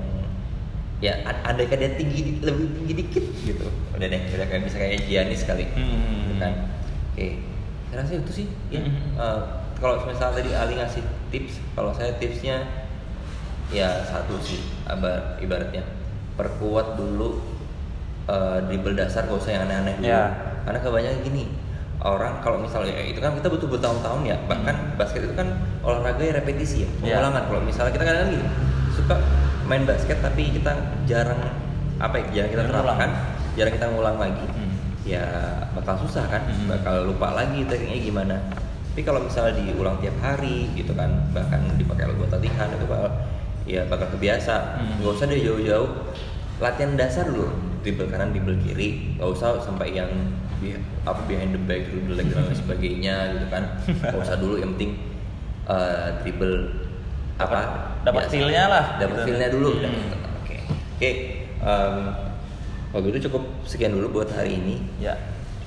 ya 0.96 1.12
a- 1.28 1.52
andai 1.52 1.68
kan 1.68 1.76
dia 1.76 1.92
tinggi 1.92 2.40
lebih 2.40 2.72
tinggi 2.72 2.94
dikit 3.04 3.24
gitu. 3.44 3.68
Udah 3.92 4.06
deh 4.08 4.20
udah 4.32 4.46
kayak 4.48 4.62
bisa 4.64 4.76
kayak 4.80 5.04
Giannis 5.04 5.44
kali. 5.44 5.68
Hmm. 5.76 6.24
gitu 6.24 6.34
kan? 6.40 6.52
Oke. 7.12 7.28
Saya 7.92 7.96
rasa 8.02 8.12
itu 8.16 8.32
sih 8.32 8.46
ya. 8.72 8.80
Hmm. 8.80 8.92
Eh, 9.20 9.40
kalau 9.76 10.00
misalnya 10.08 10.40
tadi 10.40 10.50
Ali 10.56 10.74
ngasih 10.80 11.04
tips 11.28 11.60
kalau 11.76 11.92
saya 11.92 12.16
tipsnya 12.16 12.64
ya 13.68 14.00
satu 14.08 14.40
sih 14.40 14.62
ibaratnya 15.38 15.82
perkuat 16.34 16.94
dulu 16.94 17.40
eh, 18.26 18.58
dribble 18.64 18.94
dasar 18.94 19.24
gak 19.24 19.36
usah 19.36 19.52
yang 19.52 19.62
aneh-aneh 19.66 19.94
dulu 19.96 20.06
Ya. 20.06 20.22
karena 20.62 20.78
kebanyakan 20.80 21.20
gini 21.22 21.44
orang 21.96 22.38
kalau 22.38 22.60
misalnya 22.60 22.92
ya, 22.92 23.04
itu 23.08 23.18
kan 23.18 23.34
kita 23.34 23.48
butuh 23.48 23.66
bertahun-tahun 23.68 24.20
ya 24.24 24.36
bahkan 24.46 24.76
basket 24.94 25.24
itu 25.24 25.34
kan 25.34 25.48
olahraga 25.80 26.20
yang 26.20 26.36
repetisi 26.36 26.84
ya 26.84 26.88
Ya. 27.02 27.18
pengulangan 27.18 27.42
kalau 27.46 27.60
misalnya 27.62 27.92
kita 27.92 28.04
kadang 28.04 28.28
gini 28.30 28.46
suka 28.92 29.14
main 29.64 29.82
basket 29.82 30.18
tapi 30.20 30.52
kita 30.52 30.72
jarang 31.04 31.40
apa 31.96 32.14
ya 32.20 32.44
jarang 32.44 32.50
kita 32.52 32.62
terapkan 32.68 33.10
jarang 33.56 33.72
kita 33.74 33.86
ngulang 33.88 34.16
lagi 34.16 34.44
Hmm. 34.46 34.74
ya 35.02 35.24
bakal 35.72 35.96
susah 35.98 36.26
kan 36.26 36.42
Hmm. 36.44 36.68
bakal 36.68 37.06
lupa 37.06 37.32
lagi 37.32 37.64
tekniknya 37.64 38.00
gimana 38.04 38.36
tapi 38.92 39.00
kalau 39.02 39.20
misalnya 39.20 39.56
diulang 39.56 39.96
tiap 39.98 40.16
hari 40.18 40.72
gitu 40.72 40.92
kan 40.92 41.08
bahkan 41.30 41.60
dipakai 41.74 42.10
buat 42.12 42.28
latihan 42.28 42.68
itu 42.70 42.84
bakal 42.84 43.10
ya 43.66 43.84
bakal 43.90 44.06
kebiasa. 44.14 44.78
Hmm. 44.80 45.02
nggak 45.02 45.12
usah 45.12 45.26
deh 45.26 45.42
jauh-jauh. 45.42 45.90
Latihan 46.56 46.96
dasar 46.96 47.28
dulu 47.28 47.50
dribble 47.82 48.08
kanan 48.08 48.32
dribble 48.32 48.56
kiri. 48.62 49.18
Nggak 49.18 49.28
usah 49.28 49.60
sampai 49.60 49.92
yang 49.92 50.08
apa 51.04 51.20
behind 51.28 51.52
the 51.52 51.60
back 51.68 51.84
dribble 51.92 52.16
leg 52.16 52.26
dan 52.32 52.48
lain 52.48 52.56
sebagainya 52.56 53.14
gitu 53.36 53.46
kan. 53.52 53.64
Nggak 53.84 54.22
usah 54.24 54.36
dulu 54.40 54.54
yang 54.56 54.72
penting 54.78 54.96
eh, 55.68 56.08
dribble 56.22 56.56
apa 57.36 57.58
dapat 58.00 58.32
feel-nya 58.32 58.64
lah, 58.70 58.84
dapat 58.96 59.20
gitu. 59.20 59.26
feel-nya 59.28 59.48
dulu. 59.52 59.70
Hmm. 59.76 59.82
dan 59.84 59.92
oke. 60.40 60.56
Oke 60.96 61.10
em, 61.60 61.96
kalau 62.88 63.02
gitu 63.12 63.28
cukup 63.28 63.42
sekian 63.68 63.92
dulu 63.92 64.22
buat 64.22 64.30
hari 64.32 64.56
ini. 64.56 64.80
Ya. 64.96 65.18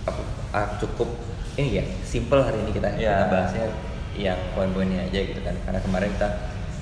Apa 0.10 0.24
ah, 0.56 0.68
cukup 0.82 1.14
ini 1.60 1.78
ya 1.78 1.84
simple 2.02 2.42
hari 2.42 2.58
ini 2.66 2.72
kita 2.74 2.90
Ya. 2.98 3.22
kita 3.22 3.26
bahasnya 3.30 3.66
yang 4.18 4.40
poin-poinnya 4.58 5.06
aja 5.06 5.20
gitu 5.22 5.38
kan. 5.46 5.54
Karena 5.62 5.80
kemarin 5.86 6.10
kita 6.18 6.30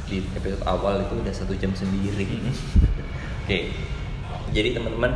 di 0.07 0.23
episode 0.31 0.63
awal 0.63 0.99
itu 0.99 1.13
udah 1.15 1.33
satu 1.33 1.53
jam 1.53 1.71
sendiri 1.71 2.23
Mm-mm. 2.23 2.53
oke 3.43 3.59
jadi 4.49 4.69
teman-teman 4.73 5.11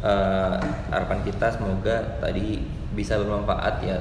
eh, 0.00 0.56
harapan 0.88 1.18
kita 1.22 1.46
semoga 1.50 1.96
tadi 2.18 2.62
bisa 2.94 3.18
bermanfaat 3.18 3.82
ya 3.82 3.98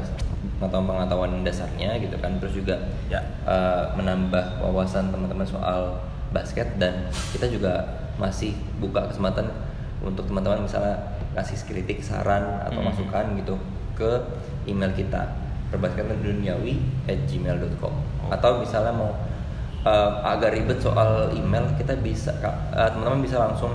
pengetahuan-pengetahuan 0.56 1.42
dasarnya 1.42 1.98
gitu 1.98 2.16
kan 2.18 2.38
terus 2.38 2.54
juga 2.56 2.78
Ya. 3.06 3.20
eh, 3.44 3.84
menambah 3.94 4.62
wawasan 4.62 5.10
teman-teman 5.10 5.44
soal 5.44 5.98
basket 6.30 6.78
dan 6.78 7.06
kita 7.32 7.48
juga 7.48 7.86
masih 8.16 8.54
buka 8.78 9.08
kesempatan 9.08 9.50
untuk 10.00 10.26
teman-teman 10.26 10.64
misalnya 10.64 10.96
kasih 11.34 11.58
kritik 11.66 12.00
saran 12.00 12.62
atau 12.62 12.80
Hmm. 12.80 12.88
masukan 12.88 13.26
gitu 13.36 13.56
ke 13.94 14.12
email 14.66 14.92
kita 14.92 15.26
perbasketduniawi 15.68 16.80
at 17.06 17.20
gmail.com 17.26 17.94
atau 18.30 18.52
misalnya 18.60 18.92
mau 18.92 19.12
eh, 19.86 20.12
agak 20.24 20.52
ribet 20.52 20.80
soal 20.80 21.30
email 21.32 21.66
kita 21.76 21.94
bisa 21.96 22.34
eh, 22.42 22.90
teman-teman 22.90 23.22
bisa 23.22 23.38
langsung 23.40 23.72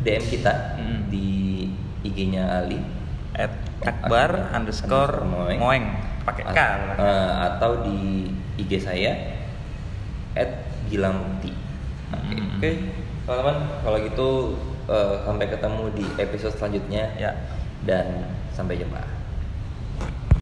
DM 0.00 0.24
kita 0.28 0.74
Hmm. 0.74 1.06
di 1.08 1.66
IG-nya 2.00 2.44
Ali 2.58 2.78
at 3.32 3.50
akbar 3.80 4.50
underscore 4.50 5.22
Moeng. 5.24 5.58
moeng 5.58 5.84
pakai 6.24 6.44
K 6.44 6.58
eh, 6.98 7.30
atau 7.48 7.82
di 7.82 8.26
IG 8.56 8.78
saya 8.78 9.12
at 10.34 10.50
gilamukti 10.86 11.50
Oke, 12.08 12.34
Hmm. 12.34 12.56
oke. 12.56 12.70
teman-teman 13.24 13.56
kalau 13.82 13.98
gitu 14.00 14.28
eh, 14.86 15.14
sampai 15.22 15.46
ketemu 15.46 15.82
di 15.92 16.04
episode 16.16 16.54
selanjutnya 16.54 17.04
ya 17.14 17.30
dan 17.80 18.26
sampai 18.50 18.74
jumpa 18.76 18.98